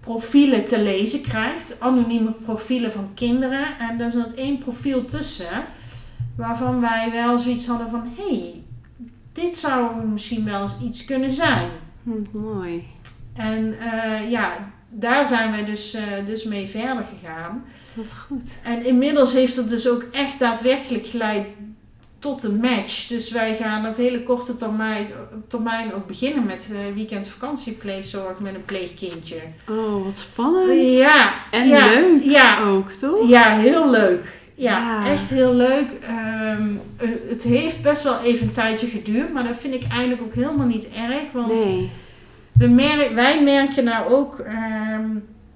profielen 0.01 0.65
te 0.65 0.83
lezen 0.83 1.23
krijgt. 1.23 1.81
Anonieme 1.81 2.33
profielen 2.33 2.93
van 2.93 3.11
kinderen. 3.15 3.79
En 3.79 3.99
daar 3.99 4.11
zat 4.11 4.33
één 4.33 4.59
profiel 4.59 5.05
tussen. 5.05 5.65
Waarvan 6.37 6.81
wij 6.81 7.11
wel 7.13 7.39
zoiets 7.39 7.67
hadden 7.67 7.91
van... 7.91 8.13
Hé, 8.17 8.37
hey, 8.37 8.63
dit 9.33 9.57
zou 9.57 10.07
misschien 10.07 10.45
wel 10.45 10.63
eens 10.63 10.77
iets 10.83 11.05
kunnen 11.05 11.31
zijn. 11.31 11.69
Hm, 12.03 12.39
mooi. 12.39 12.83
En 13.35 13.79
eh, 13.79 14.31
ja, 14.31 14.73
daar 14.91 15.27
zijn 15.27 15.53
we 15.53 15.65
dus, 15.65 15.97
dus 16.27 16.45
mee 16.45 16.69
verder 16.69 17.05
gegaan. 17.05 17.65
Wat 17.95 18.07
goed. 18.27 18.51
En 18.63 18.85
inmiddels 18.85 19.33
heeft 19.33 19.57
het 19.57 19.69
dus 19.69 19.89
ook 19.89 20.05
echt 20.13 20.39
daadwerkelijk 20.39 21.07
geleid 21.07 21.47
tot 22.19 22.43
een 22.43 22.57
match. 22.61 23.07
Dus 23.07 23.31
wij 23.31 23.57
gaan 23.61 23.87
op 23.87 23.97
hele 23.97 24.23
korte 24.23 24.55
termijn, 24.55 25.07
termijn 25.49 25.95
ook 25.95 26.07
beginnen 26.07 26.45
met 26.45 26.69
uh, 26.73 26.79
weekend 26.95 27.29
vakantiepleegzorg 27.29 28.39
met 28.39 28.55
een 28.55 28.65
pleegkindje. 28.65 29.37
Oh, 29.69 30.05
wat 30.05 30.19
spannend. 30.19 30.83
Ja. 30.83 31.33
En 31.51 31.69
ja, 31.69 31.89
leuk 31.89 32.23
Ja, 32.25 32.63
ook, 32.63 32.91
toch? 32.91 33.29
ja, 33.29 33.59
heel 33.59 33.91
leuk. 33.91 34.43
Ja, 34.55 34.79
Ja. 35.05 35.11
echt 35.13 35.31
heel 35.31 35.55
leuk. 35.55 35.89
Ehm, 36.03 36.69
eh, 36.97 37.09
het 37.29 37.43
heeft 37.43 37.83
best 37.83 38.03
wel 38.03 38.21
even 38.21 38.47
een 38.47 38.53
tijdje 38.53 38.87
geduurd, 38.87 39.33
maar 39.33 39.45
dat 39.45 39.57
vind 39.61 39.75
ik 39.75 39.83
eigenlijk 39.93 40.23
ook 40.23 40.35
helemaal 40.35 40.67
niet 40.67 40.89
erg. 40.89 41.33
Want 41.33 41.53
Nee. 41.53 41.91
we 42.53 43.11
wij 43.15 43.43
merken 43.43 43.85
nou 43.85 44.13
ook 44.13 44.39
ehm, 44.39 45.07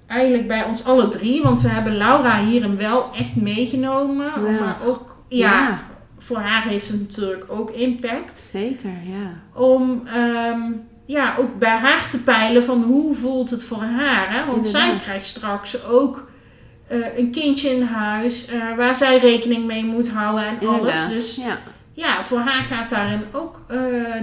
eigenlijk 0.09 0.47
bij 0.47 0.63
ons 0.63 0.85
alle 0.85 1.07
drie, 1.07 1.41
want 1.43 1.61
we 1.61 1.67
hebben 1.67 1.97
Laura 1.97 2.43
hierin 2.43 2.77
wel 2.77 3.09
echt 3.13 3.35
meegenomen. 3.35 4.25
Ja, 4.25 4.59
maar 4.59 4.77
ook, 4.85 5.23
ja, 5.27 5.83
voor 6.17 6.37
haar 6.37 6.63
heeft 6.63 6.89
het 6.89 6.99
natuurlijk 6.99 7.45
ook 7.47 7.71
impact. 7.71 8.43
Zeker, 8.51 8.89
ja. 9.03 9.61
Om 9.61 10.01
ehm, 10.05 10.61
ja, 11.05 11.35
ook 11.37 11.59
bij 11.59 11.77
haar 11.77 12.07
te 12.09 12.23
peilen 12.23 12.63
van 12.63 12.83
hoe 12.83 13.15
voelt 13.15 13.49
het 13.49 13.63
voor 13.63 13.81
haar. 13.83 14.33
Hè? 14.33 14.45
Want 14.45 14.65
zij 14.65 14.95
krijgt 15.03 15.25
straks 15.25 15.83
ook 15.85 16.27
eh, 16.87 17.17
een 17.17 17.31
kindje 17.31 17.69
in 17.69 17.81
huis 17.81 18.45
eh, 18.45 18.75
waar 18.77 18.95
zij 18.95 19.17
rekening 19.17 19.65
mee 19.65 19.85
moet 19.85 20.09
houden 20.09 20.45
en 20.45 20.67
alles. 20.67 21.07
Dus 21.07 21.35
Ja. 21.35 21.57
ja, 21.93 22.23
voor 22.23 22.39
haar 22.39 22.63
gaat 22.63 22.89
daarin 22.89 23.23
ook 23.31 23.61
eh, 23.67 23.77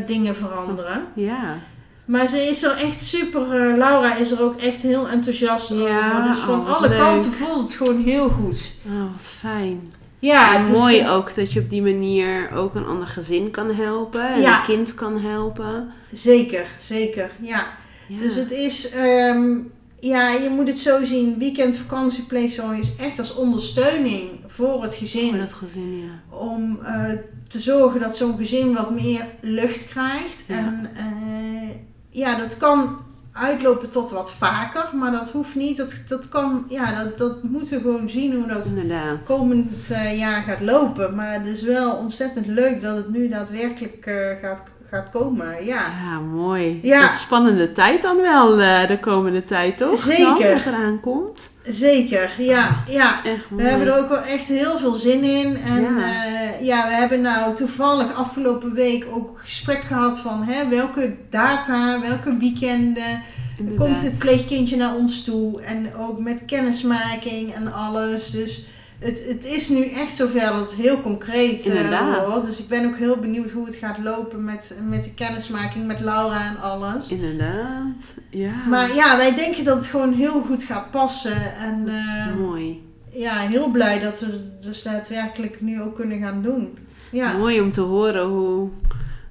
dingen 0.07 0.37
veranderen. 0.37 1.05
Ja. 1.15 1.59
Maar 2.07 2.27
ze 2.27 2.37
is 2.49 2.63
er 2.63 2.77
echt 2.77 3.03
super, 3.03 3.43
eh, 3.43 3.77
Laura 3.77 4.17
is 4.17 4.31
er 4.31 4.43
ook 4.43 4.61
echt 4.61 4.83
heel 4.83 5.09
enthousiast 5.09 5.69
Ja, 5.69 5.75
over. 5.77 6.29
Dus 6.33 6.39
van 6.43 6.61
oh, 6.61 6.75
alle 6.77 6.89
leuk. 6.89 6.99
kanten 6.99 7.33
voelt 7.33 7.61
het 7.63 7.73
gewoon 7.73 8.03
heel 8.03 8.29
goed. 8.29 8.73
Oh, 8.87 9.01
wat 9.13 9.23
fijn. 9.23 9.93
Ja, 10.19 10.55
en 10.55 10.67
dus, 10.67 10.79
mooi 10.79 10.99
eh, 10.99 11.13
ook 11.13 11.35
dat 11.35 11.53
je 11.53 11.61
op 11.61 11.69
die 11.69 11.83
manier 11.83 12.51
ook 12.55 12.75
een 12.75 12.87
ander 12.87 13.07
gezin 13.09 13.51
kan 13.51 13.75
helpen. 13.75 14.29
En 14.35 14.41
Ja. 14.41 14.59
een 14.59 14.65
kind 14.65 14.95
kan 14.95 15.21
helpen. 15.21 15.93
Zeker, 16.13 16.67
zeker, 16.81 17.31
ja. 17.41 17.67
Ja. 18.09 18.21
Dus 18.21 18.35
het 18.35 18.51
is, 18.51 18.91
ehm, 18.91 19.59
ja, 20.01 20.31
je 20.31 20.49
moet 20.51 20.67
het 20.67 20.79
zo 20.79 21.05
zien. 21.05 21.39
Weekend 21.39 21.77
vakantiepleegzorg 21.77 22.79
is 22.79 22.91
echt 22.99 23.19
als 23.19 23.35
ondersteuning 23.35 24.23
voor 24.47 24.83
het 24.83 24.95
gezin. 24.95 25.29
Voor 25.31 25.39
dat 25.39 25.53
gezin, 25.53 25.97
ja. 26.05 26.37
Om 26.37 26.79
eh, 26.83 27.03
te 27.49 27.59
zorgen 27.61 28.01
dat 28.01 28.17
zo'n 28.17 28.37
gezin 28.37 28.75
wat 28.75 28.91
meer 28.91 29.27
lucht 29.41 29.89
krijgt. 29.89 30.45
Ja. 30.49 30.55
En 30.57 30.91
eh, 30.97 31.77
ja, 32.17 32.35
dat 32.35 32.57
kan 32.57 32.99
uitlopen 33.33 33.89
tot 33.89 34.11
wat 34.11 34.33
vaker, 34.33 34.89
maar 34.93 35.11
dat 35.11 35.31
hoeft 35.31 35.55
niet. 35.55 35.77
Dat, 35.77 36.03
dat 36.09 36.29
kan, 36.29 36.65
ja, 36.69 37.05
dat, 37.05 37.19
dat 37.19 37.43
moeten 37.43 37.77
we 37.77 37.83
gewoon 37.83 38.09
zien 38.09 38.35
hoe 38.35 38.47
dat 38.47 38.65
Inderdaad. 38.65 39.23
komend 39.25 39.91
eh, 39.91 40.19
jaar 40.19 40.43
gaat 40.43 40.61
lopen. 40.61 41.15
Maar 41.15 41.33
het 41.33 41.47
is 41.47 41.63
wel 41.63 41.93
ontzettend 41.95 42.47
leuk 42.47 42.81
dat 42.81 42.97
het 42.97 43.09
nu 43.09 43.29
daadwerkelijk 43.29 44.07
eh, 44.07 44.15
gaat, 44.43 44.63
gaat 44.91 45.11
komen. 45.11 45.65
Ja. 45.65 45.81
Ja, 46.05 46.19
mooi. 46.21 46.81
Ja. 46.83 47.03
Een 47.03 47.17
spannende 47.17 47.73
tijd 47.73 48.03
dan 48.03 48.17
wel 48.17 48.61
eh, 48.61 48.89
de 48.89 49.01
komende 49.01 49.45
tijd, 49.45 49.79
toch? 49.79 49.99
Zeker. 49.99 50.25
Dan, 50.25 50.55
wat 50.55 50.67
eraan 50.67 51.01
komt. 51.01 51.41
Zeker, 51.69 52.31
ja, 52.39 52.83
ja. 52.91 53.21
We 53.49 53.63
hebben 53.63 53.89
er 53.89 53.99
ook 53.99 54.09
wel 54.09 54.23
echt 54.23 54.49
heel 54.49 54.79
veel 54.79 54.95
zin 54.95 55.25
in. 55.25 55.57
En 55.57 55.83
Ja. 55.83 56.25
ja, 56.25 56.53
ja 56.61 56.89
we 56.89 56.95
hebben 56.95 57.21
nou 57.21 57.55
toevallig 57.55 58.15
afgelopen 58.15 58.75
week 58.75 59.07
ook 59.11 59.41
gesprek 59.41 59.81
gehad 59.81 60.19
van 60.19 60.45
hè, 60.45 60.69
welke 60.69 61.17
data, 61.31 62.01
welke 62.01 62.37
weekenden 62.37 63.23
Inderdaad. 63.59 63.87
komt 63.87 64.03
het 64.03 64.19
pleegkindje 64.19 64.77
naar 64.77 64.95
ons 64.95 65.25
toe. 65.25 65.63
En 65.63 65.95
ook 65.95 66.19
met 66.19 66.45
kennismaking 66.45 67.55
en 67.55 67.73
alles. 67.73 68.31
Dus 68.31 68.65
het, 68.99 69.25
het 69.29 69.45
is 69.45 69.69
nu 69.69 69.85
echt 69.85 70.15
zover 70.15 70.41
dat 70.41 70.71
het 70.71 70.75
heel 70.75 71.03
concreet 71.03 71.67
eh, 71.67 71.75
Inderdaad. 71.75 72.27
wordt. 72.27 72.47
Dus 72.47 72.59
ik 72.59 72.69
ben 72.69 72.87
ook 72.87 72.97
heel 72.97 73.17
benieuwd 73.17 73.51
hoe 73.51 73.67
het 73.67 73.75
gaat 73.75 73.99
lopen 73.99 74.45
met, 74.45 74.79
met 74.89 75.05
de 75.05 75.15
kennismaking 75.15 75.87
met 75.87 76.01
Laura 76.01 76.47
en 76.47 76.61
alles. 76.63 77.09
Inderdaad. 77.11 78.15
Ja. 78.31 78.67
Maar 78.69 78.95
ja, 78.95 79.17
wij 79.17 79.35
denken 79.35 79.65
dat 79.65 79.77
het 79.77 79.87
gewoon 79.87 80.13
heel 80.13 80.41
goed 80.43 80.63
gaat 80.63 80.91
passen. 80.91 81.57
En 81.57 81.89
eh, 81.89 82.37
Mooi. 82.41 82.83
ja, 83.13 83.37
heel 83.37 83.69
blij 83.71 84.01
dat 84.01 84.21
we 84.21 84.27
het 84.27 84.63
dus 84.63 84.83
daadwerkelijk 84.83 85.61
nu 85.61 85.83
ook 85.83 85.95
kunnen 85.95 86.19
gaan 86.21 86.43
doen. 86.43 86.79
Ja, 87.13 87.37
Mooi 87.37 87.61
om 87.61 87.73
te 87.73 87.81
horen 87.81 88.27
hoe 88.27 88.69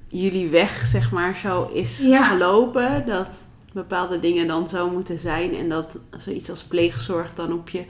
jullie 0.07 0.49
weg, 0.49 0.88
zeg 0.88 1.11
maar, 1.11 1.38
zo 1.41 1.70
is 1.74 1.97
Ja. 2.01 2.24
gelopen. 2.24 3.03
Dat 3.07 3.28
bepaalde 3.74 4.20
dingen 4.20 4.47
dan 4.47 4.70
zo 4.70 4.89
moeten 4.89 5.20
zijn. 5.20 5.55
En 5.55 5.70
dat 5.70 5.97
zoiets 6.18 6.49
als 6.49 6.63
pleegzorg 6.63 7.34
dan 7.34 7.53
op 7.53 7.70
je 7.70 7.86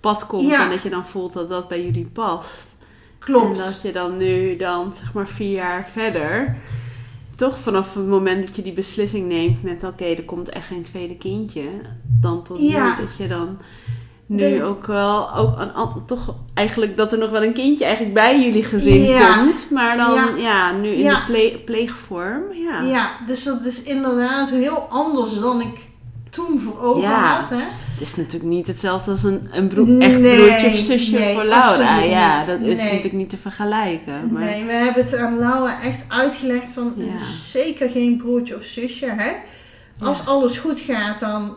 pad 0.00 0.26
komt. 0.26 0.48
Ja. 0.48 0.64
En 0.64 0.70
dat 0.70 0.82
je 0.82 0.90
dan 0.90 1.06
voelt 1.06 1.32
dat 1.32 1.48
dat 1.48 1.68
bij 1.68 1.84
jullie 1.84 2.06
past. 2.06 2.66
klopt. 3.18 3.58
En 3.58 3.64
dat 3.64 3.82
je 3.82 3.92
dan 3.92 4.16
nu 4.16 4.56
dan, 4.56 4.92
zeg 4.94 5.12
maar, 5.12 5.28
vier 5.28 5.52
jaar 5.52 5.88
verder... 5.90 6.56
Toch 7.36 7.58
vanaf 7.58 7.94
het 7.94 8.06
moment 8.06 8.46
dat 8.46 8.56
je 8.56 8.62
die 8.62 8.72
beslissing 8.72 9.28
neemt 9.28 9.62
met... 9.62 9.84
Oké, 9.84 10.04
er 10.04 10.24
komt 10.24 10.48
echt 10.48 10.66
geen 10.66 10.82
tweede 10.82 11.16
kindje. 11.16 11.62
Dan 12.20 12.42
tot 12.42 12.58
Ja. 12.60 12.84
nu 12.98 13.04
dat 13.04 13.16
je 13.18 13.26
dan... 13.28 13.58
Nu 14.26 14.38
Dit- 14.38 14.62
ook 14.62 14.86
wel, 14.86 15.34
ook 15.34 15.58
een, 15.58 15.72
toch 16.06 16.34
eigenlijk 16.54 16.96
dat 16.96 17.12
er 17.12 17.18
nog 17.18 17.30
wel 17.30 17.42
een 17.44 17.52
kindje 17.52 17.84
eigenlijk 17.84 18.14
bij 18.14 18.40
jullie 18.44 18.64
gezin 18.64 19.02
Ja. 19.02 19.36
komt. 19.36 19.70
Maar 19.70 19.96
dan, 19.96 20.14
ja, 20.14 20.30
Ja. 20.36 20.72
nu 20.72 20.88
in 20.88 21.08
de 21.08 21.22
ple- 21.26 21.58
pleegvorm. 21.64 22.42
Ja. 22.52 22.80
Ja, 22.80 23.10
dus 23.26 23.44
dat 23.44 23.64
is 23.64 23.82
inderdaad 23.82 24.50
heel 24.50 24.86
anders 24.88 25.38
dan 25.38 25.60
ik 25.60 25.88
toen 26.30 26.60
voor 26.60 26.80
ogen 26.80 27.00
Ja. 27.00 27.36
had. 27.36 27.48
Hè? 27.50 27.56
Het 27.92 28.00
is 28.08 28.16
natuurlijk 28.16 28.44
niet 28.50 28.66
hetzelfde 28.66 29.10
als 29.10 29.22
een, 29.22 29.48
een 29.50 29.70
echt 30.02 30.18
Nee, 30.18 30.36
broertje 30.36 30.66
of 30.66 30.72
zusje 30.84 31.10
nee, 31.12 31.34
voor 31.34 31.44
Laura. 31.44 31.98
Ja, 31.98 32.36
niet. 32.38 32.46
dat 32.46 32.60
is 32.60 32.76
Nee. 32.76 32.84
natuurlijk 32.86 33.12
niet 33.12 33.30
te 33.30 33.36
vergelijken. 33.36 34.32
Maar, 34.32 34.42
Nee, 34.42 34.64
we 34.64 34.72
hebben 34.72 35.02
het 35.04 35.16
aan 35.16 35.38
Laura 35.38 35.82
echt 35.82 36.04
uitgelegd 36.08 36.68
van 36.68 36.92
Ja. 36.96 37.04
het 37.04 37.20
is 37.20 37.50
zeker 37.50 37.90
geen 37.90 38.16
broertje 38.16 38.56
of 38.56 38.64
zusje. 38.64 39.06
Hè? 39.16 39.30
Als 40.06 40.18
Ja. 40.18 40.24
alles 40.24 40.58
goed 40.58 40.78
gaat, 40.78 41.18
dan 41.20 41.52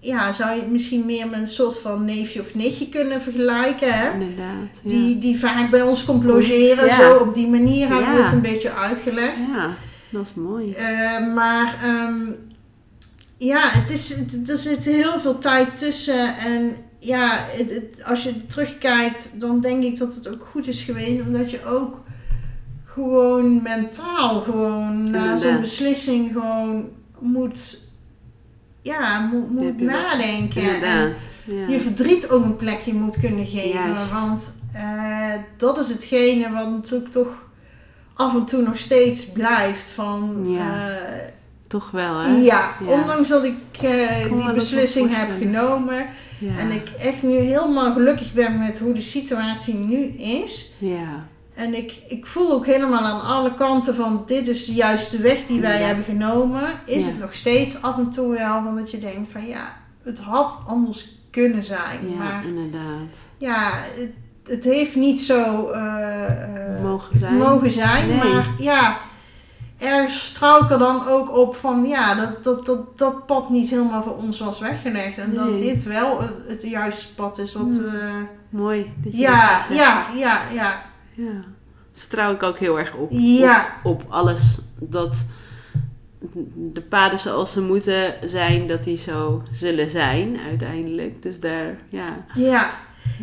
ja, 0.00 0.32
zou 0.32 0.54
je 0.54 0.60
het 0.60 0.70
misschien 0.70 1.06
meer 1.06 1.28
met 1.28 1.40
een 1.40 1.46
soort 1.48 1.78
van 1.78 2.04
neefje 2.04 2.40
of 2.40 2.54
nichtje 2.54 2.88
kunnen 2.88 3.22
vergelijken. 3.22 3.92
Hè? 3.94 4.12
Inderdaad. 4.12 4.68
Die, 4.82 5.18
die 5.18 5.38
vaak 5.38 5.70
bij 5.70 5.82
ons 5.82 6.04
komt 6.04 6.24
logeren. 6.24 6.94
Zo 6.94 7.16
op 7.16 7.34
die 7.34 7.48
manier 7.48 7.88
hebben 7.88 8.14
we 8.14 8.22
het 8.22 8.32
een 8.32 8.40
beetje 8.40 8.72
uitgelegd. 8.72 9.48
ja, 9.54 9.68
dat 10.08 10.22
is 10.22 10.42
mooi. 10.42 10.70
Eh, 10.72 11.34
maar 11.34 11.76
ehm, 11.82 12.14
ja, 13.38 13.60
het 13.68 13.90
is, 13.90 14.08
het, 14.16 14.50
er 14.50 14.58
zit 14.58 14.84
heel 14.84 15.20
veel 15.20 15.38
tijd 15.38 15.76
tussen. 15.76 16.36
En 16.38 16.76
ja, 16.98 17.30
het, 17.38 17.70
het- 17.70 18.04
als 18.04 18.22
je 18.22 18.46
terugkijkt, 18.46 19.30
dan 19.40 19.60
denk 19.60 19.82
ik 19.82 19.98
dat 19.98 20.14
het 20.14 20.28
ook 20.28 20.46
goed 20.50 20.66
is 20.68 20.82
geweest. 20.82 21.20
Omdat 21.26 21.50
je 21.50 21.64
ook 21.64 22.04
gewoon 22.84 23.62
mentaal 23.62 24.40
gewoon 24.40 25.10
na 25.10 25.36
zo'n 25.36 25.60
beslissing 25.60 26.32
gewoon 26.32 26.88
moet, 27.18 27.78
ja, 28.82 29.18
moet, 29.20 29.50
moet 29.50 29.80
nadenken. 29.80 30.62
En 30.62 30.74
Inderdaad. 30.74 31.16
Ja. 31.44 31.66
je 31.68 31.80
verdriet 31.80 32.28
ook 32.30 32.44
een 32.44 32.56
plekje 32.56 32.94
moet 32.94 33.20
kunnen 33.20 33.46
geven. 33.46 33.68
Juist. 33.90 34.10
Want 34.12 34.54
eh, 34.72 35.32
dat 35.56 35.78
is 35.78 35.88
hetgene 35.88 36.50
wat 36.52 36.70
natuurlijk 36.70 37.10
toch 37.10 37.28
af 38.14 38.34
en 38.34 38.44
toe 38.44 38.62
nog 38.62 38.78
steeds 38.78 39.26
blijft. 39.32 39.90
Van, 39.90 40.44
Ja. 40.50 40.88
eh, 40.90 41.34
Toch 41.68 41.90
wel, 41.90 42.20
hè? 42.20 42.28
ja, 42.36 42.70
Ja. 42.86 42.86
ondanks 42.86 43.28
dat 43.28 43.44
ik 43.44 43.54
eh, 43.82 44.22
die 44.38 44.52
beslissing 44.52 45.16
heb 45.16 45.28
genomen. 45.38 46.06
Ja. 46.38 46.58
En 46.58 46.70
ik 46.70 46.88
echt 46.98 47.22
nu 47.22 47.36
helemaal 47.36 47.92
gelukkig 47.92 48.32
ben 48.32 48.58
met 48.58 48.78
hoe 48.78 48.92
de 48.92 49.00
situatie 49.00 49.74
nu 49.74 50.02
is. 50.18 50.72
Ja. 50.78 51.26
en 51.54 51.74
ik, 51.76 51.92
ik 52.08 52.26
voel 52.26 52.52
ook 52.52 52.66
helemaal 52.66 53.02
aan 53.02 53.20
alle 53.22 53.54
kanten 53.54 53.94
van 53.94 54.22
dit 54.26 54.48
is 54.48 54.66
juist 54.66 55.10
de 55.10 55.18
weg 55.20 55.44
die 55.44 55.60
wij 55.60 55.80
Ja. 55.80 55.86
hebben 55.86 56.04
genomen. 56.04 56.62
Is 56.86 57.06
het 57.06 57.18
nog 57.20 57.34
steeds 57.34 57.82
af 57.82 57.96
en 57.96 58.10
toe 58.10 58.28
wel 58.36 58.62
van 58.62 58.76
dat 58.76 58.90
je 58.90 58.98
denkt 58.98 59.32
van 59.32 59.46
ja, 59.46 59.76
het 60.04 60.18
had 60.18 60.58
anders 60.66 61.08
kunnen 61.30 61.64
zijn. 61.64 61.98
Ja, 62.10 62.16
Maar 62.16 62.42
inderdaad. 62.46 63.08
ja, 63.38 63.72
het, 63.96 64.10
het 64.44 64.64
heeft 64.64 64.96
niet 64.96 65.20
zo 65.20 65.68
eh, 65.70 66.24
eh, 66.24 66.82
Mogen 66.82 67.18
zijn. 67.18 67.34
mogen 67.36 67.70
zijn. 67.70 68.08
Nee. 68.08 68.16
Maar 68.16 68.54
ja, 68.58 68.98
ergens 69.78 70.22
vertrouw 70.22 70.62
ik 70.64 70.70
er 70.70 70.78
dan 70.78 71.06
ook 71.06 71.36
op 71.36 71.56
van 71.56 71.84
ja, 71.86 72.14
dat 72.14 72.44
dat, 72.44 72.66
dat, 72.66 72.98
dat 72.98 73.26
pad 73.26 73.50
niet 73.50 73.70
helemaal 73.70 74.02
voor 74.02 74.16
ons 74.16 74.38
was 74.40 74.58
weggelegd. 74.58 75.18
En 75.18 75.34
dat 75.34 75.58
dit 75.58 75.82
wel 75.82 76.18
het, 76.20 76.34
het 76.46 76.62
juiste 76.62 77.14
pad 77.14 77.38
is. 77.38 77.52
Wat, 77.52 77.64
Mm. 77.68 77.84
eh, 77.94 78.14
Mooi 78.48 78.92
dat 79.02 79.12
je 79.12 79.18
ja, 79.18 79.58
dat 79.68 79.76
ja, 79.76 80.06
ja, 80.14 80.40
ja, 80.52 80.82
Ja. 81.14 81.44
Vertrouw 81.94 82.32
ik 82.32 82.42
ook 82.42 82.58
heel 82.58 82.78
erg 82.78 82.94
op. 82.94 83.08
Ja. 83.10 83.66
Op, 83.82 84.00
op 84.02 84.10
alles 84.12 84.58
dat 84.78 85.14
de 86.54 86.80
paden 86.80 87.18
zoals 87.18 87.52
ze 87.52 87.60
moeten 87.62 88.14
zijn, 88.24 88.66
dat 88.66 88.84
die 88.84 88.98
zo 88.98 89.42
zullen 89.52 89.88
zijn 89.88 90.38
uiteindelijk. 90.48 91.22
Dus 91.22 91.40
daar, 91.40 91.76
ja. 91.88 92.24
ja. 92.34 92.70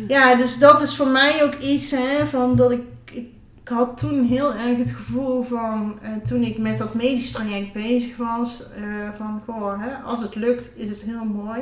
Ja, 0.08 0.34
dus 0.34 0.58
dat 0.58 0.82
is 0.82 0.96
voor 0.96 1.08
mij 1.08 1.44
ook 1.44 1.54
iets 1.54 1.90
hè, 1.90 2.26
van 2.26 2.56
dat 2.56 2.70
ik. 2.70 2.80
Ik 3.64 3.70
had 3.70 3.98
toen 3.98 4.24
heel 4.24 4.54
erg 4.54 4.78
het 4.78 4.90
gevoel 4.90 5.42
van, 5.42 5.98
eh, 6.02 6.10
toen 6.28 6.42
ik 6.42 6.58
met 6.58 6.78
dat 6.78 6.94
medisch 6.94 7.30
traject 7.30 7.72
bezig 7.72 8.16
was, 8.16 8.62
eh, 8.76 8.82
van 9.16 9.42
goh, 9.46 9.80
hè, 9.82 9.94
als 9.94 10.20
het 10.22 10.34
lukt 10.34 10.72
is 10.76 10.88
het 10.88 11.02
heel 11.02 11.24
mooi. 11.24 11.60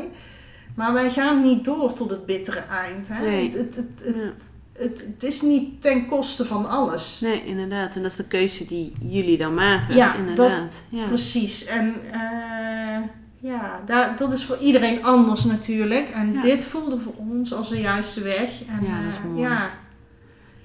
Maar 0.74 0.92
wij 0.92 1.10
gaan 1.10 1.42
niet 1.42 1.64
door 1.64 1.92
tot 1.92 2.10
het 2.10 2.26
bittere 2.26 2.58
eind. 2.60 3.08
Hè? 3.08 3.24
Nee. 3.24 3.44
Het, 3.44 3.54
het, 3.54 3.76
het, 3.76 4.02
het, 4.04 4.14
Ja. 4.16 4.82
het, 4.82 5.04
het 5.12 5.22
is 5.22 5.42
niet 5.42 5.80
ten 5.82 6.06
koste 6.06 6.44
van 6.44 6.68
alles. 6.68 7.18
Nee, 7.20 7.44
inderdaad. 7.44 7.94
En 7.96 8.02
dat 8.02 8.10
is 8.10 8.16
de 8.16 8.24
keuze 8.24 8.64
die 8.64 8.92
jullie 9.00 9.36
dan 9.36 9.54
maken. 9.54 9.96
Ja, 9.96 10.14
inderdaad. 10.16 10.74
ja. 10.88 11.04
Precies. 11.06 11.64
En 11.64 11.94
eh, 12.12 12.98
ja, 13.38 13.80
daar, 13.86 14.16
dat 14.16 14.32
is 14.32 14.44
voor 14.44 14.58
iedereen 14.58 15.04
anders 15.04 15.44
natuurlijk. 15.44 16.08
En 16.08 16.32
Ja. 16.32 16.42
dit 16.42 16.64
voelde 16.64 16.98
voor 16.98 17.14
ons 17.16 17.52
als 17.54 17.68
de 17.68 17.80
juiste 17.80 18.20
weg. 18.22 18.50
En, 18.68 18.86
Ja, 18.86 19.02
dat 19.04 19.12
is 19.12 19.18
mooi. 19.28 19.40
ja, 19.40 19.70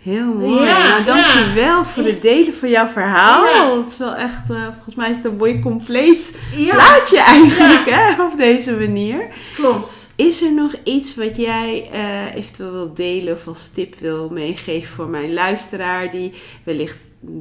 Heel 0.02 0.34
mooi. 0.34 0.66
Ja, 0.66 0.88
nou, 0.88 1.04
dankjewel 1.04 1.86
voor 1.86 2.04
het 2.04 2.22
delen 2.22 2.54
van 2.54 2.70
jouw 2.70 2.88
verhaal. 2.88 3.46
Ja. 3.46 3.78
Het 3.82 3.92
is 3.92 3.98
wel 3.98 4.16
echt, 4.16 4.50
eh, 4.50 4.64
volgens 4.74 4.96
mij 4.96 5.10
is 5.10 5.16
het 5.16 5.26
een 5.26 5.36
mooi 5.36 5.60
compleet 5.60 6.40
plaatje 6.70 7.20
eigenlijk, 7.20 7.90
hè, 7.90 8.24
op 8.24 8.38
deze 8.38 8.72
manier. 8.72 9.28
klopt. 9.56 10.14
Is 10.16 10.42
er 10.42 10.54
nog 10.54 10.74
iets 10.84 11.16
wat 11.16 11.36
jij 11.36 11.90
eh, 11.92 12.36
eventueel 12.36 12.72
wil 12.72 12.94
delen 12.94 13.34
of 13.34 13.48
als 13.48 13.70
tip 13.74 13.96
wil 14.00 14.30
meegeven 14.32 14.96
voor 14.96 15.10
mijn 15.10 15.34
luisteraar 15.34 16.12
die 16.12 16.34
wellicht 16.64 16.98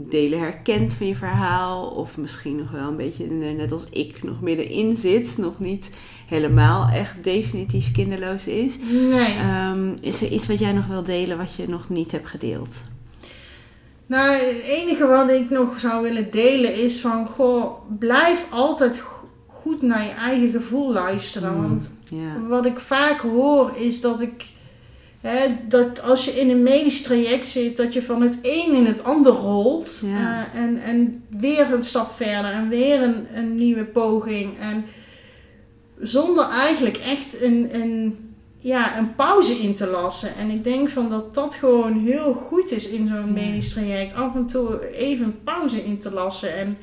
delen 0.09 0.39
herkent 0.39 0.95
van 0.95 1.07
je 1.07 1.17
verhaal 1.17 1.87
of 1.87 2.17
misschien 2.17 2.57
nog 2.57 2.71
wel 2.71 2.89
een 2.89 2.97
beetje 2.97 3.27
net 3.27 3.73
als 3.73 3.85
ik 3.91 4.23
nog 4.23 4.41
middenin 4.41 4.97
zit, 4.97 5.39
nog 5.39 5.59
niet 5.59 5.91
helemaal 6.27 6.89
echt 6.89 7.15
definitief 7.23 7.93
kinderloos 7.93 8.47
is. 8.47 8.75
Nee. 9.11 9.35
Ehm, 9.39 9.89
is 10.01 10.23
er 10.23 10.29
iets 10.29 10.47
wat 10.47 10.59
jij 10.59 10.73
nog 10.73 10.87
wil 10.87 11.03
delen 11.03 11.39
wat 11.39 11.55
je 11.55 11.69
nog 11.69 11.89
niet 11.89 12.13
hebt 12.13 12.29
gedeeld? 12.29 12.69
Nou, 14.07 14.31
het 14.31 14.63
enige 14.65 15.07
wat 15.07 15.31
ik 15.31 15.51
nog 15.51 15.81
zou 15.81 16.03
willen 16.03 16.31
delen 16.31 16.75
is 16.85 17.01
van, 17.01 17.27
goh, 17.27 17.73
blijf 17.99 18.47
altijd 18.51 18.99
go- 18.99 19.29
goed 19.47 19.83
naar 19.83 20.03
je 20.03 20.11
eigen 20.11 20.51
gevoel 20.51 20.93
luisteren. 20.93 21.55
Mm. 21.55 21.63
Want 21.63 21.91
wat 22.49 22.67
ik 22.67 22.79
vaak 22.79 23.21
hoor 23.21 23.73
is 23.77 24.01
dat 24.01 24.21
ik, 24.21 24.45
hè, 25.21 25.39
dat 25.69 26.03
als 26.03 26.25
je 26.25 26.31
in 26.31 26.51
een 26.51 26.63
medisch 26.63 27.03
traject 27.03 27.47
zit, 27.47 27.77
dat 27.77 27.93
je 27.93 28.03
van 28.03 28.23
het 28.23 28.39
een 28.43 28.75
in 28.75 28.87
het 28.87 29.05
ander 29.05 29.33
rolt. 29.33 30.03
Eh, 30.05 30.61
en, 30.63 30.77
en 30.77 31.23
weer 31.29 31.73
een 31.73 31.83
stap 31.85 32.11
verder 32.17 32.51
en 32.51 32.69
weer 32.69 33.03
een, 33.03 33.27
een 33.35 33.55
nieuwe 33.57 33.85
poging. 33.85 34.59
En 34.61 34.85
zonder 36.01 36.49
eigenlijk 36.49 36.97
echt 36.97 37.43
een, 37.43 37.69
een, 37.81 38.19
ja, 38.59 38.99
een 38.99 39.15
pauze 39.15 39.53
in 39.53 39.75
te 39.75 39.87
lassen. 39.87 40.35
En 40.37 40.51
ik 40.51 40.65
denk 40.65 40.89
van 40.91 41.11
dat 41.11 41.35
dat 41.35 41.55
gewoon 41.55 41.99
heel 42.05 42.35
goed 42.49 42.71
is 42.71 42.89
in 42.89 43.09
zo'n 43.15 43.33
medisch 43.33 43.73
traject. 43.73 44.15
Af 44.15 44.35
en 44.35 44.47
toe 44.47 44.91
even 44.97 45.25
een 45.25 45.43
pauze 45.45 45.85
in 45.85 45.99
te 45.99 46.11
lassen. 46.13 46.55
En 46.57 46.79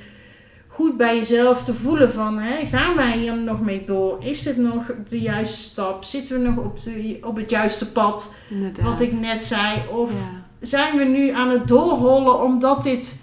goed 0.68 0.98
bij 0.98 1.16
jezelf 1.16 1.64
te 1.64 1.74
voelen 1.74 2.12
van, 2.14 2.40
hè, 2.40 2.66
gaan 2.66 2.96
wij 2.96 3.18
hier 3.18 3.38
nog 3.38 3.62
mee 3.62 3.84
door? 3.84 4.18
Is 4.24 4.44
dit 4.44 4.58
nog 4.58 4.84
de 5.10 5.20
juiste 5.22 5.58
stap? 5.58 6.04
Zitten 6.04 6.42
we 6.42 6.50
nog 6.50 6.66
op, 6.66 6.84
de, 6.84 7.20
op 7.24 7.36
het 7.36 7.50
juiste 7.50 7.92
pad? 7.92 8.34
Inderdaad. 8.50 8.86
Wat 8.86 9.00
ik 9.00 9.20
net 9.20 9.44
zei. 9.44 9.82
Of 9.92 10.12
Ja. 10.12 10.42
zijn 10.68 10.98
we 10.98 11.04
nu 11.04 11.30
aan 11.30 11.50
het 11.50 11.68
doorrollen 11.68 12.42
omdat 12.44 12.84
dit, 12.84 13.20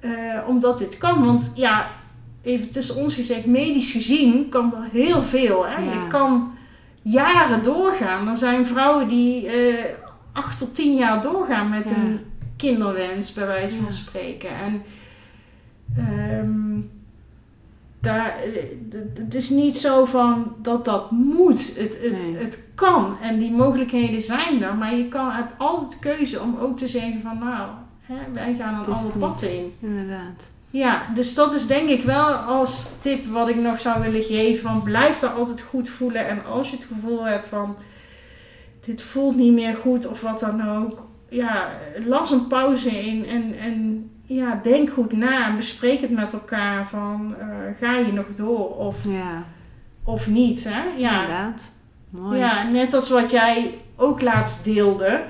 eh, 0.00 0.10
omdat 0.46 0.78
dit 0.78 0.98
kan? 0.98 1.24
Want 1.24 1.52
ja, 1.54 1.90
even 2.42 2.70
tussen 2.70 2.96
ons 2.96 3.14
gezegd, 3.14 3.46
medisch 3.46 3.90
gezien 3.92 4.48
kan 4.48 4.74
er 4.74 4.88
heel 4.92 5.22
veel. 5.22 5.66
Hè? 5.66 5.82
Ja. 5.84 5.92
Je 5.92 6.06
kan 6.08 6.52
jaren 7.02 7.62
doorgaan. 7.62 8.28
Er 8.28 8.36
zijn 8.36 8.66
vrouwen 8.66 9.08
die 9.08 9.46
eh 9.46 9.84
acht 10.32 10.58
tot 10.58 10.74
tien 10.74 10.96
jaar 10.96 11.22
doorgaan 11.22 11.68
met 11.68 11.88
Ja. 11.88 11.94
een 11.96 12.20
kinderwens, 12.56 13.32
bij 13.32 13.46
wijze 13.46 13.76
van 13.76 13.92
spreken. 13.92 14.50
En 14.50 14.82
ehm, 15.96 16.80
daar, 18.00 18.26
eh, 18.36 18.98
het 19.14 19.34
is 19.34 19.50
niet 19.50 19.76
zo 19.76 20.04
van 20.04 20.54
dat 20.62 20.84
dat 20.84 21.10
moet. 21.10 21.76
Het, 21.76 21.98
het, 22.02 22.12
Nee. 22.22 22.36
het 22.36 22.62
kan 22.74 23.16
en 23.22 23.38
die 23.38 23.50
mogelijkheden 23.50 24.22
zijn 24.22 24.62
er. 24.62 24.74
Maar 24.74 24.94
je 24.94 25.08
kan, 25.08 25.30
hebt 25.30 25.52
altijd 25.58 25.90
de 25.90 25.98
keuze 25.98 26.40
om 26.40 26.56
ook 26.56 26.78
te 26.78 26.86
zeggen 26.88 27.20
van 27.22 27.38
nou, 27.38 27.68
hè, 28.00 28.14
wij 28.32 28.54
gaan 28.58 28.74
een 28.80 28.92
ander 28.94 29.12
pad 29.18 29.42
in. 29.42 29.72
Inderdaad. 29.80 30.50
Ja, 30.70 31.06
dus 31.14 31.34
dat 31.34 31.54
is 31.54 31.66
denk 31.66 31.88
ik 31.88 32.02
wel 32.02 32.32
als 32.34 32.88
tip 32.98 33.26
wat 33.26 33.48
ik 33.48 33.56
nog 33.56 33.80
zou 33.80 34.02
willen 34.02 34.22
geven. 34.22 34.62
Van 34.62 34.82
blijf 34.82 35.18
daar 35.18 35.30
altijd 35.30 35.60
goed 35.60 35.88
voelen. 35.88 36.28
En 36.28 36.44
als 36.44 36.70
je 36.70 36.76
het 36.76 36.84
gevoel 36.84 37.24
hebt 37.24 37.48
van 37.48 37.76
dit 38.80 39.02
voelt 39.02 39.36
niet 39.36 39.52
meer 39.52 39.76
goed 39.76 40.06
of 40.06 40.20
wat 40.20 40.40
dan 40.40 40.68
ook. 40.68 41.06
Ja, 41.28 41.68
las 42.06 42.30
een 42.30 42.46
pauze 42.46 42.90
in 42.90 43.26
en, 43.26 43.58
en 43.58 44.10
ja, 44.22 44.60
denk 44.62 44.90
goed 44.90 45.12
na 45.12 45.46
en 45.46 45.56
bespreek 45.56 46.00
het 46.00 46.10
met 46.10 46.32
elkaar 46.32 46.88
van 46.88 47.34
eh, 47.38 47.46
ga 47.80 47.96
je 47.96 48.12
nog 48.12 48.26
door 48.34 48.76
of, 48.76 48.96
Ja, 49.04 49.44
of 50.04 50.28
niet. 50.28 50.64
Hè? 50.64 50.82
Ja, 50.96 51.12
inderdaad. 51.20 51.72
Mooi. 52.10 52.38
ja, 52.38 52.62
net 52.62 52.94
als 52.94 53.08
wat 53.08 53.30
jij 53.30 53.74
ook 53.96 54.20
laatst 54.20 54.64
deelde. 54.64 55.24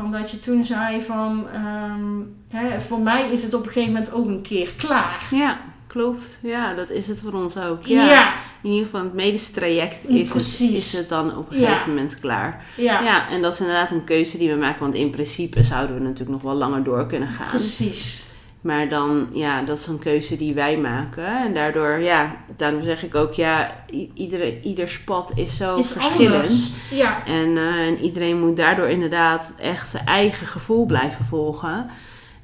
Van 0.00 0.10
dat 0.12 0.30
je 0.30 0.38
toen 0.40 0.64
zei 0.64 1.02
van, 1.02 1.46
ehm, 1.54 2.18
hè, 2.50 2.80
voor 2.80 3.00
mij 3.00 3.30
is 3.32 3.42
het 3.42 3.54
op 3.54 3.66
een 3.66 3.72
gegeven 3.72 3.92
moment 3.92 4.12
ook 4.12 4.26
een 4.26 4.42
keer 4.42 4.68
klaar. 4.76 5.28
Ja, 5.30 5.58
klopt. 5.86 6.24
Ja, 6.40 6.74
dat 6.74 6.90
is 6.90 7.06
het 7.06 7.20
voor 7.20 7.32
ons 7.32 7.56
ook. 7.56 7.86
Ja, 7.86 8.32
In 8.62 8.70
ieder 8.70 8.84
geval, 8.84 9.02
het 9.04 9.14
medisch 9.14 9.50
traject 9.50 10.08
is 10.08 10.32
het, 10.32 10.60
is 10.72 10.92
het 10.92 11.08
dan 11.08 11.36
op 11.36 11.52
een 11.52 11.58
Ja. 11.60 11.66
gegeven 11.68 11.88
moment 11.88 12.20
klaar. 12.20 12.64
ja, 12.76 13.02
Ja, 13.02 13.28
en 13.28 13.42
dat 13.42 13.52
is 13.52 13.60
inderdaad 13.60 13.90
een 13.90 14.04
keuze 14.04 14.38
die 14.38 14.50
we 14.50 14.56
maken. 14.56 14.80
Want 14.80 14.94
in 14.94 15.10
principe 15.10 15.62
zouden 15.62 15.96
we 15.96 16.02
natuurlijk 16.02 16.30
nog 16.30 16.42
wel 16.42 16.54
langer 16.54 16.84
door 16.84 17.06
kunnen 17.06 17.28
gaan. 17.28 17.48
precies. 17.48 18.24
Maar 18.60 18.88
dan, 18.88 19.26
ja, 19.32 19.62
dat 19.62 19.78
is 19.78 19.86
een 19.86 19.98
keuze 19.98 20.36
die 20.36 20.54
wij 20.54 20.76
maken. 20.78 21.26
En 21.26 21.54
daardoor, 21.54 21.98
ja, 21.98 22.36
daarom 22.56 22.82
zeg 22.82 23.04
ik 23.04 23.14
ook, 23.14 23.32
ja, 23.32 23.74
iedere, 24.14 24.60
ieder 24.62 25.00
pad 25.04 25.32
is 25.34 25.56
zo 25.56 25.74
Is 25.74 25.92
verschillend. 25.92 26.34
anders. 26.34 26.70
Ja, 26.90 27.26
En, 27.26 27.56
eh, 27.56 27.86
en 27.86 27.98
iedereen 27.98 28.40
moet 28.40 28.56
daardoor 28.56 28.88
inderdaad 28.88 29.52
echt 29.60 29.90
zijn 29.90 30.06
eigen 30.06 30.46
gevoel 30.46 30.86
blijven 30.86 31.24
volgen. 31.24 31.86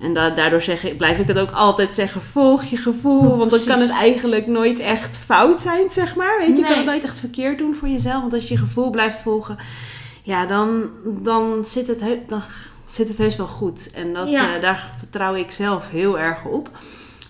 En 0.01 0.15
da- 0.15 0.31
daardoor 0.31 0.63
zeg 0.63 0.85
ik, 0.85 0.97
blijf 0.97 1.19
ik 1.19 1.27
het 1.27 1.39
ook 1.39 1.51
altijd 1.51 1.95
zeggen, 1.95 2.23
volg 2.23 2.65
je 2.65 2.77
gevoel. 2.77 3.37
Want 3.37 3.51
dan 3.51 3.65
kan 3.67 3.81
het 3.81 3.91
eigenlijk 3.91 4.47
nooit 4.47 4.79
echt 4.79 5.17
fout 5.17 5.63
zijn, 5.63 5.91
zeg 5.91 6.17
maar. 6.17 6.37
Weet 6.39 6.49
je, 6.49 6.57
je 6.57 6.63
kan 6.69 6.77
het 6.77 6.85
nooit 6.87 7.05
echt 7.05 7.19
verkeerd 7.21 7.59
doen 7.59 7.75
voor 7.75 7.89
jezelf. 7.89 8.21
Want 8.21 8.35
als 8.35 8.49
je 8.49 8.55
je 8.55 8.61
gevoel 8.61 8.91
blijft 8.91 9.21
volgen, 9.21 9.57
ja, 10.23 10.47
dan, 10.47 10.89
dan, 11.05 11.65
zit, 11.67 11.87
het 11.87 12.01
dan 12.29 12.43
zit 12.89 13.09
het 13.09 13.19
heus 13.19 13.37
wel 13.37 13.47
goed. 13.47 13.91
En 13.91 14.13
dat, 14.15 14.31
Ja. 14.31 14.55
eh, 14.55 14.61
daar 14.61 14.91
vertrouw 14.99 15.35
ik 15.35 15.51
zelf 15.51 15.89
heel 15.91 16.19
erg 16.19 16.45
op. 16.45 16.71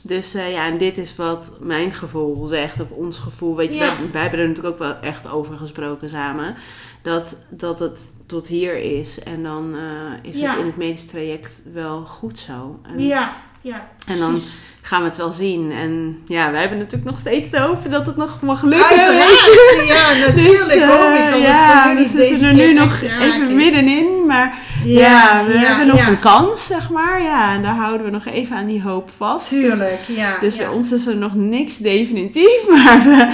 Dus 0.02 0.34
eh, 0.34 0.52
ja, 0.52 0.66
en 0.66 0.78
dit 0.78 0.98
is 0.98 1.16
wat 1.16 1.52
mijn 1.60 1.92
gevoel 1.92 2.46
zegt, 2.46 2.80
of 2.80 2.90
ons 2.90 3.18
gevoel. 3.18 3.56
Weet 3.56 3.72
je, 3.72 3.84
Ja. 3.84 3.96
wij, 3.96 4.10
wij 4.12 4.20
hebben 4.22 4.40
er 4.40 4.48
natuurlijk 4.48 4.74
ook 4.74 4.80
wel 4.80 4.96
echt 5.00 5.28
over 5.28 5.56
gesproken 5.56 6.08
samen. 6.08 6.54
Dat, 7.02 7.36
dat 7.48 7.78
het 7.78 7.98
tot 8.26 8.48
hier 8.48 8.76
is. 8.76 9.18
En 9.18 9.42
dan 9.42 9.74
eh, 9.76 10.30
is 10.32 10.40
Ja. 10.40 10.50
het 10.50 10.58
in 10.60 10.66
het 10.66 10.76
medisch 10.76 11.06
traject 11.06 11.62
wel 11.72 12.00
goed 12.04 12.38
zo. 12.38 12.78
En 12.82 12.98
ja, 12.98 13.32
ja. 13.60 13.88
En 14.06 14.18
dan-. 14.18 14.38
Gaan 14.86 15.00
we 15.02 15.08
het 15.08 15.16
wel 15.16 15.32
zien. 15.32 15.72
En 15.72 16.22
ja, 16.26 16.50
wij 16.50 16.60
hebben 16.60 16.78
natuurlijk 16.78 17.10
nog 17.10 17.18
steeds 17.18 17.50
te 17.50 17.58
hopen 17.60 17.90
dat 17.90 18.06
het 18.06 18.16
nog 18.16 18.38
mag 18.42 18.62
lukken. 18.62 18.86
Uiteraard, 18.88 19.86
ja, 19.86 20.12
Dus, 20.34 20.34
natuurlijk 20.44 20.80
eh, 20.80 20.88
hoop 20.88 21.14
ik 21.24 21.30
dat 21.30 21.40
ja, 21.40 21.72
het 21.72 21.82
voor 21.82 21.92
jullie 21.92 22.12
we 22.12 22.18
zitten 22.18 22.54
deze 22.54 22.62
er 22.62 22.68
nu 22.68 22.72
nog 22.78 23.00
even 23.02 23.46
is. 23.48 23.54
middenin. 23.54 24.26
Maar 24.26 24.54
Ja, 24.84 25.42
we 25.46 25.52
ja, 25.52 25.58
hebben 25.58 25.86
nog 25.86 25.96
ja. 25.98 26.08
een 26.08 26.18
kans, 26.18 26.66
zeg 26.66 26.90
maar. 26.90 27.22
Ja, 27.22 27.54
en 27.54 27.62
daar 27.62 27.74
houden 27.74 28.04
we 28.06 28.12
nog 28.12 28.26
even 28.26 28.56
aan 28.56 28.66
die 28.66 28.82
hoop 28.82 29.10
vast. 29.16 29.48
Tuurlijk, 29.48 30.00
ja. 30.06 30.36
Dus 30.40 30.56
bij 30.56 30.68
ons 30.68 30.92
is 30.92 31.06
er 31.06 31.16
nog 31.16 31.34
niks 31.34 31.76
definitief. 31.76 32.60
Maar, 32.84 33.06
eh, 33.06 33.28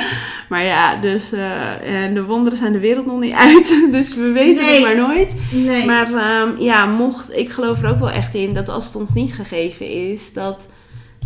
maar 0.48 0.64
ja, 0.64 0.96
dus 0.96 1.32
eh, 1.32 2.04
en 2.04 2.14
de 2.14 2.24
wonderen 2.24 2.58
zijn 2.58 2.72
de 2.72 2.78
wereld 2.78 3.06
nog 3.06 3.20
niet 3.20 3.34
uit. 3.34 3.74
Dus 3.92 4.14
we 4.14 4.30
weten 4.30 4.64
Nee. 4.64 4.74
het 4.74 4.82
maar 4.96 5.08
nooit. 5.08 5.34
Nee. 5.50 5.86
Maar 5.86 6.06
ehm, 6.14 6.48
ja, 6.62 6.86
mocht, 6.86 7.36
ik 7.36 7.50
geloof 7.50 7.82
er 7.82 7.90
ook 7.90 7.98
wel 7.98 8.10
echt 8.10 8.34
in 8.34 8.54
dat 8.54 8.68
als 8.68 8.84
het 8.84 8.96
ons 8.96 9.12
niet 9.14 9.34
gegeven 9.34 9.86
is, 10.12 10.32
dat, 10.32 10.66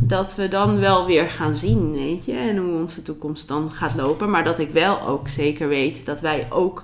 dat 0.03 0.35
we 0.35 0.49
dan 0.49 0.79
wel 0.79 1.07
weer 1.07 1.31
gaan 1.31 1.57
zien, 1.57 1.93
weet 1.93 2.25
je. 2.25 2.33
En 2.33 2.57
hoe 2.57 2.81
onze 2.81 3.03
toekomst 3.03 3.49
dan 3.49 3.71
gaat 3.73 3.95
lopen. 3.95 4.31
Maar 4.31 4.45
dat 4.45 4.59
ik 4.59 4.71
wel 4.71 5.01
ook 5.07 5.29
zeker 5.29 5.69
weet 5.69 6.07
dat 6.07 6.21
wij 6.21 6.47
ook 6.51 6.83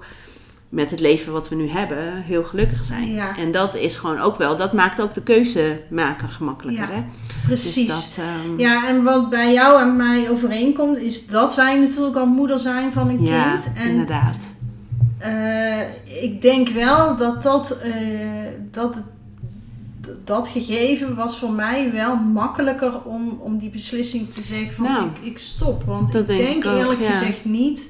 met 0.69 0.91
het 0.91 1.01
leven 1.01 1.33
wat 1.33 1.49
we 1.49 1.55
nu 1.55 1.69
hebben 1.69 2.23
heel 2.23 2.45
gelukkig 2.45 2.85
zijn. 2.85 3.09
Ja. 3.13 3.37
En 3.37 3.53
dat 3.53 3.75
is 3.77 3.97
gewoon 3.97 4.19
ook 4.19 4.37
wel, 4.37 4.57
dat 4.57 4.73
maakt 4.73 5.01
ook 5.01 5.15
de 5.15 5.23
keuze 5.23 5.81
maken 5.91 6.29
gemakkelijker, 6.29 6.89
Ja, 6.89 6.95
hè. 6.95 7.03
Precies. 7.47 7.87
Dus 7.87 8.15
dat, 8.15 8.25
ehm, 8.25 8.59
Ja, 8.61 8.89
en 8.89 9.03
wat 9.03 9.31
bij 9.31 9.53
jou 9.53 9.81
en 9.81 9.97
mij 9.97 10.31
overeenkomt, 10.31 10.99
is 10.99 11.27
dat 11.27 11.55
wij 11.55 11.79
natuurlijk 11.79 12.17
al 12.17 12.27
moeder 12.27 12.59
zijn 12.59 12.93
van 12.93 13.09
een 13.09 13.23
ja, 13.23 13.51
kind. 13.51 13.73
En 13.77 13.89
inderdaad. 13.91 14.37
eh, 15.19 16.23
ik 16.23 16.43
denk 16.43 16.69
wel 16.69 17.17
dat 17.17 17.43
dat, 17.43 17.71
eh, 17.83 17.91
dat, 18.71 18.95
het- 18.95 19.05
dat 20.25 20.49
gegeven 20.49 21.15
was 21.15 21.39
voor 21.39 21.51
mij 21.53 21.93
wel 21.93 22.17
makkelijker 22.17 23.03
om, 23.03 23.39
om 23.41 23.59
die 23.59 23.71
beslissing 23.71 24.33
te 24.33 24.43
zeggen 24.43 24.75
van 24.75 24.85
Nou, 24.85 25.07
ik, 25.07 25.27
ik 25.27 25.39
stop. 25.39 25.85
Want 25.85 26.15
ik 26.15 26.27
denk 26.27 26.39
denk 26.39 26.65
ik 26.65 26.71
ook, 26.71 26.79
eerlijk 26.79 27.01
ja. 27.01 27.13
gezegd 27.13 27.45
niet 27.45 27.89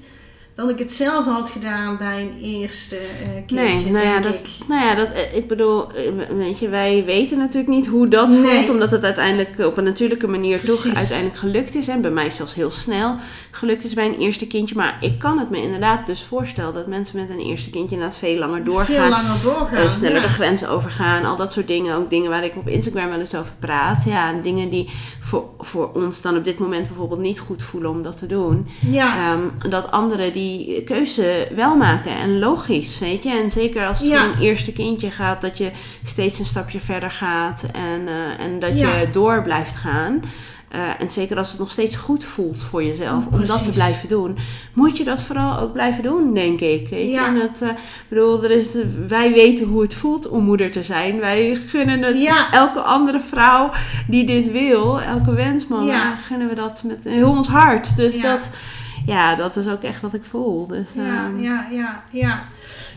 dat 0.55 0.71
ik 0.71 0.79
hetzelfde 0.79 1.31
had 1.31 1.51
gedaan 1.51 1.97
bij 1.97 2.21
een 2.23 2.39
eerste 2.43 2.97
eh 2.97 3.29
kindje, 3.47 3.55
Nee, 3.57 3.91
nou 3.91 4.05
ja, 4.05 4.13
denk 4.13 4.23
dat, 4.25 4.35
ik. 4.35 4.49
nou 4.69 4.81
ja, 4.85 4.95
dat, 4.95 5.13
eh, 5.13 5.37
ik 5.37 5.49
bedoel, 5.49 5.93
eh, 5.93 6.03
weet 6.37 6.59
je, 6.59 6.69
wij 6.69 7.03
weten 7.07 7.39
natuurlijk 7.39 7.69
niet 7.69 7.87
hoe 7.87 8.09
dat 8.09 8.29
Nee. 8.29 8.39
voelt, 8.45 8.71
omdat 8.71 8.91
het 8.91 9.05
uiteindelijk 9.05 9.59
op 9.59 9.77
een 9.77 9.85
natuurlijke 9.85 10.29
manier 10.29 10.65
toch 10.65 10.85
uiteindelijk 10.95 11.37
gelukt 11.39 11.75
is. 11.75 11.89
En 11.89 12.01
bij 12.01 12.11
mij 12.11 12.31
zelfs 12.31 12.55
heel 12.55 12.71
snel 12.71 13.17
gelukt 13.51 13.85
is 13.85 13.95
bij 13.95 14.07
een 14.07 14.19
eerste 14.19 14.47
kindje. 14.47 14.75
Maar 14.77 14.99
ik 15.01 15.19
kan 15.19 15.39
het 15.39 15.51
me 15.51 15.63
inderdaad 15.63 16.07
dus 16.07 16.25
voorstellen 16.29 16.75
dat 16.75 16.87
mensen 16.87 17.17
met 17.19 17.31
een 17.31 17.39
eerste 17.45 17.71
kindje 17.71 17.95
inderdaad 17.95 18.19
veel 18.19 18.39
langer 18.39 18.65
doorgaan. 18.65 18.85
Veel 18.95 19.09
langer 19.09 19.41
doorgaan. 19.43 19.77
eh, 19.85 19.91
sneller 19.91 20.21
ja. 20.21 20.27
de 20.27 20.33
grenzen 20.33 20.69
overgaan, 20.69 21.25
al 21.25 21.37
dat 21.37 21.53
soort 21.53 21.69
dingen. 21.69 21.97
Ook 21.97 22.11
dingen 22.11 22.31
waar 22.31 22.45
ik 22.45 22.57
op 22.57 22.69
Instagram 22.69 23.09
wel 23.09 23.21
eens 23.21 23.35
over 23.35 23.53
praat. 23.59 24.05
Ja, 24.05 24.29
en 24.29 24.43
dingen 24.43 24.69
die 24.69 24.91
voor, 25.21 25.45
voor 25.59 25.91
ons 25.95 26.21
dan 26.21 26.37
op 26.37 26.45
dit 26.45 26.59
moment 26.59 26.87
bijvoorbeeld 26.89 27.21
niet 27.21 27.39
goed 27.39 27.63
voelen 27.63 27.91
om 27.91 28.03
dat 28.03 28.19
te 28.19 28.27
doen. 28.27 28.69
Ja, 28.91 29.17
Ehm, 29.33 29.71
dat 29.71 29.91
anderen 29.91 30.33
die 30.33 30.42
keuze 30.85 31.49
wel 31.55 31.77
maken 31.77 32.17
en 32.17 32.39
logisch, 32.39 32.99
weet 32.99 33.23
je. 33.23 33.31
En 33.43 33.51
zeker 33.51 33.87
als 33.87 33.99
het 33.99 34.09
Ja. 34.09 34.25
een 34.25 34.41
eerste 34.41 34.73
kindje 34.73 35.11
gaat, 35.11 35.41
dat 35.41 35.59
je 35.59 35.71
steeds 36.05 36.39
een 36.39 36.47
stapje 36.47 36.81
verder 36.81 37.11
gaat 37.11 37.63
en, 37.73 38.09
eh, 38.09 38.45
en 38.45 38.59
dat 38.59 38.79
Ja. 38.79 38.99
je 38.99 39.11
door 39.11 39.43
blijft 39.43 39.77
gaan. 39.77 40.23
Eh, 40.69 40.81
en 40.99 41.11
zeker 41.11 41.37
als 41.37 41.51
het 41.51 41.59
nog 41.59 41.71
steeds 41.71 41.97
goed 41.97 42.25
voelt 42.25 42.63
voor 42.63 42.85
jezelf 42.85 43.25
om 43.33 43.45
dat 43.47 43.65
te 43.65 43.71
blijven 43.71 44.09
doen, 44.09 44.39
moet 44.73 44.97
je 44.97 45.05
dat 45.05 45.21
vooral 45.21 45.59
ook 45.59 45.73
blijven 45.73 46.03
doen, 46.03 46.35
denk 46.35 46.61
ik. 46.61 46.89
Weet 46.89 47.07
je? 47.09 47.13
Ja. 47.15 47.27
En 47.27 47.35
het, 47.41 47.63
eh, 47.63 47.69
bedoel, 48.09 48.45
er 48.45 48.51
is, 48.51 48.69
wij 49.09 49.33
weten 49.33 49.67
hoe 49.67 49.83
het 49.83 49.95
voelt 49.95 50.29
om 50.29 50.45
moeder 50.45 50.71
te 50.73 50.83
zijn. 50.83 51.21
Wij 51.21 51.59
gunnen 51.67 52.03
het 52.03 52.23
Ja. 52.23 52.53
elke 52.53 52.81
andere 52.81 53.21
vrouw 53.21 53.71
die 54.09 54.25
dit 54.25 54.51
wil, 54.53 55.01
elke 55.01 55.35
wensmama, 55.35 55.85
Ja. 55.93 56.15
gunnen 56.27 56.49
we 56.49 56.55
dat 56.55 56.83
met 56.87 57.05
heel 57.05 57.31
ons 57.31 57.49
hart. 57.49 57.97
Dus 57.97 58.21
dat, 58.21 58.41
ja, 59.07 59.35
dat 59.35 59.57
is 59.57 59.69
ook 59.69 59.83
echt 59.83 60.01
wat 60.01 60.15
ik 60.15 60.25
voel. 60.31 60.67
Dus, 60.67 60.87
ja, 60.95 61.03
ehm, 61.03 61.39
ja, 61.39 61.67
ja, 61.71 62.03
ja. 62.11 62.43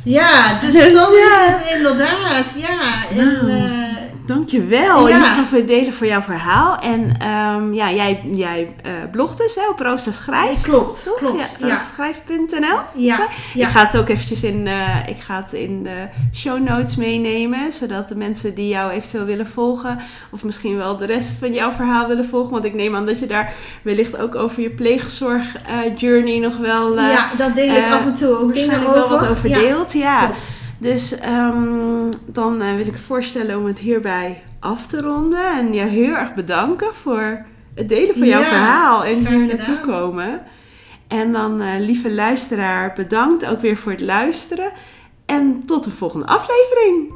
Ja, 0.04 0.60
dus 0.60 0.74
dan 0.94 1.12
is 1.14 1.38
het 1.48 1.74
inderdaad, 1.78 2.56
ja. 2.58 3.08
En, 3.10 3.26
Nou. 3.48 3.52
eh, 3.52 3.95
Dankjewel 4.26 5.08
Ja. 5.08 5.24
geval 5.24 5.46
voor 5.46 5.58
het 5.58 5.68
delen 5.68 5.94
voor 5.94 6.08
jouw 6.08 6.22
verhaal. 6.22 6.78
En 6.78 7.12
ehm, 7.20 7.74
ja, 7.74 7.92
jij, 7.92 8.22
jij 8.32 8.74
eh 8.84 8.92
blogt 9.12 9.38
dus 9.38 9.56
hè, 9.56 9.62
op 9.70 9.80
Rooster 9.80 10.14
Schrijf. 10.14 10.62
klopt, 10.62 11.04
toch? 11.06 11.16
klopt. 11.18 11.56
Ja, 11.60 11.68
Ja, 11.68 11.74
roostschrijf.nl. 11.74 12.78
ja, 12.94 13.28
ja. 13.54 13.68
Ik 13.68 13.74
ga 13.74 13.86
het 13.86 13.98
ook 13.98 14.10
eventjes 14.10 14.44
in, 14.44 14.68
eh, 14.68 15.08
ik 15.08 15.20
ga 15.20 15.36
het 15.44 15.54
in 15.54 15.84
de 15.84 16.08
show 16.34 16.60
notes 16.60 16.96
meenemen. 16.96 17.72
Zodat 17.72 18.10
de 18.10 18.16
mensen 18.16 18.56
die 18.56 18.68
jou 18.68 18.92
eventueel 18.92 19.26
willen 19.26 19.48
volgen. 19.48 20.00
Of 20.30 20.44
misschien 20.44 20.78
wel 20.78 20.98
de 20.98 21.06
rest 21.06 21.38
van 21.40 21.54
jouw 21.54 21.72
verhaal 21.72 22.08
willen 22.08 22.26
volgen. 22.26 22.52
Want 22.52 22.66
ik 22.66 22.74
neem 22.74 22.96
aan 22.96 23.06
dat 23.06 23.20
je 23.20 23.26
daar 23.26 23.54
wellicht 23.82 24.18
ook 24.18 24.36
over 24.36 24.62
je 24.62 24.70
pleegzorg 24.70 25.56
eh, 25.56 25.98
journey 25.98 26.40
nog 26.40 26.58
wel... 26.58 26.96
ja, 27.00 27.30
daar 27.38 27.54
deel 27.54 27.76
ik 27.76 27.92
af 27.92 28.06
en 28.06 28.14
toe 28.14 28.38
ook 28.38 28.54
dingen 28.54 28.80
over. 28.80 28.94
wel 28.94 29.10
wat 29.10 29.28
over 29.28 29.50
ja, 29.50 29.58
deelt. 29.60 29.94
Ja, 29.94 30.26
klopt. 30.26 30.64
Dus 30.78 31.20
ehm, 31.20 32.12
dan 32.26 32.62
eh, 32.62 32.76
wil 32.76 32.88
ik 32.88 32.98
voorstellen 32.98 33.58
om 33.58 33.66
het 33.66 33.80
hierbij 33.80 34.44
af 34.60 34.88
te 34.88 35.02
ronden. 35.02 35.58
En 35.58 35.74
je 35.74 35.82
heel 35.82 36.16
erg 36.16 36.34
bedanken 36.34 36.96
voor 36.96 37.46
het 37.76 37.90
delen 37.90 38.18
van 38.18 38.28
jouw 38.28 38.42
Ja, 38.42 38.48
verhaal 38.48 39.06
en 39.06 39.28
hier 39.28 39.46
naartoe 39.46 39.80
komen. 39.80 40.42
En 41.08 41.32
dan, 41.32 41.62
eh, 41.62 41.80
lieve 41.80 42.14
luisteraar, 42.14 42.94
bedankt 42.96 43.46
ook 43.46 43.62
weer 43.62 43.78
voor 43.78 43.92
het 43.92 44.02
luisteren. 44.02 44.72
En 45.26 45.66
tot 45.66 45.84
de 45.84 45.92
volgende 45.92 46.26
aflevering. 46.26 47.14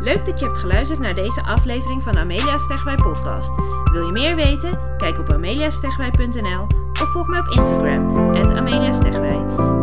Leuk 0.00 0.24
dat 0.24 0.38
je 0.38 0.44
hebt 0.44 0.58
geluisterd 0.58 0.98
naar 0.98 1.14
deze 1.14 1.42
aflevering 1.42 2.02
van 2.02 2.18
Amelia 2.18 2.58
Stegwij 2.58 2.94
podcast. 2.94 3.50
Wil 3.92 4.06
je 4.06 4.12
meer 4.12 4.36
weten? 4.36 4.96
Kijk 4.96 5.18
op 5.18 5.32
ameliastegwij.nl 5.32 6.66
of 6.92 7.12
volg 7.12 7.26
mij 7.26 7.40
op 7.40 7.48
Instagram, 7.48 8.16
Amelia 8.56 8.92
Stegwij. 8.92 9.67